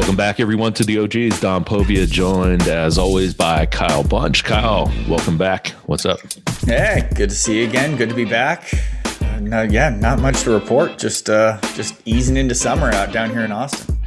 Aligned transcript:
Welcome 0.00 0.16
back, 0.16 0.40
everyone, 0.40 0.72
to 0.72 0.82
the 0.82 0.98
OGs. 0.98 1.40
Don 1.42 1.62
Povia, 1.62 2.10
joined 2.10 2.62
as 2.62 2.96
always 2.96 3.34
by 3.34 3.66
Kyle 3.66 4.02
Bunch. 4.02 4.44
Kyle, 4.44 4.90
welcome 5.06 5.36
back. 5.36 5.68
What's 5.84 6.06
up? 6.06 6.20
Hey, 6.64 7.06
good 7.14 7.28
to 7.28 7.36
see 7.36 7.60
you 7.60 7.68
again. 7.68 7.98
Good 7.98 8.08
to 8.08 8.14
be 8.14 8.24
back. 8.24 8.72
Uh, 9.20 9.40
no, 9.40 9.60
yeah, 9.60 9.90
not 9.90 10.18
much 10.18 10.40
to 10.44 10.52
report. 10.52 10.96
Just, 10.96 11.28
uh, 11.28 11.60
just 11.74 12.00
easing 12.06 12.38
into 12.38 12.54
summer 12.54 12.90
out 12.90 13.12
down 13.12 13.28
here 13.28 13.42
in 13.42 13.52
Austin. 13.52 13.99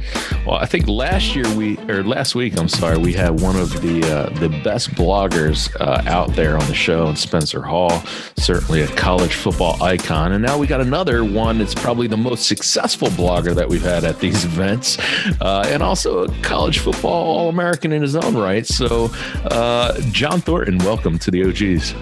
Well, 0.46 0.56
I 0.56 0.66
think 0.66 0.86
last 0.88 1.34
year 1.34 1.44
we, 1.56 1.78
or 1.88 2.04
last 2.04 2.34
week, 2.34 2.58
I'm 2.58 2.68
sorry, 2.68 2.98
we 2.98 3.12
had 3.14 3.40
one 3.40 3.56
of 3.56 3.80
the 3.80 4.02
uh, 4.04 4.28
the 4.38 4.48
best 4.62 4.90
bloggers 4.90 5.74
uh, 5.80 6.02
out 6.06 6.34
there 6.34 6.58
on 6.58 6.66
the 6.66 6.74
show, 6.74 7.06
and 7.06 7.18
Spencer 7.18 7.62
Hall, 7.62 8.02
certainly 8.36 8.82
a 8.82 8.88
college 8.88 9.34
football 9.34 9.82
icon. 9.82 10.32
And 10.32 10.44
now 10.44 10.58
we 10.58 10.66
got 10.66 10.80
another 10.80 11.24
one 11.24 11.58
that's 11.58 11.74
probably 11.74 12.08
the 12.08 12.16
most 12.16 12.46
successful 12.46 13.08
blogger 13.08 13.54
that 13.54 13.68
we've 13.68 13.82
had 13.82 14.04
at 14.04 14.20
these 14.20 14.44
events, 14.44 14.98
uh, 15.40 15.64
and 15.66 15.82
also 15.82 16.24
a 16.24 16.28
college 16.42 16.80
football 16.80 17.38
All 17.38 17.48
American 17.48 17.92
in 17.92 18.02
his 18.02 18.16
own 18.16 18.36
right. 18.36 18.66
So, 18.66 19.10
uh, 19.44 19.98
John 20.10 20.40
Thornton, 20.40 20.78
welcome 20.78 21.18
to 21.20 21.30
the 21.30 21.44
OGs. 21.44 21.94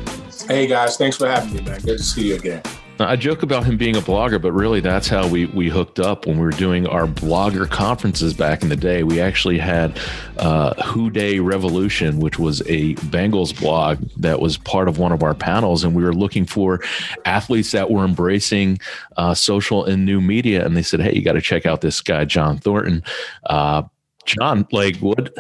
Hey 0.49 0.67
guys, 0.67 0.97
thanks 0.97 1.17
for 1.17 1.29
having 1.29 1.55
me, 1.55 1.61
man. 1.63 1.81
Good 1.81 1.99
to 1.99 2.05
see 2.05 2.29
you 2.29 2.35
again. 2.35 2.63
I 2.99 3.17
joke 3.17 3.43
about 3.43 3.65
him 3.65 3.77
being 3.77 3.97
a 3.97 4.01
blogger, 4.01 4.41
but 4.41 4.53
really 4.53 4.81
that's 4.81 5.09
how 5.09 5.27
we, 5.27 5.47
we 5.47 5.69
hooked 5.69 5.99
up 5.99 6.27
when 6.27 6.37
we 6.37 6.45
were 6.45 6.51
doing 6.51 6.87
our 6.87 7.07
blogger 7.07 7.69
conferences 7.69 8.35
back 8.35 8.63
in 8.63 8.69
the 8.69 8.77
day. 8.77 9.03
We 9.03 9.21
actually 9.21 9.59
had 9.59 9.99
uh, 10.39 10.75
Who 10.85 11.11
Dey 11.11 11.41
Revolution, 11.41 12.21
which 12.21 12.39
was 12.39 12.61
a 12.63 12.95
Bengals 12.97 13.59
blog 13.59 13.99
that 14.19 14.41
was 14.41 14.57
part 14.57 14.89
of 14.89 14.99
one 14.99 15.11
of 15.11 15.23
our 15.23 15.35
panels. 15.35 15.85
And 15.85 15.95
we 15.95 16.05
were 16.05 16.13
looking 16.13 16.47
for 16.47 16.81
athletes 17.25 17.73
that 17.73 17.91
were 17.91 18.05
embracing 18.05 18.79
uh, 19.17 19.35
social 19.35 19.85
and 19.85 20.05
new 20.05 20.21
media. 20.21 20.65
And 20.65 20.77
they 20.77 20.83
said, 20.83 21.01
hey, 21.01 21.15
you 21.15 21.23
got 21.23 21.33
to 21.33 21.41
check 21.41 21.67
out 21.67 21.81
this 21.81 22.01
guy, 22.01 22.25
John 22.25 22.59
Thornton. 22.59 23.03
Uh, 23.47 23.83
John, 24.27 24.67
like 24.71 24.97
what, 24.99 25.35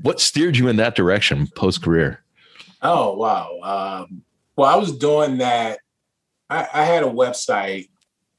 what 0.00 0.20
steered 0.20 0.56
you 0.56 0.68
in 0.68 0.76
that 0.76 0.96
direction 0.96 1.46
post 1.54 1.82
career? 1.82 2.24
Oh, 2.82 3.16
wow. 3.16 3.58
Um, 3.62 4.22
well, 4.56 4.68
I 4.68 4.76
was 4.76 4.96
doing 4.96 5.38
that 5.38 5.78
I, 6.48 6.68
I 6.72 6.84
had 6.84 7.02
a 7.02 7.06
website 7.06 7.88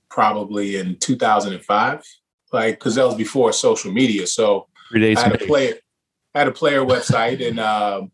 probably 0.09 0.77
in 0.77 0.97
2005, 0.99 2.03
like 2.51 2.75
because 2.75 2.95
that 2.95 3.05
was 3.05 3.15
before 3.15 3.51
social 3.53 3.91
media. 3.91 4.27
So 4.27 4.67
I 4.93 5.19
had 5.19 5.41
a 5.41 5.45
player, 5.45 5.75
had 6.33 6.47
a 6.47 6.51
player 6.51 6.83
website, 6.83 7.45
and 7.47 7.59
um, 7.59 8.11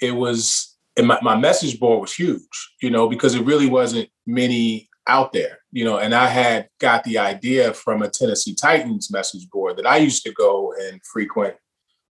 it 0.00 0.12
was 0.12 0.76
and 0.96 1.06
my, 1.06 1.18
my 1.22 1.36
message 1.36 1.78
board 1.78 2.00
was 2.00 2.14
huge, 2.14 2.72
you 2.82 2.90
know, 2.90 3.08
because 3.08 3.34
it 3.34 3.44
really 3.44 3.66
wasn't 3.66 4.08
many 4.26 4.88
out 5.06 5.32
there, 5.32 5.58
you 5.72 5.84
know. 5.84 5.98
And 5.98 6.14
I 6.14 6.26
had 6.26 6.68
got 6.78 7.04
the 7.04 7.18
idea 7.18 7.72
from 7.72 8.02
a 8.02 8.08
Tennessee 8.08 8.54
Titans 8.54 9.10
message 9.10 9.48
board 9.50 9.76
that 9.78 9.86
I 9.86 9.96
used 9.96 10.24
to 10.24 10.32
go 10.32 10.74
and 10.78 11.00
frequent 11.04 11.54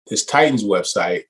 this 0.08 0.24
Titans 0.24 0.64
website, 0.64 1.24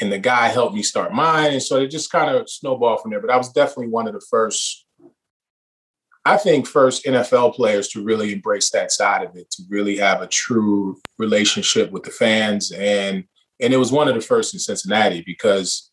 and 0.00 0.12
the 0.12 0.18
guy 0.18 0.48
helped 0.48 0.74
me 0.74 0.82
start 0.82 1.12
mine, 1.12 1.52
and 1.52 1.62
so 1.62 1.78
it 1.78 1.88
just 1.88 2.10
kind 2.10 2.34
of 2.34 2.48
snowballed 2.48 3.02
from 3.02 3.10
there. 3.10 3.20
But 3.20 3.30
I 3.30 3.36
was 3.36 3.52
definitely 3.52 3.88
one 3.88 4.06
of 4.06 4.14
the 4.14 4.24
first 4.30 4.86
I 6.24 6.36
think 6.36 6.66
first 6.66 7.04
NFL 7.04 7.54
players 7.54 7.88
to 7.88 8.04
really 8.04 8.32
embrace 8.32 8.70
that 8.70 8.92
side 8.92 9.24
of 9.24 9.34
it, 9.36 9.50
to 9.52 9.62
really 9.68 9.96
have 9.98 10.22
a 10.22 10.28
true 10.28 11.00
relationship 11.18 11.90
with 11.90 12.04
the 12.04 12.10
fans. 12.10 12.70
And 12.72 13.24
and 13.60 13.72
it 13.72 13.76
was 13.76 13.92
one 13.92 14.08
of 14.08 14.14
the 14.14 14.20
first 14.20 14.54
in 14.54 14.60
Cincinnati 14.60 15.22
because, 15.24 15.90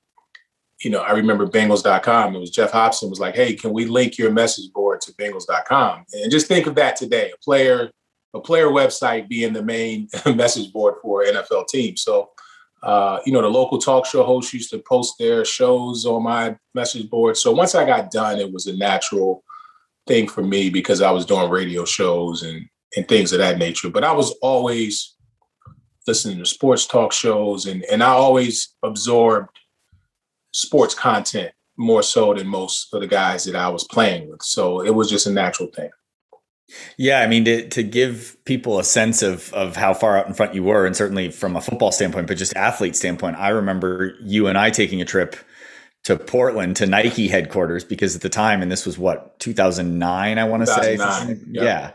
you 0.81 0.89
know, 0.89 1.02
I 1.02 1.11
remember 1.11 1.45
Bengals.com. 1.45 2.35
It 2.35 2.39
was 2.39 2.50
Geoff 2.50 2.72
Hobson 2.72 3.09
was 3.09 3.19
like, 3.19 3.35
hey, 3.35 3.53
can 3.53 3.73
we 3.73 3.85
link 3.85 4.17
your 4.17 4.31
message 4.31 4.72
board 4.73 5.02
to 5.02 5.13
Bengals.com? 5.13 6.05
And 6.13 6.31
just 6.31 6.47
think 6.47 6.66
of 6.66 6.75
that 6.75 6.95
today, 6.95 7.31
a 7.31 7.38
player, 7.44 7.91
a 8.33 8.39
player 8.39 8.67
website 8.67 9.30
being 9.30 9.53
the 9.53 9.63
main 9.63 10.07
message 10.35 10.72
board 10.72 10.95
for 11.02 11.23
NFL 11.23 11.67
team. 11.67 11.95
So 11.95 12.31
uh, 12.81 13.19
you 13.25 13.33
know, 13.33 13.41
the 13.41 13.50
local 13.50 13.77
talk 13.77 14.06
show 14.06 14.23
hosts 14.23 14.53
used 14.53 14.69
to 14.69 14.79
post 14.79 15.16
their 15.19 15.44
shows 15.44 16.06
on 16.06 16.23
my 16.23 16.56
message 16.73 17.09
board. 17.09 17.35
So 17.35 17.51
once 17.51 17.75
I 17.75 17.85
got 17.85 18.11
done, 18.11 18.40
it 18.40 18.51
was 18.51 18.67
a 18.67 18.78
natural 18.78 19.44
thing 20.09 20.28
for 20.28 20.42
me 20.42 20.70
because 20.70 21.02
I 21.02 21.12
was 21.12 21.25
doing 21.25 21.50
radio 21.50 21.86
shows 21.86 22.44
and 22.44 22.68
and 22.97 23.08
things 23.08 23.31
of 23.31 23.38
that 23.40 23.59
nature. 23.59 23.90
But 23.90 24.03
I 24.03 24.12
was 24.12 24.31
always 24.42 25.16
listening 26.08 26.40
to 26.40 26.46
sports 26.46 26.86
talk 26.86 27.14
shows 27.14 27.66
and 27.66 27.86
and 27.86 28.03
I 28.03 28.09
always 28.09 28.75
absorbed 28.84 29.58
sports 30.52 30.96
content 30.96 31.52
more 31.78 32.03
so 32.03 32.34
than 32.34 32.47
most 32.47 32.94
of 32.94 33.00
the 33.00 33.08
guys 33.08 33.46
that 33.46 33.56
I 33.56 33.70
was 33.70 33.86
playing 33.86 34.30
with. 34.30 34.42
So 34.42 34.81
it 34.81 34.94
was 34.94 35.09
just 35.09 35.28
a 35.28 35.31
natural 35.31 35.70
thing. 35.74 35.92
Yeah, 36.97 37.22
I 37.22 37.28
mean 37.28 37.46
to 37.46 37.70
to 37.70 37.84
give 37.84 38.36
people 38.46 38.80
a 38.80 38.84
sense 38.84 39.22
of 39.22 39.53
of 39.53 39.76
how 39.76 39.94
far 39.94 40.18
out 40.18 40.28
in 40.28 40.34
front 40.34 40.56
you 40.56 40.64
were, 40.64 40.86
and 40.86 40.96
certainly 40.96 41.30
from 41.30 41.56
a 41.56 41.62
football 41.62 41.91
standpoint, 41.91 42.28
but 42.28 42.38
just 42.38 42.56
athlete 42.56 42.96
standpoint, 42.96 43.38
I 43.38 43.50
remember 43.50 44.16
you 44.22 44.47
and 44.47 44.58
I 44.58 44.72
taking 44.72 45.02
a 45.02 45.06
trip 45.06 45.36
to 46.09 46.18
Portland 46.18 46.75
to 46.78 46.88
Nike 46.88 47.28
headquarters 47.28 47.84
because 47.84 48.16
at 48.16 48.24
the 48.24 48.30
time, 48.30 48.64
and 48.64 48.72
this 48.72 48.84
was 48.84 48.97
what 48.97 49.38
2009, 49.40 50.40
I 50.40 50.44
want 50.44 50.66
to 50.66 50.68
say, 50.68 50.97
yep. 50.97 51.38
yeah. 51.47 51.92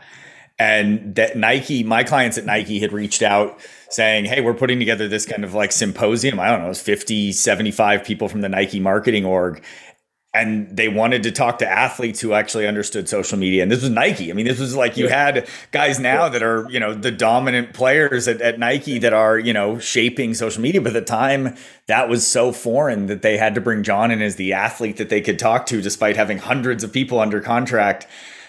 And 0.57 1.15
that 1.15 1.35
Nike, 1.35 1.83
my 1.83 2.05
clients 2.05 2.37
at 2.37 2.45
Nike 2.45 2.79
had 2.79 2.93
reached 2.93 3.21
out 3.21 3.59
saying, 3.89 4.23
Hey, 4.23 4.39
we're 4.39 4.53
putting 4.53 4.79
together 4.79 5.09
this 5.09 5.25
kind 5.25 5.43
of 5.43 5.53
like 5.53 5.73
symposium. 5.73 6.39
I 6.39 6.47
don't 6.47 6.59
know, 6.59 6.67
it 6.67 6.69
was 6.69 6.81
50, 6.81 7.33
75 7.33 8.05
people 8.05 8.29
from 8.29 8.39
the 8.39 8.47
Nike 8.47 8.79
marketing 8.79 9.25
org 9.25 9.61
and 10.35 10.75
they 10.75 10.89
wanted 10.89 11.23
to 11.23 11.31
talk 11.31 11.59
to 11.59 11.67
athletes 11.67 12.19
who 12.19 12.33
actually 12.33 12.67
understood 12.67 13.07
social 13.07 13.37
media. 13.37 13.63
And 13.63 13.71
this 13.71 13.81
was 13.81 13.89
Nike. 13.89 14.29
I 14.29 14.33
mean, 14.33 14.45
this 14.45 14.59
was 14.59 14.75
like 14.75 14.97
you 14.97 15.07
had 15.07 15.47
guys 15.71 15.97
now 15.97 16.27
that 16.27 16.43
are, 16.43 16.67
you 16.69 16.79
know, 16.79 16.93
the 16.93 17.09
dominant 17.09 17.73
players 17.73 18.27
at, 18.27 18.41
at, 18.41 18.59
Nike 18.59 18.99
that 18.99 19.13
are, 19.13 19.39
you 19.39 19.53
know, 19.53 19.79
shaping 19.79 20.33
social 20.33 20.61
media. 20.61 20.81
But 20.81 20.93
at 20.95 21.05
the 21.05 21.09
time, 21.09 21.55
that 21.87 22.09
was 22.09 22.27
so 22.27 22.51
foreign 22.51 23.05
that 23.05 23.21
they 23.21 23.37
had 23.37 23.55
to 23.55 23.61
bring 23.61 23.81
John 23.81 24.11
in 24.11 24.21
as 24.21 24.35
the 24.35 24.51
athlete 24.51 24.97
that 24.97 25.07
they 25.07 25.21
could 25.21 25.39
talk 25.39 25.65
to, 25.67 25.81
despite 25.81 26.17
having 26.17 26.37
hundreds 26.37 26.83
of 26.83 26.91
people 26.91 27.19
under 27.19 27.39
contract. 27.39 28.05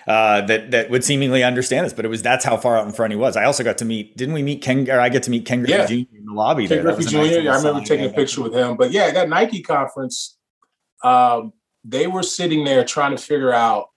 Uh, 0.08 0.41
that 0.47 0.70
that 0.70 0.88
would 0.88 1.03
seemingly 1.03 1.42
understand 1.42 1.84
this, 1.84 1.92
but 1.92 2.04
it 2.04 2.08
was 2.08 2.22
that's 2.22 2.44
how 2.44 2.56
far 2.56 2.78
out 2.78 2.86
in 2.86 2.92
front 2.92 3.12
he 3.12 3.18
was. 3.18 3.36
I 3.36 3.42
also 3.42 3.64
got 3.64 3.78
to 3.78 3.84
meet. 3.84 4.16
Didn't 4.16 4.34
we 4.34 4.42
meet 4.42 4.62
Ken? 4.62 4.88
Or 4.88 5.00
I 5.00 5.08
get 5.08 5.24
to 5.24 5.30
meet 5.30 5.44
Ken 5.44 5.64
Griffey 5.64 5.72
yeah. 5.72 5.86
Jr. 5.86 6.16
in 6.16 6.26
the 6.26 6.32
lobby. 6.32 6.68
Ken 6.68 6.82
Griffey 6.82 7.04
Jr. 7.06 7.16
Nice 7.16 7.32
I 7.36 7.56
remember 7.56 7.80
taking 7.80 8.06
a 8.06 8.12
picture 8.12 8.41
with 8.41 8.54
him. 8.54 8.76
But 8.76 8.92
yeah, 8.92 9.10
that 9.10 9.28
Nike 9.28 9.62
conference. 9.62 10.36
Um, 11.03 11.53
they 11.86 12.06
were 12.06 12.22
sitting 12.22 12.64
there 12.64 12.84
trying 12.84 13.16
to 13.16 13.22
figure 13.22 13.52
out 13.52 13.91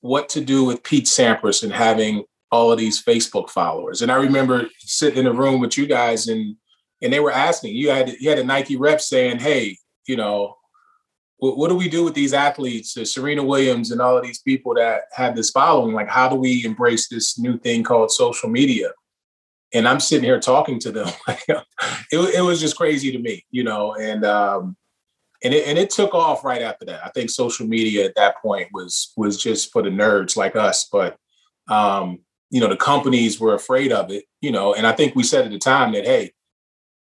what 0.00 0.28
to 0.30 0.40
do 0.40 0.64
with 0.64 0.82
Pete 0.82 1.04
Sampras 1.04 1.62
and 1.62 1.72
having 1.72 2.24
all 2.50 2.72
of 2.72 2.78
these 2.78 3.02
Facebook 3.02 3.48
followers. 3.48 4.02
And 4.02 4.10
I 4.10 4.16
remember 4.16 4.66
sitting 4.78 5.20
in 5.20 5.26
a 5.26 5.32
room 5.32 5.60
with 5.60 5.78
you 5.78 5.86
guys 5.86 6.28
and 6.28 6.56
and 7.02 7.10
they 7.10 7.20
were 7.20 7.32
asking, 7.32 7.74
you 7.76 7.90
had 7.90 8.10
you 8.20 8.28
had 8.28 8.38
a 8.38 8.44
Nike 8.44 8.76
rep 8.76 9.00
saying, 9.00 9.38
hey, 9.38 9.78
you 10.06 10.16
know, 10.16 10.56
what, 11.38 11.56
what 11.56 11.68
do 11.68 11.76
we 11.76 11.88
do 11.88 12.04
with 12.04 12.14
these 12.14 12.34
athletes, 12.34 12.96
uh, 12.96 13.04
Serena 13.04 13.42
Williams 13.42 13.90
and 13.90 14.00
all 14.00 14.16
of 14.16 14.22
these 14.22 14.40
people 14.40 14.74
that 14.74 15.02
have 15.12 15.34
this 15.34 15.50
following? 15.50 15.94
Like, 15.94 16.08
how 16.08 16.28
do 16.28 16.36
we 16.36 16.64
embrace 16.64 17.08
this 17.08 17.38
new 17.38 17.58
thing 17.58 17.82
called 17.84 18.10
social 18.10 18.50
media? 18.50 18.90
And 19.72 19.86
I'm 19.86 20.00
sitting 20.00 20.24
here 20.24 20.40
talking 20.40 20.80
to 20.80 20.90
them. 20.90 21.08
it, 21.48 21.64
it 22.12 22.42
was 22.42 22.60
just 22.60 22.76
crazy 22.76 23.12
to 23.12 23.18
me, 23.18 23.44
you 23.50 23.62
know, 23.62 23.94
and 23.94 24.24
um, 24.24 24.76
and 25.42 25.54
it, 25.54 25.66
and 25.66 25.78
it 25.78 25.90
took 25.90 26.14
off 26.14 26.44
right 26.44 26.62
after 26.62 26.84
that. 26.86 27.04
I 27.04 27.10
think 27.10 27.30
social 27.30 27.66
media 27.66 28.04
at 28.04 28.14
that 28.16 28.40
point 28.42 28.68
was 28.72 29.12
was 29.16 29.40
just 29.42 29.72
for 29.72 29.82
the 29.82 29.90
nerds 29.90 30.36
like 30.36 30.56
us, 30.56 30.88
but 30.90 31.16
um, 31.68 32.20
you 32.50 32.60
know 32.60 32.68
the 32.68 32.76
companies 32.76 33.40
were 33.40 33.54
afraid 33.54 33.92
of 33.92 34.10
it. 34.10 34.24
You 34.40 34.52
know, 34.52 34.74
and 34.74 34.86
I 34.86 34.92
think 34.92 35.14
we 35.14 35.22
said 35.22 35.44
at 35.44 35.50
the 35.50 35.58
time 35.58 35.92
that 35.92 36.04
hey, 36.04 36.32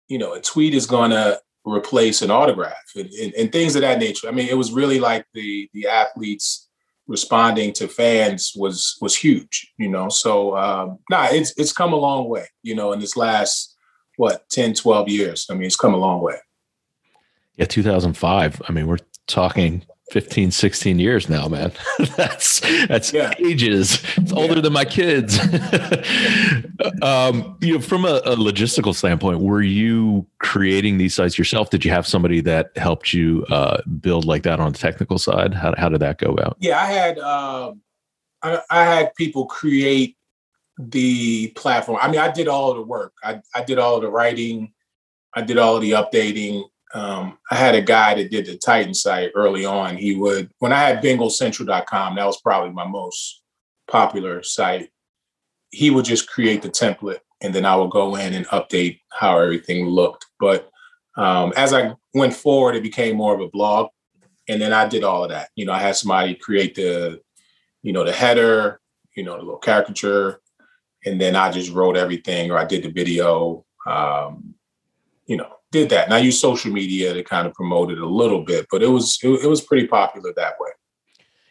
you 0.07 0.17
know, 0.17 0.33
a 0.33 0.41
tweet 0.41 0.73
is 0.73 0.85
going 0.85 1.11
to 1.11 1.39
replace 1.65 2.21
an 2.21 2.31
autograph 2.31 2.73
and, 2.95 3.09
and, 3.09 3.33
and, 3.33 3.51
things 3.51 3.75
of 3.75 3.81
that 3.81 3.99
nature. 3.99 4.27
I 4.27 4.31
mean, 4.31 4.47
it 4.47 4.57
was 4.57 4.71
really 4.71 4.99
like 4.99 5.25
the 5.33 5.69
the 5.73 5.87
athletes 5.87 6.67
responding 7.07 7.73
to 7.73 7.87
fans 7.87 8.53
was 8.55 8.97
was 9.01 9.15
huge. 9.15 9.73
You 9.77 9.89
know, 9.89 10.09
so 10.09 10.57
um, 10.57 10.99
nah, 11.09 11.27
it's 11.31 11.53
it's 11.57 11.73
come 11.73 11.93
a 11.93 11.97
long 11.97 12.29
way. 12.29 12.47
You 12.63 12.75
know, 12.75 12.93
in 12.93 12.99
this 12.99 13.17
last 13.17 13.75
what 14.19 14.49
10, 14.49 14.73
12 14.73 15.07
years. 15.07 15.47
I 15.49 15.53
mean, 15.53 15.63
it's 15.63 15.77
come 15.77 15.93
a 15.93 15.97
long 15.97 16.21
way. 16.21 16.35
Yeah, 17.59 17.65
2005. 17.65 18.61
I 18.67 18.71
mean, 18.71 18.87
we're 18.87 18.99
talking 19.27 19.85
15, 20.11 20.49
16 20.51 20.97
years 20.97 21.27
now, 21.27 21.49
man. 21.49 21.73
that's 22.15 22.61
that's 22.87 23.11
yeah. 23.11 23.33
ages. 23.37 24.01
It's 24.15 24.31
older 24.31 24.55
yeah. 24.55 24.61
than 24.61 24.73
my 24.73 24.85
kids. 24.85 25.37
um, 27.01 27.57
you 27.59 27.73
know, 27.73 27.81
from 27.81 28.05
a, 28.05 28.21
a, 28.23 28.37
logistical 28.37 28.95
standpoint, 28.95 29.41
were 29.41 29.61
you 29.61 30.25
creating 30.39 30.99
these 30.99 31.13
sites 31.13 31.37
yourself? 31.37 31.69
Did 31.69 31.83
you 31.83 31.91
have 31.91 32.07
somebody 32.07 32.39
that 32.41 32.71
helped 32.77 33.13
you 33.13 33.45
uh, 33.49 33.81
build 33.99 34.23
like 34.23 34.43
that 34.43 34.61
on 34.61 34.71
the 34.71 34.77
technical 34.77 35.19
side? 35.19 35.53
How, 35.53 35.75
how 35.77 35.89
did 35.89 35.99
that 35.99 36.17
go 36.17 36.31
about? 36.31 36.55
Yeah, 36.59 36.79
I 36.79 36.85
had 36.85 37.19
um, 37.19 37.81
I, 38.41 38.61
I 38.69 38.85
had 38.85 39.13
people 39.15 39.47
create 39.47 40.15
the 40.77 41.49
platform. 41.49 41.99
I 42.01 42.09
mean, 42.09 42.21
I 42.21 42.31
did 42.31 42.47
all 42.47 42.73
the 42.73 42.81
work. 42.81 43.11
I, 43.21 43.41
I 43.53 43.63
did 43.63 43.79
all 43.79 43.99
the 43.99 44.09
writing. 44.09 44.71
I 45.33 45.41
did 45.41 45.57
all 45.57 45.79
the 45.79 45.91
updating 45.91 46.63
um, 46.93 47.37
I 47.51 47.55
had 47.55 47.75
a 47.75 47.81
guy 47.81 48.15
that 48.15 48.31
did 48.31 48.45
the 48.45 48.57
Titan 48.57 48.93
site 48.93 49.31
early 49.35 49.65
on. 49.65 49.97
He 49.97 50.15
would, 50.15 50.51
when 50.59 50.73
I 50.73 50.79
had 50.79 51.03
BengalCentral.com, 51.03 52.15
that 52.15 52.25
was 52.25 52.41
probably 52.41 52.71
my 52.71 52.87
most 52.87 53.41
popular 53.87 54.41
site. 54.43 54.89
He 55.71 55.91
would 55.91 56.05
just 56.05 56.29
create 56.29 56.61
the 56.61 56.69
template 56.69 57.19
and 57.41 57.53
then 57.53 57.65
I 57.65 57.75
would 57.75 57.91
go 57.91 58.15
in 58.15 58.33
and 58.33 58.47
update 58.47 59.01
how 59.11 59.39
everything 59.39 59.85
looked. 59.85 60.25
But 60.39 60.69
um, 61.17 61.53
as 61.55 61.73
I 61.73 61.93
went 62.13 62.33
forward, 62.33 62.75
it 62.75 62.83
became 62.83 63.15
more 63.15 63.33
of 63.33 63.41
a 63.41 63.49
blog, 63.49 63.89
and 64.47 64.61
then 64.61 64.73
I 64.73 64.87
did 64.87 65.03
all 65.03 65.23
of 65.23 65.29
that. 65.29 65.49
You 65.55 65.65
know, 65.65 65.73
I 65.73 65.79
had 65.79 65.95
somebody 65.95 66.35
create 66.35 66.75
the, 66.75 67.21
you 67.81 67.93
know, 67.93 68.03
the 68.03 68.11
header, 68.11 68.81
you 69.15 69.23
know, 69.23 69.37
the 69.37 69.43
little 69.43 69.57
caricature, 69.57 70.41
and 71.05 71.19
then 71.19 71.35
I 71.35 71.51
just 71.51 71.71
wrote 71.71 71.97
everything, 71.97 72.51
or 72.51 72.57
I 72.57 72.65
did 72.65 72.83
the 72.83 72.91
video. 72.91 73.65
Um, 73.85 74.55
you 75.25 75.37
know, 75.37 75.58
did 75.71 75.89
that. 75.89 76.05
And 76.05 76.13
I 76.13 76.19
used 76.19 76.39
social 76.39 76.71
media 76.71 77.13
to 77.13 77.23
kind 77.23 77.47
of 77.47 77.53
promote 77.53 77.91
it 77.91 77.99
a 77.99 78.07
little 78.07 78.43
bit, 78.43 78.67
but 78.71 78.81
it 78.81 78.87
was 78.87 79.19
it, 79.23 79.29
it 79.43 79.47
was 79.47 79.61
pretty 79.61 79.87
popular 79.87 80.33
that 80.35 80.55
way. 80.59 80.71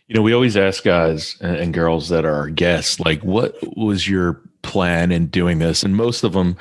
You 0.09 0.15
know, 0.15 0.23
we 0.23 0.32
always 0.32 0.56
ask 0.56 0.85
guys 0.85 1.37
and 1.41 1.75
girls 1.75 2.09
that 2.09 2.25
are 2.25 2.35
our 2.35 2.49
guests, 2.49 2.99
like, 2.99 3.23
what 3.23 3.56
was 3.76 4.09
your 4.09 4.41
plan 4.62 5.12
in 5.12 5.26
doing 5.26 5.59
this? 5.59 5.82
And 5.82 5.94
most 5.94 6.25
of 6.25 6.32
them 6.32 6.56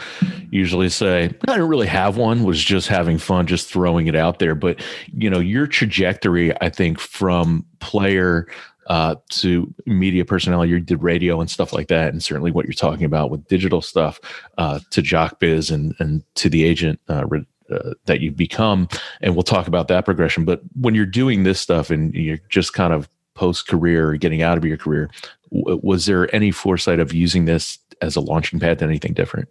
usually 0.52 0.90
say, 0.90 1.24
I 1.24 1.54
didn't 1.54 1.70
really 1.70 1.88
have 1.88 2.18
one, 2.18 2.44
was 2.44 2.62
just 2.62 2.90
having 2.90 3.18
fun, 3.18 3.48
just 3.48 3.70
throwing 3.70 4.08
it 4.08 4.18
out 4.18 4.40
there. 4.40 4.54
But, 4.54 4.84
you 5.14 5.30
know, 5.30 5.40
your 5.40 5.66
trajectory, 5.66 6.54
I 6.62 6.70
think, 6.70 7.00
from 7.00 7.66
player 7.80 8.48
uh, 8.88 9.16
to 9.30 9.74
media 9.86 10.26
personality, 10.26 10.72
you 10.72 10.80
did 10.80 11.04
radio 11.04 11.40
and 11.40 11.50
stuff 11.50 11.74
like 11.74 11.88
that, 11.90 12.10
and 12.10 12.24
certainly 12.24 12.52
what 12.52 12.66
you're 12.66 12.74
talking 12.74 13.06
about 13.06 13.30
with 13.30 13.48
digital 13.48 13.82
stuff 13.82 14.20
uh, 14.58 14.80
to 14.92 15.02
JockBiz 15.02 15.72
and 15.72 15.94
and 16.00 16.24
to 16.36 16.50
the 16.50 16.64
agent 16.64 17.00
uh, 17.10 17.26
uh, 17.70 17.94
that 18.06 18.22
you've 18.22 18.38
become, 18.38 18.88
and 19.22 19.36
we'll 19.36 19.44
talk 19.44 19.68
about 19.68 19.90
that 19.90 20.06
progression. 20.06 20.46
But 20.46 20.62
when 20.80 20.96
you're 20.96 21.06
doing 21.06 21.44
this 21.44 21.60
stuff 21.60 21.90
and 21.90 22.14
you're 22.14 22.40
just 22.50 22.74
kind 22.74 22.94
of 22.94 23.10
post 23.34 23.68
career, 23.68 24.16
getting 24.16 24.42
out 24.42 24.58
of 24.58 24.64
your 24.64 24.78
career, 24.78 25.10
w- 25.52 25.80
was 25.84 26.06
there 26.06 26.34
any 26.34 26.52
foresight 26.52 27.00
of 27.00 27.14
using 27.14 27.46
this 27.46 27.78
as 28.02 28.16
a 28.16 28.22
launching 28.22 28.60
pad 28.60 28.80
to 28.80 28.86
anything 28.86 29.14
different? 29.14 29.50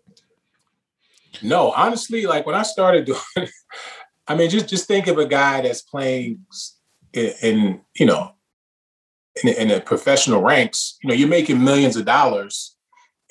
No, 1.43 1.73
honestly, 1.73 2.25
like 2.25 2.47
when 2.47 2.55
I 2.55 2.63
started 2.63 3.05
doing, 3.05 3.21
I 4.29 4.35
mean, 4.35 4.49
just 4.49 4.69
just 4.69 4.89
think 4.89 5.09
of 5.09 5.19
a 5.19 5.27
guy 5.27 5.61
that's 5.61 5.83
playing 5.83 6.47
in, 7.13 7.33
in 7.43 7.81
you 7.95 8.07
know 8.07 8.36
in, 9.43 9.49
in 9.51 9.69
the 9.69 9.81
professional 9.81 10.43
ranks, 10.43 10.97
you 11.03 11.09
know, 11.09 11.15
you're 11.15 11.29
making 11.29 11.63
millions 11.63 11.97
of 11.97 12.05
dollars, 12.05 12.77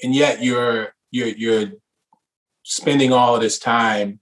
and 0.03 0.13
yet 0.13 0.43
you're 0.43 0.93
you're 1.11 1.27
you're 1.27 1.71
spending 2.63 3.11
all 3.13 3.35
of 3.35 3.41
this 3.41 3.59
time 3.59 4.19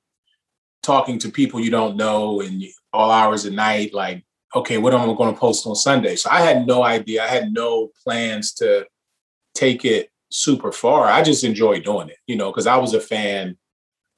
talking 0.81 1.17
to 1.17 1.29
people 1.29 1.59
you 1.59 1.71
don't 1.71 1.95
know 1.95 2.41
and 2.41 2.63
all 2.91 3.09
hours 3.09 3.45
of 3.45 3.53
night. 3.53 3.93
Like, 3.93 4.23
okay, 4.55 4.77
what 4.77 4.93
am 4.93 5.09
I 5.09 5.13
going 5.13 5.33
to 5.33 5.39
post 5.39 5.65
on 5.65 5.75
Sunday? 5.75 6.15
So 6.15 6.29
I 6.29 6.41
had 6.41 6.67
no 6.67 6.83
idea. 6.83 7.23
I 7.23 7.27
had 7.27 7.53
no 7.53 7.89
plans 8.03 8.53
to 8.55 8.85
take 9.55 9.85
it 9.85 10.09
super 10.29 10.71
far. 10.71 11.07
I 11.07 11.23
just 11.23 11.43
enjoyed 11.43 11.83
doing 11.83 12.09
it, 12.09 12.17
you 12.27 12.35
know, 12.35 12.51
because 12.51 12.67
I 12.67 12.77
was 12.77 12.93
a 12.93 12.99
fan 12.99 13.57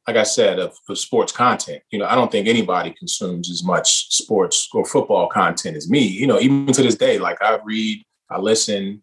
like 0.08 0.18
I 0.18 0.24
said, 0.24 0.60
of, 0.60 0.78
of, 0.88 0.98
sports 1.00 1.32
content. 1.32 1.82
You 1.90 2.00
know, 2.00 2.06
I 2.06 2.16
don't 2.16 2.32
think 2.32 2.48
anybody 2.48 2.92
consumes 2.92 3.50
as 3.50 3.64
much 3.64 4.14
sports 4.16 4.70
or 4.74 4.86
football 4.86 5.28
content 5.28 5.76
as 5.76 5.90
me. 5.90 6.06
You 6.06 6.28
know, 6.28 6.40
even 6.40 6.68
to 6.74 6.84
this 6.84 6.96
day, 6.96 7.18
like 7.18 7.42
I 7.42 7.60
read, 7.64 8.04
I 8.30 8.40
listen. 8.40 9.02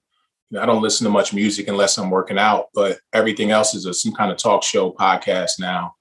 You 0.51 0.59
know, 0.59 0.63
I 0.63 0.67
don't 0.67 0.83
listen 0.83 1.05
to 1.05 1.11
much 1.11 1.33
music 1.33 1.67
unless 1.69 1.97
I'm 1.99 2.11
working 2.11 2.39
out, 2.39 2.67
but 2.75 2.99
everything 3.13 3.51
else 3.51 3.75
is 3.75 3.87
a, 3.87 3.95
some 3.95 4.13
kind 4.13 4.31
of 4.31 4.37
talk 4.37 4.63
show 4.63 4.93
podcast 4.93 5.53
now. 5.59 5.95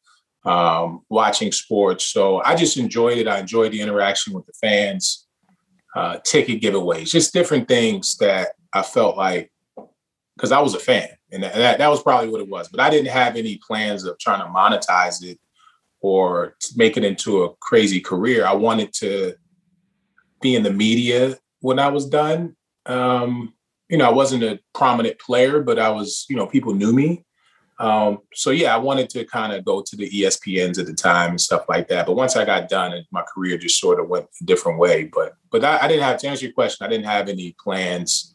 Um, 0.44 1.02
watching 1.10 1.52
sports, 1.52 2.06
so 2.06 2.42
I 2.44 2.56
just 2.56 2.78
enjoyed 2.78 3.20
it. 3.20 3.28
I 3.28 3.40
enjoyed 3.40 3.72
the 3.72 3.82
interaction 3.82 4.34
with 4.34 4.46
the 4.48 4.54
fans, 4.54 5.28
uh, 5.96 6.18
ticket 6.26 6.62
giveaways, 6.62 7.12
just 7.12 7.32
different 7.32 7.68
things 7.68 8.18
that 8.18 8.50
I 8.74 8.82
felt 8.82 9.18
like 9.18 9.51
because 10.36 10.52
I 10.52 10.60
was 10.60 10.74
a 10.74 10.80
fan 10.80 11.10
and 11.32 11.44
that, 11.44 11.78
that 11.78 11.90
was 11.90 12.04
probably 12.04 12.30
what 12.30 12.42
it 12.42 12.50
was. 12.50 12.68
But 12.68 12.80
I 12.80 12.90
didn't 12.90 13.12
have 13.12 13.36
any 13.36 13.60
plans 13.66 14.04
of 14.04 14.18
trying 14.20 14.42
to 14.42 14.48
monetize 14.48 15.24
it 15.24 15.40
or 16.02 16.56
make 16.76 16.98
it 16.98 17.04
into 17.04 17.44
a 17.44 17.56
crazy 17.56 18.02
career. 18.02 18.46
I 18.46 18.54
wanted 18.54 18.94
to 18.94 19.36
be 20.42 20.56
in 20.56 20.64
the 20.64 20.74
media 20.74 21.38
when 21.60 21.80
I 21.80 21.88
was 21.88 22.08
done. 22.08 22.56
Um, 22.86 23.54
you 23.90 23.98
know, 23.98 24.06
I 24.06 24.14
wasn't 24.14 24.44
a 24.44 24.60
prominent 24.74 25.20
player, 25.20 25.62
but 25.62 25.78
I 25.78 25.90
was, 25.90 26.26
you 26.30 26.36
know, 26.36 26.48
people 26.48 26.74
knew 26.74 26.94
me. 26.94 27.24
Um, 27.80 28.20
so 28.34 28.52
yeah, 28.52 28.76
I 28.76 28.78
wanted 28.78 29.10
to 29.12 29.26
kind 29.26 29.54
of 29.54 29.66
go 29.66 29.82
to 29.82 29.96
the 29.96 30.10
ESPNs 30.10 30.80
at 30.80 30.86
the 30.86 30.94
time 30.94 31.32
and 31.32 31.42
stuff 31.42 31.66
like 31.68 31.88
that. 31.88 32.06
But 32.06 32.16
once 32.16 32.36
I 32.36 32.46
got 32.46 32.70
done, 32.70 32.94
my 33.12 33.24
career 33.34 33.58
just 33.58 33.80
sort 33.80 34.00
of 34.00 34.08
went 34.08 34.28
a 34.40 34.46
different 34.46 34.78
way. 34.78 35.06
But 35.06 35.34
but 35.52 35.64
I, 35.64 35.80
I 35.82 35.88
didn't 35.88 36.04
have 36.04 36.20
to 36.20 36.28
answer 36.28 36.46
your 36.46 36.54
question. 36.54 36.86
I 36.86 36.90
didn't 36.90 37.08
have 37.08 37.28
any 37.28 37.56
plans 37.62 38.31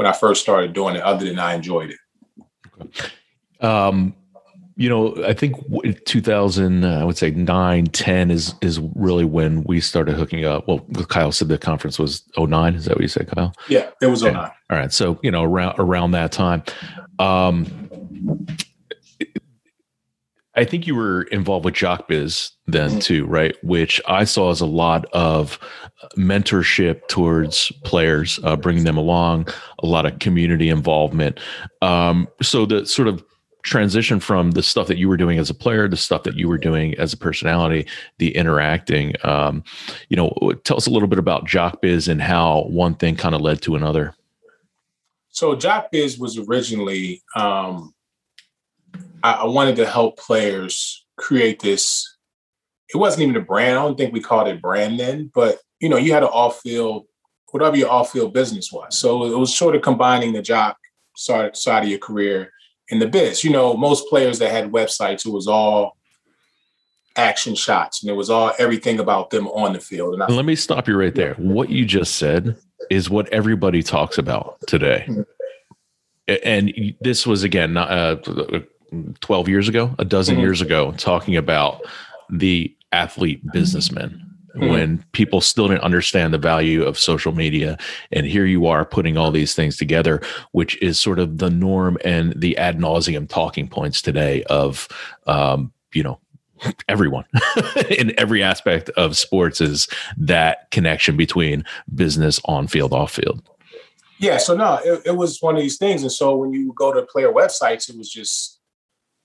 when 0.00 0.06
I 0.06 0.12
first 0.12 0.40
started 0.40 0.72
doing 0.72 0.96
it, 0.96 1.02
other 1.02 1.26
than 1.26 1.38
I 1.38 1.52
enjoyed 1.52 1.90
it. 1.90 3.12
Um, 3.62 4.14
you 4.74 4.88
know, 4.88 5.14
I 5.26 5.34
think 5.34 5.56
2000, 6.06 6.84
uh, 6.84 7.00
I 7.00 7.04
would 7.04 7.18
say 7.18 7.32
9, 7.32 7.84
10 7.84 8.30
is 8.30 8.54
is 8.62 8.80
really 8.94 9.26
when 9.26 9.62
we 9.64 9.78
started 9.78 10.14
hooking 10.14 10.46
up. 10.46 10.66
Well, 10.66 10.78
Kyle 11.10 11.32
said 11.32 11.48
the 11.48 11.58
conference 11.58 11.98
was 11.98 12.22
09. 12.38 12.76
Is 12.76 12.86
that 12.86 12.94
what 12.94 13.02
you 13.02 13.08
said, 13.08 13.28
Kyle? 13.28 13.52
Yeah, 13.68 13.90
it 14.00 14.06
was 14.06 14.22
09. 14.22 14.36
All 14.36 14.52
right. 14.70 14.90
So, 14.90 15.20
you 15.22 15.30
know, 15.30 15.42
around 15.42 15.74
around 15.78 16.12
that 16.12 16.32
time. 16.32 16.62
Um, 17.18 17.66
I 20.56 20.64
think 20.64 20.86
you 20.86 20.96
were 20.96 21.22
involved 21.24 21.64
with 21.64 21.74
JockBiz 21.74 22.50
then 22.66 22.90
mm-hmm. 22.90 22.98
too, 22.98 23.26
right? 23.26 23.54
Which 23.62 24.00
I 24.08 24.24
saw 24.24 24.50
as 24.50 24.60
a 24.60 24.66
lot 24.66 25.06
of 25.12 25.58
mentorship 26.16 27.06
towards 27.08 27.70
players, 27.84 28.40
uh, 28.42 28.56
bringing 28.56 28.84
them 28.84 28.96
along, 28.96 29.48
a 29.80 29.86
lot 29.86 30.06
of 30.06 30.18
community 30.18 30.68
involvement. 30.68 31.38
Um, 31.82 32.26
so 32.42 32.66
the 32.66 32.84
sort 32.84 33.06
of 33.06 33.24
transition 33.62 34.20
from 34.20 34.52
the 34.52 34.62
stuff 34.62 34.86
that 34.88 34.98
you 34.98 35.08
were 35.08 35.16
doing 35.16 35.38
as 35.38 35.50
a 35.50 35.54
player, 35.54 35.86
the 35.86 35.96
stuff 35.96 36.22
that 36.24 36.36
you 36.36 36.48
were 36.48 36.58
doing 36.58 36.94
as 36.94 37.12
a 37.12 37.16
personality, 37.16 37.86
the 38.18 38.34
interacting. 38.34 39.14
Um, 39.22 39.62
you 40.08 40.16
know, 40.16 40.30
tell 40.64 40.76
us 40.76 40.86
a 40.86 40.90
little 40.90 41.08
bit 41.08 41.18
about 41.18 41.46
JockBiz 41.46 42.08
and 42.08 42.22
how 42.22 42.62
one 42.62 42.94
thing 42.94 43.16
kind 43.16 43.34
of 43.34 43.40
led 43.40 43.62
to 43.62 43.76
another. 43.76 44.14
So 45.28 45.54
JockBiz 45.54 46.18
was 46.18 46.38
originally 46.38 47.22
um, 47.36 47.94
I, 49.22 49.32
I 49.32 49.44
wanted 49.46 49.76
to 49.76 49.86
help 49.86 50.18
players 50.18 51.04
create 51.16 51.60
this. 51.60 52.16
It 52.92 52.98
wasn't 52.98 53.22
even 53.22 53.36
a 53.36 53.44
brand. 53.44 53.78
I 53.78 53.82
don't 53.82 53.96
think 53.96 54.12
we 54.12 54.20
called 54.20 54.48
it 54.48 54.62
brand 54.62 54.98
then, 54.98 55.30
but 55.34 55.58
you 55.80 55.88
know, 55.88 55.96
you 55.96 56.12
had 56.12 56.22
an 56.22 56.28
off-field, 56.30 57.06
whatever 57.52 57.76
your 57.76 57.90
off-field 57.90 58.34
business 58.34 58.70
was. 58.72 58.96
So 58.98 59.24
it 59.24 59.38
was 59.38 59.56
sort 59.56 59.74
of 59.74 59.82
combining 59.82 60.32
the 60.32 60.42
jock 60.42 60.76
side, 61.16 61.56
side 61.56 61.84
of 61.84 61.88
your 61.88 61.98
career 61.98 62.52
and 62.90 63.00
the 63.00 63.06
biz. 63.06 63.44
You 63.44 63.50
know, 63.50 63.76
most 63.76 64.08
players 64.08 64.38
that 64.40 64.50
had 64.50 64.72
websites, 64.72 65.26
it 65.26 65.32
was 65.32 65.46
all 65.46 65.96
action 67.16 67.54
shots 67.54 68.02
and 68.02 68.10
it 68.10 68.14
was 68.14 68.30
all 68.30 68.52
everything 68.58 69.00
about 69.00 69.30
them 69.30 69.48
on 69.48 69.72
the 69.72 69.80
field. 69.80 70.14
And 70.14 70.22
I, 70.22 70.26
let 70.26 70.44
me 70.44 70.54
stop 70.54 70.86
you 70.88 70.96
right 70.96 71.14
there. 71.14 71.34
What 71.34 71.70
you 71.70 71.84
just 71.84 72.16
said 72.16 72.56
is 72.90 73.10
what 73.10 73.28
everybody 73.28 73.82
talks 73.82 74.18
about 74.18 74.58
today. 74.66 75.06
Mm-hmm. 75.08 75.22
And 76.44 76.94
this 77.00 77.26
was 77.26 77.42
again 77.42 77.72
not 77.72 77.90
uh, 77.90 78.16
12 79.20 79.48
years 79.48 79.68
ago, 79.68 79.94
a 79.98 80.04
dozen 80.04 80.34
mm-hmm. 80.34 80.42
years 80.42 80.60
ago, 80.60 80.92
talking 80.92 81.36
about 81.36 81.82
the 82.28 82.74
athlete 82.92 83.42
businessman 83.52 84.30
mm-hmm. 84.54 84.68
when 84.68 85.04
people 85.12 85.40
still 85.40 85.68
didn't 85.68 85.82
understand 85.82 86.34
the 86.34 86.38
value 86.38 86.82
of 86.82 86.98
social 86.98 87.32
media. 87.32 87.78
And 88.12 88.26
here 88.26 88.46
you 88.46 88.66
are 88.66 88.84
putting 88.84 89.16
all 89.16 89.30
these 89.30 89.54
things 89.54 89.76
together, 89.76 90.20
which 90.52 90.80
is 90.82 90.98
sort 90.98 91.18
of 91.18 91.38
the 91.38 91.50
norm 91.50 91.98
and 92.04 92.32
the 92.40 92.56
ad 92.56 92.78
nauseum 92.78 93.28
talking 93.28 93.68
points 93.68 94.02
today 94.02 94.42
of, 94.44 94.88
um, 95.26 95.72
you 95.94 96.02
know, 96.02 96.18
everyone 96.88 97.24
in 97.90 98.12
every 98.18 98.42
aspect 98.42 98.90
of 98.90 99.16
sports 99.16 99.60
is 99.60 99.88
that 100.16 100.70
connection 100.70 101.16
between 101.16 101.64
business 101.94 102.38
on 102.44 102.66
field, 102.66 102.92
off 102.92 103.12
field. 103.12 103.42
Yeah, 104.18 104.36
so 104.36 104.54
no, 104.54 104.78
it, 104.84 105.02
it 105.06 105.16
was 105.16 105.40
one 105.40 105.56
of 105.56 105.62
these 105.62 105.78
things. 105.78 106.02
And 106.02 106.12
so 106.12 106.36
when 106.36 106.52
you 106.52 106.74
go 106.74 106.92
to 106.92 107.02
player 107.02 107.32
websites, 107.32 107.88
it 107.88 107.96
was 107.96 108.10
just 108.10 108.59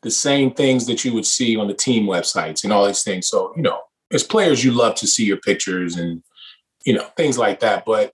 the 0.06 0.12
same 0.12 0.52
things 0.52 0.86
that 0.86 1.04
you 1.04 1.16
would 1.16 1.26
see 1.26 1.58
on 1.58 1.68
the 1.68 1.74
team 1.74 2.06
websites 2.06 2.64
and 2.64 2.72
all 2.72 2.86
these 2.86 3.02
things. 3.02 3.28
So, 3.28 3.52
you 3.56 3.64
know, 3.64 3.82
as 4.14 4.24
players, 4.24 4.64
you 4.64 4.72
love 4.72 4.94
to 4.98 5.08
see 5.08 5.26
your 5.26 5.38
pictures 5.38 5.96
and, 5.98 6.22
you 6.86 6.94
know, 6.94 7.08
things 7.18 7.40
like 7.40 7.60
that. 7.62 7.86
But 7.86 8.14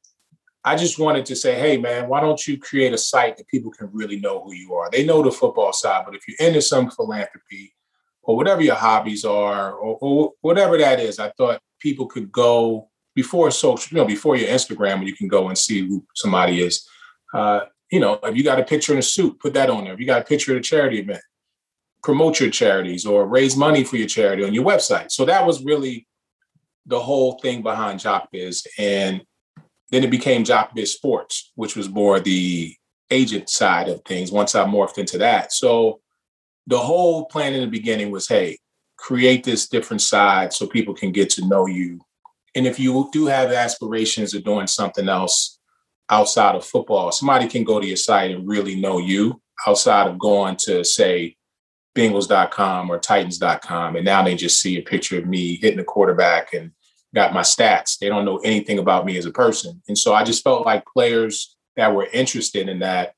I 0.63 0.77
just 0.77 1.00
wanted 1.00 1.25
to 1.25 1.36
say, 1.36 1.60
hey, 1.60 1.75
man, 1.75 2.07
why 2.07 2.21
don't 2.21 2.48
you 2.48 2.57
create 2.57 2.93
a 2.93 2.98
site 2.98 3.36
that 3.36 3.50
people 3.50 3.71
can 3.71 3.89
really 3.91 4.21
know 4.21 4.41
who 4.41 4.53
you 4.53 4.74
are? 4.74 4.89
They 4.89 5.05
know 5.05 5.21
the 5.21 5.33
football 5.33 5.74
side, 5.74 6.03
but 6.05 6.15
if 6.15 6.21
you're 6.29 6.48
into 6.48 6.62
some 6.62 6.89
philanthropy 6.89 7.74
or 8.24 8.38
whatever 8.38 8.62
your 8.62 8.75
hobbies 8.75 9.25
are 9.25 9.74
or, 9.74 9.98
or 10.00 10.31
whatever 10.39 10.77
that 10.77 11.01
is, 11.01 11.19
I 11.19 11.31
thought 11.31 11.60
people 11.81 12.05
could 12.05 12.31
go 12.31 12.88
before 13.15 13.51
social, 13.51 13.93
you 13.93 14.01
know, 14.01 14.07
before 14.07 14.38
your 14.38 14.48
Instagram, 14.48 15.00
when 15.00 15.07
you 15.07 15.15
can 15.17 15.27
go 15.27 15.50
and 15.50 15.57
see 15.57 15.86
who 15.86 16.05
somebody 16.15 16.62
is. 16.62 16.88
Uh, 17.33 17.65
you 17.91 18.00
know, 18.00 18.17
if 18.24 18.38
you 18.38 18.45
got 18.45 18.62
a 18.62 18.63
picture 18.63 18.93
in 18.93 19.00
a 19.00 19.01
suit, 19.01 19.41
put 19.41 19.53
that 19.55 19.69
on 19.69 19.83
there. 19.83 19.93
If 19.93 20.00
you 20.00 20.05
got 20.05 20.21
a 20.21 20.25
picture 20.25 20.53
at 20.53 20.57
a 20.57 20.62
charity 20.62 21.00
event, 21.00 21.19
promote 22.03 22.39
your 22.39 22.50
charities 22.50 23.05
or 23.05 23.27
raise 23.27 23.55
money 23.55 23.84
for 23.84 23.98
your 23.98 24.08
charity 24.08 24.43
on 24.43 24.53
your 24.53 24.65
website. 24.65 25.12
So 25.12 25.25
that 25.25 25.46
was 25.46 25.63
really 25.63 26.08
the 26.86 27.00
whole 27.00 27.39
thing 27.39 27.62
behind 27.62 28.00
JockBiz. 28.00 28.65
And 28.77 29.22
then 29.91 30.03
it 30.03 30.10
became 30.10 30.43
JockBiz 30.43 30.88
Sports, 30.88 31.51
which 31.55 31.75
was 31.75 31.89
more 31.89 32.20
the 32.20 32.75
agent 33.12 33.50
side 33.50 33.89
of 33.89 34.01
things 34.05 34.31
once 34.31 34.55
I 34.55 34.65
morphed 34.65 34.98
into 34.98 35.17
that. 35.20 35.53
So 35.53 36.00
the 36.67 36.77
whole 36.77 37.25
plan 37.25 37.53
in 37.53 37.62
the 37.62 37.67
beginning 37.67 38.10
was, 38.10 38.27
hey, 38.27 38.58
create 38.98 39.43
this 39.43 39.67
different 39.67 40.01
side 40.01 40.53
so 40.53 40.67
people 40.67 40.93
can 40.93 41.12
get 41.12 41.29
to 41.31 41.48
know 41.48 41.65
you. 41.65 42.00
And 42.55 42.65
if 42.65 42.79
you 42.79 43.10
do 43.12 43.27
have 43.27 43.51
aspirations 43.51 44.34
of 44.34 44.43
doing 44.43 44.67
something 44.67 45.08
else 45.08 45.60
outside 46.10 46.55
of 46.55 46.65
football, 46.65 47.12
somebody 47.12 47.48
can 47.48 47.63
go 47.63 47.79
to 47.79 47.88
your 47.88 47.98
site 47.98 48.31
and 48.31 48.48
really 48.48 48.75
know 48.75 48.98
you 48.98 49.41
outside 49.67 50.08
of 50.08 50.20
going 50.20 50.55
to 50.58 50.84
say 50.84 51.36
Bengals.com 51.95 52.89
or 52.89 53.00
Titans.com. 53.00 53.95
And 53.95 54.05
now 54.05 54.24
they 54.24 54.36
just 54.36 54.60
see 54.60 54.77
a 54.77 54.81
picture 54.81 55.17
of 55.17 55.25
me 55.25 55.55
hitting 55.57 55.77
the 55.77 55.83
quarterback 55.83 56.53
and 56.53 56.71
got 57.13 57.33
my 57.33 57.41
stats. 57.41 57.98
They 57.98 58.10
don't 58.10 58.25
know 58.25 58.38
anything 58.38 58.79
about 58.79 59.05
me 59.05 59.17
as 59.17 59.25
a 59.25 59.31
person. 59.31 59.81
And 59.88 59.98
so 59.98 60.13
I 60.13 60.24
just 60.24 60.43
felt 60.43 60.65
like 60.65 60.86
players 60.86 61.55
that 61.75 61.93
were 61.93 62.07
interested 62.13 62.69
in 62.69 62.79
that, 62.79 63.13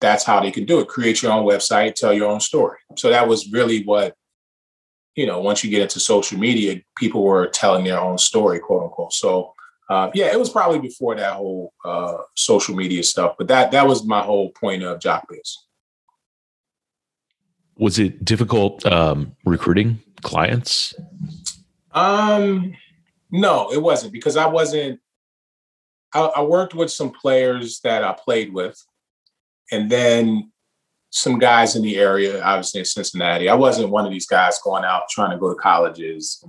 that's 0.00 0.24
how 0.24 0.40
they 0.40 0.50
can 0.50 0.64
do 0.64 0.80
it. 0.80 0.88
Create 0.88 1.22
your 1.22 1.32
own 1.32 1.46
website, 1.46 1.94
tell 1.94 2.12
your 2.12 2.30
own 2.30 2.40
story. 2.40 2.78
So 2.96 3.10
that 3.10 3.26
was 3.26 3.50
really 3.50 3.84
what, 3.84 4.14
you 5.16 5.26
know, 5.26 5.40
once 5.40 5.64
you 5.64 5.70
get 5.70 5.82
into 5.82 5.98
social 5.98 6.38
media, 6.38 6.80
people 6.96 7.24
were 7.24 7.48
telling 7.48 7.84
their 7.84 8.00
own 8.00 8.18
story, 8.18 8.60
quote 8.60 8.84
unquote. 8.84 9.12
So 9.12 9.54
uh, 9.88 10.10
yeah, 10.14 10.26
it 10.26 10.38
was 10.38 10.50
probably 10.50 10.78
before 10.78 11.14
that 11.16 11.32
whole 11.32 11.72
uh, 11.84 12.18
social 12.36 12.76
media 12.76 13.02
stuff, 13.02 13.36
but 13.38 13.48
that 13.48 13.70
that 13.72 13.86
was 13.86 14.04
my 14.04 14.20
whole 14.20 14.50
point 14.50 14.82
of 14.82 14.98
JockBiz. 14.98 15.54
Was 17.78 17.98
it 17.98 18.24
difficult 18.24 18.84
um, 18.86 19.36
recruiting 19.44 20.00
clients? 20.22 20.94
Um, 21.92 22.74
no, 23.30 23.72
it 23.72 23.82
wasn't 23.82 24.12
because 24.12 24.36
I 24.36 24.46
wasn't. 24.46 25.00
I, 26.14 26.20
I 26.20 26.42
worked 26.42 26.74
with 26.74 26.90
some 26.90 27.10
players 27.10 27.80
that 27.80 28.02
I 28.02 28.12
played 28.12 28.52
with, 28.52 28.82
and 29.70 29.90
then 29.90 30.50
some 31.10 31.38
guys 31.38 31.76
in 31.76 31.82
the 31.82 31.96
area, 31.96 32.42
obviously 32.42 32.80
in 32.80 32.84
Cincinnati. 32.84 33.48
I 33.48 33.54
wasn't 33.54 33.90
one 33.90 34.04
of 34.04 34.12
these 34.12 34.26
guys 34.26 34.58
going 34.62 34.84
out 34.84 35.08
trying 35.08 35.30
to 35.30 35.38
go 35.38 35.48
to 35.48 35.58
colleges 35.58 36.44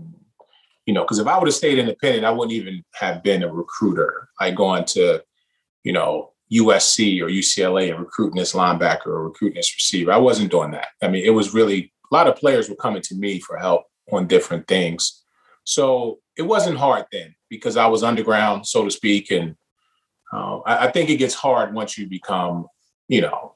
you 0.89 0.93
know, 0.95 1.03
because 1.03 1.19
if 1.19 1.27
I 1.27 1.38
would 1.38 1.48
have 1.48 1.53
stayed 1.53 1.77
independent, 1.77 2.25
I 2.25 2.31
wouldn't 2.31 2.51
even 2.51 2.83
have 2.95 3.21
been 3.21 3.43
a 3.43 3.53
recruiter, 3.53 4.27
like 4.41 4.55
going 4.55 4.86
to, 4.86 5.24
you 5.83 5.93
know, 5.93 6.31
USC 6.53 7.22
or 7.22 7.27
UCLA 7.27 7.89
and 7.89 8.00
recruiting 8.00 8.38
this 8.38 8.53
linebacker 8.53 9.08
or 9.08 9.25
recruiting 9.25 9.58
this 9.58 9.75
receiver. 9.75 10.12
I 10.12 10.18
wasn't 10.18 10.51
doing 10.51 10.72
that. 10.72 10.88
I 11.01 11.08
mean, 11.08 11.24
it 11.24 11.32
was 11.32 11.53
really 11.53 11.94
a 12.12 12.15
lot 12.15 12.27
of 12.27 12.36
players 12.36 12.70
were 12.70 12.75
coming 12.75 13.01
to 13.03 13.15
me 13.15 13.39
for 13.39 13.58
help 13.58 13.84
on 14.12 14.27
different 14.27 14.68
things. 14.68 15.24
So 15.63 16.20
it 16.36 16.41
wasn't 16.41 16.77
hard 16.77 17.06
then 17.12 17.36
because 17.50 17.77
I 17.77 17.88
was 17.88 18.03
underground, 18.03 18.65
so 18.65 18.84
to 18.84 18.91
speak. 18.91 19.32
And 19.32 19.56
uh, 20.34 20.60
I, 20.60 20.88
I 20.88 20.91
think 20.91 21.10
it 21.10 21.18
gets 21.18 21.36
hard 21.36 21.74
once 21.74 21.98
you 21.98 22.08
become, 22.08 22.68
you 23.08 23.22
know, 23.22 23.56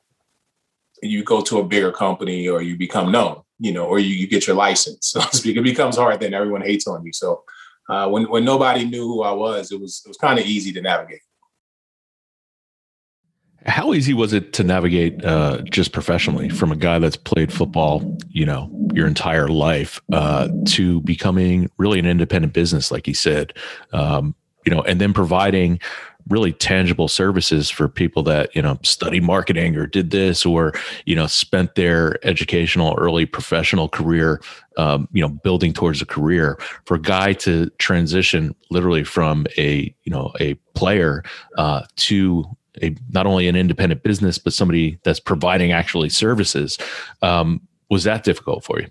you 1.02 1.24
go 1.24 1.42
to 1.42 1.60
a 1.60 1.64
bigger 1.64 1.92
company 1.92 2.48
or 2.48 2.62
you 2.62 2.78
become 2.78 3.12
known 3.12 3.42
you 3.64 3.72
know, 3.72 3.86
or 3.86 3.98
you, 3.98 4.14
you 4.14 4.28
get 4.28 4.46
your 4.46 4.56
license, 4.58 5.08
so 5.08 5.22
to 5.22 5.36
speak. 5.36 5.58
It 5.58 5.64
becomes 5.64 5.96
hard 5.96 6.20
then 6.20 6.34
everyone 6.34 6.62
hates 6.62 6.86
on 6.86 7.06
you. 7.06 7.14
So 7.14 7.44
uh, 7.90 8.10
when 8.10 8.30
when 8.30 8.46
nobody 8.46 8.86
knew 8.86 9.08
who 9.08 9.24
I 9.24 9.32
was, 9.32 9.72
it 9.72 9.80
was 9.80 10.02
it 10.06 10.10
was 10.10 10.18
kind 10.18 10.38
of 10.38 10.46
easy 10.46 10.72
to 10.74 10.82
navigate. 10.82 11.22
How 13.66 13.94
easy 13.94 14.14
was 14.14 14.34
it 14.34 14.54
to 14.54 14.64
navigate 14.64 15.24
uh, 15.24 15.62
just 15.64 15.94
professionally 15.94 16.50
from 16.50 16.72
a 16.72 16.76
guy 16.76 17.00
that's 17.00 17.16
played 17.16 17.52
football, 17.52 18.18
you 18.30 18.46
know, 18.46 18.70
your 18.94 19.08
entire 19.08 19.48
life 19.48 20.02
uh, 20.12 20.50
to 20.68 21.02
becoming 21.02 21.70
really 21.78 22.00
an 22.00 22.06
independent 22.06 22.54
business, 22.54 22.92
like 22.92 23.08
you 23.08 23.14
said, 23.14 23.54
um, 23.94 24.36
you 24.66 24.74
know, 24.74 24.82
and 24.82 25.00
then 25.00 25.14
providing 25.14 25.80
really 26.30 26.54
tangible 26.54 27.08
services 27.08 27.70
for 27.70 27.88
people 27.88 28.24
that 28.24 28.56
you 28.56 28.62
know 28.62 28.80
study 28.84 29.20
marketing 29.20 29.76
or 29.76 29.86
did 29.86 30.12
this 30.12 30.46
or 30.46 30.74
you 31.06 31.16
know 31.16 31.28
spent 31.28 31.76
their 31.76 32.26
educational 32.26 32.96
early 32.98 33.26
professional 33.26 33.90
career 33.90 34.42
um, 34.78 35.08
you 35.12 35.22
know 35.22 35.30
building 35.30 35.74
towards 35.74 36.02
a 36.02 36.06
career. 36.06 36.58
For 36.86 36.96
a 36.96 37.02
guy 37.02 37.34
to 37.34 37.70
transition 37.78 38.56
literally 38.70 39.04
from 39.04 39.46
a 39.58 39.94
you 40.04 40.12
know 40.12 40.32
a 40.40 40.54
player 40.76 41.24
uh, 41.58 41.84
to 41.98 42.46
a 42.82 42.96
not 43.12 43.26
only 43.26 43.48
an 43.48 43.56
independent 43.56 44.04
business 44.04 44.38
but 44.38 44.54
somebody 44.54 45.00
that's 45.04 45.20
providing 45.20 45.72
actually 45.72 46.10
services 46.10 46.78
um, 47.22 47.62
was 47.90 48.04
that 48.04 48.24
difficult 48.24 48.64
for 48.64 48.80
you 48.80 48.88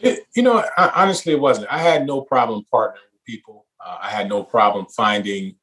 it, 0.00 0.20
you 0.34 0.42
know 0.42 0.64
I, 0.76 0.92
honestly 0.94 1.32
it 1.32 1.40
wasn't 1.40 1.68
i 1.70 1.78
had 1.78 2.06
no 2.06 2.20
problem 2.20 2.64
partnering 2.72 2.94
with 3.12 3.24
people 3.26 3.66
uh, 3.84 3.98
i 4.00 4.10
had 4.10 4.28
no 4.28 4.42
problem 4.42 4.86
finding 4.86 5.56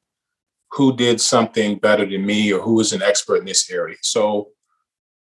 who 0.74 0.96
did 0.96 1.22
something 1.22 1.78
better 1.78 2.06
than 2.06 2.26
me 2.26 2.52
or 2.52 2.60
who 2.60 2.74
was 2.74 2.94
an 2.94 3.04
expert 3.04 3.38
in 3.38 3.46
this 3.46 3.70
area. 3.70 3.96
So 4.02 4.50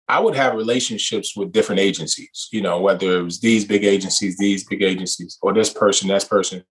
I 0.07 0.19
would 0.19 0.35
have 0.35 0.55
relationships 0.55 1.35
with 1.35 1.51
different 1.51 1.81
agencies, 1.81 2.47
you 2.51 2.61
know, 2.61 2.79
whether 2.79 3.19
it 3.19 3.23
was 3.23 3.41
these 3.41 3.65
big 3.65 3.83
agencies, 3.83 4.37
these 4.37 4.63
big 4.63 4.81
agencies, 4.81 5.37
or 5.41 5.53
this 5.53 5.73
person, 5.73 6.07
that 6.07 6.29
person. 6.29 6.63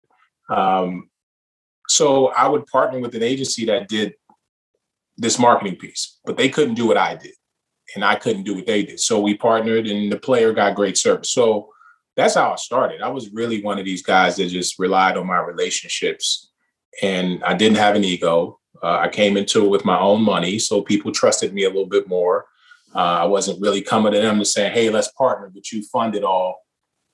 Um, 0.48 1.10
so 1.88 2.28
I 2.28 2.48
would 2.48 2.64
partner 2.66 3.00
with 3.00 3.14
an 3.14 3.22
agency 3.22 3.66
that 3.66 3.88
did 3.88 4.14
this 5.16 5.38
marketing 5.38 5.76
piece, 5.76 6.18
but 6.24 6.36
they 6.36 6.48
couldn't 6.48 6.74
do 6.74 6.86
what 6.86 6.96
I 6.96 7.16
did, 7.16 7.34
and 7.94 8.04
I 8.04 8.16
couldn't 8.16 8.44
do 8.44 8.54
what 8.54 8.66
they 8.66 8.82
did. 8.82 9.00
So 9.00 9.20
we 9.20 9.36
partnered, 9.36 9.86
and 9.86 10.10
the 10.10 10.18
player 10.18 10.52
got 10.52 10.74
great 10.74 10.98
service. 10.98 11.30
So 11.30 11.70
that's 12.16 12.34
how 12.34 12.52
I 12.52 12.56
started. 12.56 13.00
I 13.00 13.08
was 13.08 13.30
really 13.32 13.62
one 13.62 13.78
of 13.78 13.84
these 13.84 14.02
guys 14.02 14.36
that 14.36 14.48
just 14.48 14.78
relied 14.78 15.16
on 15.16 15.26
my 15.26 15.38
relationships 15.38 16.50
and 17.02 17.42
I 17.44 17.54
didn't 17.54 17.78
have 17.78 17.96
an 17.96 18.04
ego. 18.04 18.60
Uh, 18.82 18.98
I 18.98 19.08
came 19.08 19.36
into 19.36 19.64
it 19.64 19.68
with 19.68 19.84
my 19.84 19.98
own 19.98 20.22
money, 20.22 20.58
so 20.58 20.82
people 20.82 21.12
trusted 21.12 21.54
me 21.54 21.64
a 21.64 21.68
little 21.68 21.86
bit 21.86 22.08
more. 22.08 22.46
Uh, 22.94 23.22
I 23.22 23.24
wasn't 23.24 23.60
really 23.60 23.80
coming 23.80 24.12
to 24.12 24.20
them 24.20 24.36
and 24.36 24.46
saying, 24.46 24.72
"Hey, 24.72 24.90
let's 24.90 25.10
partner," 25.12 25.50
but 25.52 25.70
you 25.72 25.82
fund 25.82 26.14
it 26.14 26.24
all, 26.24 26.56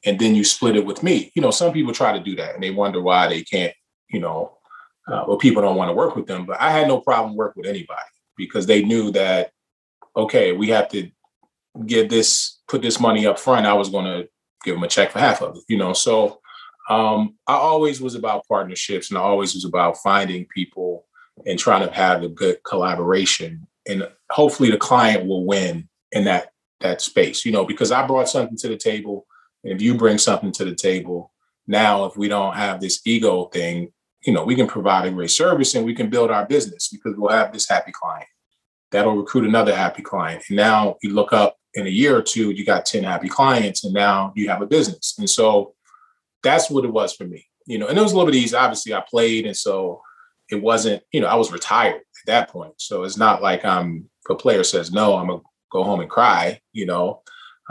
and 0.05 0.19
then 0.19 0.35
you 0.35 0.45
split 0.45 0.77
it 0.77 0.85
with 0.85 1.03
me. 1.03 1.31
You 1.35 1.43
know, 1.43 1.51
some 1.51 1.73
people 1.73 1.93
try 1.93 2.13
to 2.13 2.23
do 2.23 2.37
that, 2.37 2.55
and 2.55 2.63
they 2.63 2.71
wonder 2.71 3.01
why 3.01 3.29
they 3.29 3.43
can't. 3.43 3.75
You 4.09 4.21
know, 4.21 4.59
uh, 5.09 5.25
well, 5.27 5.39
people 5.39 5.63
don't 5.63 5.77
want 5.77 5.89
to 5.89 5.95
work 5.95 6.17
with 6.17 6.27
them. 6.27 6.47
But 6.47 6.61
I 6.61 6.71
had 6.71 6.89
no 6.89 7.01
problem 7.01 7.37
work 7.37 7.57
with 7.57 7.67
anybody 7.67 8.01
because 8.37 8.67
they 8.67 8.83
knew 8.83 9.11
that, 9.13 9.53
okay, 10.17 10.53
we 10.53 10.69
have 10.69 10.89
to 10.91 11.11
get 11.87 12.09
this, 12.09 12.59
put 12.69 12.83
this 12.83 13.01
money 13.01 13.27
up 13.27 13.39
front. 13.39 13.67
I 13.67 13.75
was 13.75 13.91
going 13.91 14.05
to 14.05 14.29
give 14.65 14.75
them 14.75 14.85
a 14.85 14.89
check 14.89 15.11
for 15.11 15.19
half 15.19 15.43
of 15.43 15.57
it. 15.57 15.63
You 15.69 15.79
know, 15.79 15.93
so 15.93 16.41
um, 16.89 17.37
I 17.47 17.55
always 17.55 18.01
was 18.01 18.15
about 18.15 18.47
partnerships 18.49 19.11
and 19.11 19.19
I 19.19 19.23
always 19.23 19.55
was 19.55 19.65
about 19.65 19.99
finding 19.99 20.47
people 20.47 21.07
and 21.47 21.59
trying 21.59 21.87
to 21.87 21.95
have 21.95 22.23
a 22.23 22.29
good 22.29 22.63
collaboration. 22.65 23.67
And 23.89 24.09
hopefully 24.31 24.71
the 24.71 24.77
client 24.79 25.27
will 25.27 25.45
win 25.45 25.89
in 26.13 26.25
that 26.25 26.53
that 26.81 27.01
space, 27.03 27.45
you 27.45 27.53
know, 27.53 27.65
because 27.65 27.93
I 27.93 28.07
brought 28.07 28.29
something 28.29 28.57
to 28.57 28.69
the 28.69 28.77
table. 28.77 29.27
And 29.63 29.73
if 29.73 29.83
you 29.83 29.95
bring 29.95 30.19
something 30.19 30.51
to 30.53 30.65
the 30.65 30.75
table, 30.75 31.33
now 31.67 32.07
if 32.07 32.17
we 32.17 32.27
don't 32.27 32.57
have 32.57 32.81
this 32.81 33.03
ego 33.05 33.45
thing, 33.47 33.93
you 34.23 34.33
know, 34.33 34.45
we 34.45 34.55
can 34.55 34.67
provide 34.67 35.07
a 35.07 35.11
great 35.11 35.31
service 35.31 35.75
and 35.75 35.85
we 35.85 35.95
can 35.95 36.11
build 36.11 36.31
our 36.31 36.47
business 36.47 36.89
because 36.89 37.15
we'll 37.17 37.31
have 37.31 37.53
this 37.53 37.69
happy 37.69 37.93
client. 37.93 38.29
That'll 38.91 39.17
recruit 39.17 39.47
another 39.47 39.75
happy 39.75 40.03
client. 40.03 40.43
And 40.49 40.57
now 40.57 40.97
you 41.03 41.15
look 41.15 41.33
up 41.33 41.57
in 41.75 41.87
a 41.87 41.91
year 41.91 42.17
or 42.17 42.23
two, 42.23 42.51
you 42.51 42.65
got 42.65 42.85
10 42.85 43.05
happy 43.05 43.29
clients 43.29 43.85
and 43.85 43.95
now 43.95 44.33
you 44.35 44.49
have 44.49 44.63
a 44.63 44.67
business. 44.67 45.15
And 45.19 45.31
so 45.31 45.75
that's 46.43 46.71
what 46.71 46.85
it 46.85 46.93
was 46.93 47.15
for 47.15 47.25
me. 47.25 47.47
You 47.67 47.79
know, 47.79 47.87
and 47.87 47.97
it 47.97 48.03
was 48.03 48.13
a 48.13 48.17
little 48.17 48.31
bit 48.31 48.39
easy. 48.39 48.57
Obviously, 48.57 48.95
I 48.95 49.03
played, 49.09 49.47
and 49.47 49.57
so 49.57 50.03
it 50.51 50.61
wasn't. 50.61 51.03
You 51.13 51.21
know, 51.21 51.29
I 51.29 51.35
was 51.35 51.53
retired 51.53 52.01
at 52.01 52.27
that 52.27 52.49
point, 52.49 52.75
so 52.79 53.05
it's 53.05 53.17
not 53.17 53.43
like 53.43 53.65
I'm. 53.65 54.09
If 54.25 54.31
a 54.31 54.35
player 54.35 54.65
says 54.65 54.91
no, 54.91 55.17
I'm 55.17 55.29
gonna 55.29 55.43
go 55.71 55.85
home 55.85 56.01
and 56.01 56.11
cry. 56.11 56.61
You 56.73 56.87
know, 56.87 57.23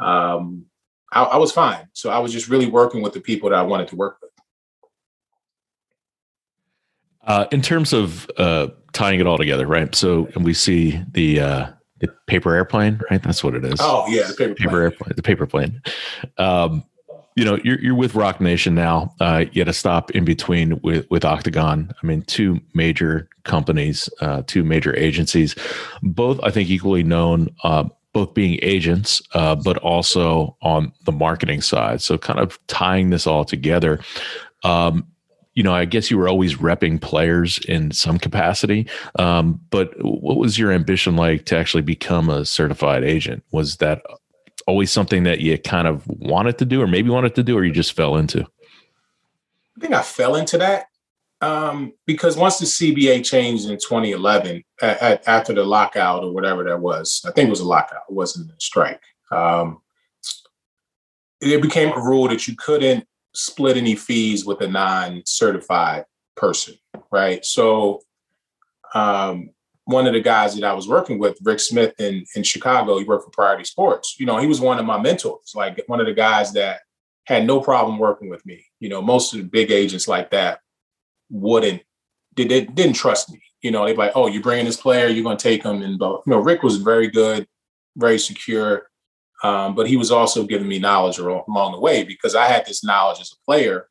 um, 0.01 0.65
I, 1.11 1.23
I 1.23 1.37
was 1.37 1.51
fine. 1.51 1.87
So 1.93 2.11
I 2.11 2.19
was 2.19 2.31
just 2.31 2.49
really 2.49 2.67
working 2.67 3.01
with 3.01 3.13
the 3.13 3.21
people 3.21 3.49
that 3.49 3.59
I 3.59 3.63
wanted 3.63 3.89
to 3.89 3.95
work 3.95 4.17
with. 4.21 4.28
Uh, 7.29 7.45
in 7.51 7.61
terms 7.61 7.93
of 7.93 8.27
uh, 8.37 8.67
tying 8.91 9.19
it 9.19 9.27
all 9.27 9.37
together, 9.37 9.67
right? 9.67 9.93
So, 9.93 10.27
and 10.33 10.43
we 10.43 10.55
see 10.55 10.99
the 11.11 11.39
uh, 11.39 11.67
the 11.99 12.07
paper 12.25 12.55
airplane, 12.55 12.99
right? 13.11 13.21
That's 13.21 13.43
what 13.43 13.53
it 13.53 13.63
is. 13.63 13.75
Oh 13.79 14.05
yeah, 14.07 14.27
the 14.27 14.33
paper, 14.33 14.55
paper 14.55 14.81
airplane, 14.81 15.13
the 15.15 15.21
paper 15.21 15.45
plane. 15.45 15.79
Um, 16.39 16.83
you 17.35 17.45
know 17.45 17.59
you're 17.63 17.79
you're 17.79 17.95
with 17.95 18.15
Roc 18.15 18.41
Nation 18.41 18.73
now. 18.73 19.13
Uh, 19.19 19.45
you 19.51 19.61
had 19.61 19.67
a 19.67 19.73
stop 19.73 20.09
in 20.11 20.25
between 20.25 20.81
with 20.81 21.05
with 21.11 21.23
Octagon. 21.23 21.93
I 22.01 22.05
mean, 22.05 22.23
two 22.23 22.59
major 22.73 23.29
companies, 23.43 24.09
uh, 24.21 24.41
two 24.47 24.63
major 24.63 24.95
agencies, 24.97 25.55
both 26.01 26.39
I 26.43 26.49
think 26.49 26.69
equally 26.69 27.03
known. 27.03 27.49
Uh, 27.63 27.85
both 28.11 28.33
being 28.33 28.57
agents, 28.63 29.21
uh, 29.35 29.53
but 29.53 29.77
also 29.77 30.57
on 30.63 30.91
the 31.05 31.11
marketing 31.11 31.61
side. 31.61 32.01
So, 32.01 32.17
kind 32.17 32.39
of 32.39 32.57
tying 32.65 33.11
this 33.11 33.27
all 33.27 33.45
together. 33.45 33.99
Um, 34.63 35.05
you 35.59 35.63
know, 35.63 35.73
I 35.73 35.83
guess 35.83 36.09
you 36.09 36.17
were 36.17 36.29
always 36.29 36.55
repping 36.55 37.01
players 37.01 37.57
in 37.67 37.91
some 37.91 38.17
capacity. 38.17 38.87
Um, 39.17 39.59
but 39.71 39.91
what 39.99 40.37
was 40.37 40.57
your 40.57 40.71
ambition 40.71 41.17
like 41.17 41.43
to 41.47 41.57
actually 41.57 41.81
become 41.81 42.29
a 42.29 42.45
certified 42.45 43.03
agent? 43.03 43.43
Was 43.51 43.75
that 43.77 44.01
always 44.67 44.89
something 44.89 45.23
that 45.23 45.41
you 45.41 45.57
kind 45.57 45.85
of 45.85 46.07
wanted 46.07 46.59
to 46.59 46.65
do 46.65 46.81
or 46.81 46.87
maybe 46.87 47.09
wanted 47.09 47.35
to 47.35 47.43
do 47.43 47.57
or 47.57 47.65
you 47.65 47.73
just 47.73 47.91
fell 47.91 48.15
into? 48.15 48.39
I 48.39 49.81
think 49.81 49.93
I 49.93 50.01
fell 50.01 50.37
into 50.37 50.57
that 50.59 50.85
um, 51.41 51.91
because 52.05 52.37
once 52.37 52.59
the 52.59 52.65
CBA 52.65 53.25
changed 53.25 53.69
in 53.69 53.75
2011, 53.75 54.63
at, 54.81 55.01
at, 55.01 55.27
after 55.27 55.53
the 55.53 55.65
lockout 55.65 56.23
or 56.23 56.33
whatever 56.33 56.63
that 56.63 56.79
was, 56.79 57.21
I 57.25 57.31
think 57.31 57.47
it 57.47 57.49
was 57.49 57.59
a 57.59 57.67
lockout, 57.67 58.03
it 58.07 58.15
wasn't 58.15 58.49
a 58.49 58.55
strike. 58.59 59.01
Um, 59.29 59.81
it 61.41 61.61
became 61.61 61.91
a 61.91 62.01
rule 62.01 62.29
that 62.29 62.47
you 62.47 62.55
couldn't 62.55 63.05
split 63.33 63.77
any 63.77 63.95
fees 63.95 64.45
with 64.45 64.61
a 64.61 64.67
non-certified 64.67 66.05
person, 66.35 66.75
right? 67.11 67.45
So 67.45 68.01
um, 68.93 69.51
one 69.85 70.07
of 70.07 70.13
the 70.13 70.21
guys 70.21 70.55
that 70.55 70.63
I 70.63 70.73
was 70.73 70.87
working 70.87 71.19
with, 71.19 71.37
Rick 71.43 71.59
Smith 71.59 71.93
in, 71.99 72.25
in 72.35 72.43
Chicago, 72.43 72.97
he 72.97 73.05
worked 73.05 73.25
for 73.25 73.31
Priority 73.31 73.65
Sports. 73.65 74.15
You 74.19 74.25
know, 74.25 74.37
he 74.37 74.47
was 74.47 74.59
one 74.59 74.79
of 74.79 74.85
my 74.85 74.99
mentors, 74.99 75.53
like 75.55 75.81
one 75.87 75.99
of 75.99 76.05
the 76.05 76.13
guys 76.13 76.53
that 76.53 76.81
had 77.25 77.45
no 77.45 77.61
problem 77.61 77.99
working 77.99 78.29
with 78.29 78.45
me. 78.45 78.65
You 78.79 78.89
know, 78.89 79.01
most 79.01 79.33
of 79.33 79.39
the 79.39 79.45
big 79.45 79.71
agents 79.71 80.07
like 80.07 80.31
that 80.31 80.59
wouldn't, 81.29 81.83
they, 82.35 82.45
they 82.45 82.65
didn't 82.65 82.95
trust 82.95 83.31
me. 83.31 83.41
You 83.61 83.71
know, 83.71 83.85
they'd 83.85 83.93
be 83.93 83.99
like, 83.99 84.13
oh, 84.15 84.27
you're 84.27 84.41
bringing 84.41 84.65
this 84.65 84.77
player, 84.77 85.07
you're 85.07 85.23
going 85.23 85.37
to 85.37 85.43
take 85.43 85.63
him. 85.63 85.81
And, 85.83 85.99
you 85.99 86.21
know, 86.25 86.39
Rick 86.39 86.63
was 86.63 86.77
very 86.77 87.07
good, 87.07 87.45
very 87.95 88.17
secure. 88.17 88.88
Um, 89.43 89.73
but 89.73 89.87
he 89.87 89.95
was 89.95 90.11
also 90.11 90.45
giving 90.45 90.67
me 90.67 90.79
knowledge 90.79 91.17
along 91.17 91.71
the 91.71 91.79
way 91.79 92.03
because 92.03 92.35
I 92.35 92.45
had 92.45 92.65
this 92.65 92.83
knowledge 92.83 93.21
as 93.21 93.31
a 93.31 93.45
player 93.45 93.87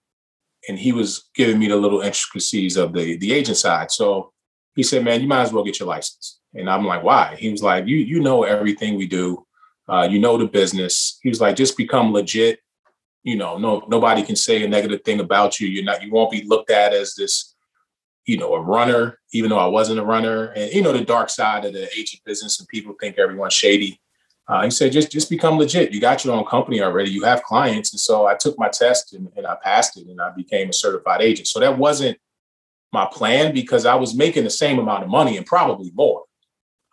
and 0.69 0.79
he 0.79 0.93
was 0.93 1.31
giving 1.35 1.59
me 1.59 1.69
the 1.69 1.77
little 1.77 2.01
intricacies 2.01 2.77
of 2.77 2.93
the, 2.93 3.17
the 3.17 3.33
agent 3.33 3.57
side. 3.57 3.91
So 3.91 4.33
he 4.75 4.83
said, 4.83 5.05
man, 5.05 5.21
you 5.21 5.27
might 5.27 5.43
as 5.43 5.53
well 5.53 5.65
get 5.65 5.79
your 5.79 5.89
license. 5.89 6.41
And 6.55 6.69
I'm 6.69 6.85
like, 6.85 7.03
why? 7.03 7.37
He 7.39 7.51
was 7.51 7.63
like, 7.63 7.87
you, 7.87 7.97
you 7.97 8.21
know 8.21 8.43
everything 8.43 8.97
we 8.97 9.07
do. 9.07 9.47
Uh, 9.89 10.07
you 10.11 10.19
know 10.19 10.37
the 10.37 10.47
business. 10.47 11.19
He 11.23 11.29
was 11.29 11.41
like, 11.41 11.57
just 11.57 11.77
become 11.77 12.13
legit. 12.13 12.61
You 13.23 13.37
know, 13.37 13.57
no, 13.57 13.85
nobody 13.89 14.23
can 14.23 14.37
say 14.37 14.63
a 14.63 14.69
negative 14.69 15.03
thing 15.03 15.21
about 15.21 15.61
you. 15.61 15.69
You're 15.69 15.85
not, 15.85 16.03
you 16.03 16.11
won't 16.11 16.31
be 16.31 16.45
looked 16.45 16.71
at 16.71 16.93
as 16.93 17.15
this, 17.15 17.55
you 18.27 18.37
know, 18.37 18.55
a 18.55 18.61
runner, 18.61 19.19
even 19.33 19.51
though 19.51 19.59
I 19.59 19.67
wasn't 19.67 20.01
a 20.01 20.05
runner. 20.05 20.47
And 20.47 20.73
you 20.73 20.83
know, 20.83 20.93
the 20.93 21.05
dark 21.05 21.31
side 21.31 21.65
of 21.65 21.73
the 21.73 21.89
agent 21.99 22.23
business 22.25 22.59
and 22.59 22.69
people 22.69 22.95
think 23.01 23.19
everyone's 23.19 23.55
shady. 23.55 24.01
Uh, 24.49 24.65
he 24.65 24.71
said, 24.71 24.93
just 24.93 25.13
just 25.13 25.29
become 25.29 25.59
legit. 25.59 25.93
You 25.93 26.01
got 26.01 26.25
your 26.25 26.35
own 26.35 26.47
company 26.47 26.81
already. 26.81 27.11
You 27.11 27.25
have 27.25 27.43
clients. 27.43 27.93
And 27.93 28.01
so 28.01 28.27
I 28.27 28.35
took 28.35 28.59
my 28.59 28.69
test 28.69 29.13
and, 29.13 29.29
and 29.37 29.47
I 29.47 29.57
passed 29.63 29.99
it 29.99 30.07
and 30.07 30.21
I 30.21 30.31
became 30.31 30.71
a 30.71 30.73
certified 30.73 31.21
agent. 31.21 31.49
So 31.49 31.61
that 31.61 31.77
wasn't 31.77 32.19
my 32.93 33.07
plan 33.13 33.53
because 33.53 33.85
I 33.85 33.95
was 33.95 34.15
making 34.15 34.45
the 34.45 34.51
same 34.51 34.79
amount 34.79 35.05
of 35.05 35.11
money 35.11 35.37
and 35.37 35.45
probably 35.45 35.93
more, 35.95 36.25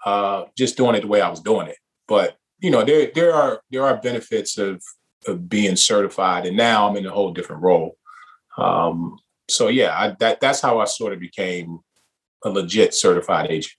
uh, 0.05 0.45
just 0.57 0.75
doing 0.75 0.95
it 0.95 1.01
the 1.01 1.07
way 1.07 1.21
I 1.21 1.29
was 1.29 1.39
doing 1.39 1.67
it. 1.67 1.77
But 2.07 2.35
you 2.59 2.71
know, 2.71 2.83
there 2.83 3.09
there 3.15 3.33
are 3.33 3.61
there 3.71 3.85
are 3.85 3.97
benefits 3.97 4.57
of 4.57 4.81
of 5.27 5.49
being 5.49 5.75
certified, 5.75 6.45
and 6.45 6.57
now 6.57 6.87
I'm 6.87 6.97
in 6.97 7.05
a 7.05 7.11
whole 7.11 7.31
different 7.31 7.63
role. 7.63 7.97
Um, 8.57 9.17
so 9.49 9.69
yeah, 9.69 9.97
I, 9.97 10.15
that 10.19 10.41
that's 10.41 10.61
how 10.61 10.79
I 10.79 10.85
sort 10.85 11.13
of 11.13 11.19
became 11.19 11.79
a 12.43 12.49
legit 12.49 12.93
certified 12.93 13.49
agent. 13.49 13.75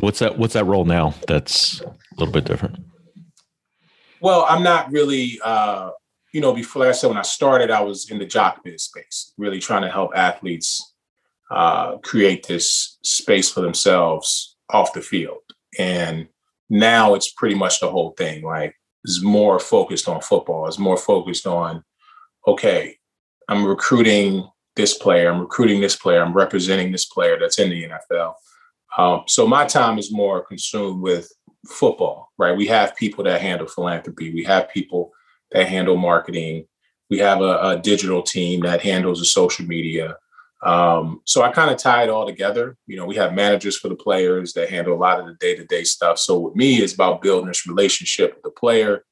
What's 0.00 0.18
that? 0.18 0.38
What's 0.38 0.54
that 0.54 0.66
role 0.66 0.84
now? 0.84 1.14
That's 1.28 1.80
a 1.80 1.94
little 2.18 2.32
bit 2.32 2.44
different. 2.44 2.76
Well, 4.20 4.46
I'm 4.48 4.62
not 4.62 4.90
really 4.90 5.38
uh, 5.44 5.90
you 6.34 6.40
know, 6.40 6.52
before, 6.52 6.80
like 6.80 6.88
I 6.88 6.92
said, 6.92 7.06
when 7.06 7.16
I 7.16 7.22
started, 7.22 7.70
I 7.70 7.80
was 7.80 8.10
in 8.10 8.18
the 8.18 8.26
jock 8.26 8.64
biz 8.64 8.82
space, 8.82 9.32
really 9.38 9.60
trying 9.60 9.82
to 9.82 9.90
help 9.90 10.10
athletes 10.16 10.94
uh, 11.48 11.98
create 11.98 12.44
this 12.48 12.98
space 13.04 13.48
for 13.48 13.60
themselves 13.60 14.56
off 14.68 14.92
the 14.92 15.00
field. 15.00 15.42
And 15.78 16.26
now 16.68 17.14
it's 17.14 17.30
pretty 17.30 17.54
much 17.54 17.78
the 17.78 17.88
whole 17.88 18.14
thing. 18.18 18.42
Like, 18.42 18.74
it's 19.04 19.22
more 19.22 19.60
focused 19.60 20.08
on 20.08 20.20
football. 20.22 20.66
It's 20.66 20.78
more 20.78 20.96
focused 20.96 21.46
on, 21.46 21.84
okay, 22.48 22.96
I'm 23.48 23.64
recruiting 23.64 24.48
this 24.74 24.98
player, 24.98 25.30
I'm 25.30 25.40
recruiting 25.40 25.80
this 25.80 25.94
player, 25.94 26.20
I'm 26.20 26.32
representing 26.32 26.90
this 26.90 27.04
player 27.04 27.38
that's 27.38 27.60
in 27.60 27.70
the 27.70 27.84
NFL. 27.84 28.34
Um, 28.96 29.24
so 29.26 29.46
my 29.46 29.64
time 29.66 29.98
is 29.98 30.12
more 30.12 30.44
consumed 30.44 31.00
with 31.00 31.32
football, 31.66 32.32
right? 32.38 32.56
We 32.56 32.66
have 32.68 32.96
people 32.96 33.24
that 33.24 33.40
handle 33.40 33.66
philanthropy. 33.66 34.32
We 34.32 34.44
have 34.44 34.70
people 34.70 35.12
that 35.52 35.68
handle 35.68 35.96
marketing. 35.96 36.66
We 37.10 37.18
have 37.18 37.40
a, 37.40 37.58
a 37.60 37.80
digital 37.82 38.22
team 38.22 38.60
that 38.60 38.82
handles 38.82 39.18
the 39.18 39.24
social 39.24 39.66
media. 39.66 40.16
Um, 40.64 41.20
so 41.24 41.42
I 41.42 41.52
kind 41.52 41.70
of 41.70 41.76
tie 41.76 42.04
it 42.04 42.08
all 42.08 42.26
together. 42.26 42.76
You 42.86 42.96
know, 42.96 43.04
we 43.04 43.16
have 43.16 43.34
managers 43.34 43.76
for 43.76 43.88
the 43.88 43.96
players 43.96 44.54
that 44.54 44.70
handle 44.70 44.94
a 44.94 44.96
lot 44.96 45.20
of 45.20 45.26
the 45.26 45.34
day 45.34 45.54
to 45.54 45.64
day 45.64 45.84
stuff. 45.84 46.18
So 46.18 46.38
with 46.38 46.56
me, 46.56 46.76
it's 46.76 46.94
about 46.94 47.20
building 47.20 47.48
this 47.48 47.66
relationship 47.66 48.34
with 48.34 48.42
the 48.42 48.50
player, 48.50 49.04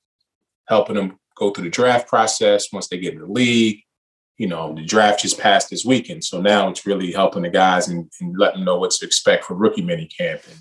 helping 0.66 0.96
them 0.96 1.18
go 1.37 1.50
through 1.50 1.64
the 1.64 1.70
draft 1.70 2.09
process 2.09 2.72
once 2.72 2.88
they 2.88 2.98
get 2.98 3.14
in 3.14 3.20
the 3.20 3.26
league. 3.26 3.83
You 4.42 4.48
know, 4.48 4.74
the 4.74 4.85
draft 4.85 5.22
just 5.22 5.38
passed 5.38 5.70
this 5.70 5.85
weekend. 5.85 6.24
So 6.24 6.40
now 6.40 6.68
it's 6.68 6.87
really 6.87 7.12
helping 7.12 7.42
the 7.42 7.50
guys 7.50 7.88
and, 7.88 8.11
and 8.20 8.37
letting 8.37 8.59
them 8.59 8.66
know 8.66 8.78
what 8.78 8.90
to 8.92 9.07
expect 9.07 9.44
for 9.44 9.55
rookie 9.55 9.83
mini 9.83 10.07
camp 10.07 10.40
and, 10.50 10.59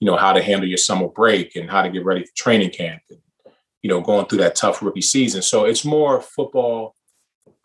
you 0.00 0.06
know, 0.06 0.16
how 0.16 0.32
to 0.32 0.42
handle 0.42 0.68
your 0.68 0.78
summer 0.88 1.08
break 1.08 1.56
and 1.56 1.70
how 1.70 1.82
to 1.82 1.90
get 1.90 2.04
ready 2.04 2.24
for 2.24 2.36
training 2.36 2.70
camp 2.70 3.02
and 3.08 3.20
you 3.84 3.90
know, 3.90 4.00
going 4.00 4.24
through 4.24 4.38
that 4.38 4.56
tough 4.56 4.82
rookie 4.82 5.02
season. 5.02 5.42
So 5.42 5.66
it's 5.66 5.84
more 5.84 6.22
football 6.22 6.96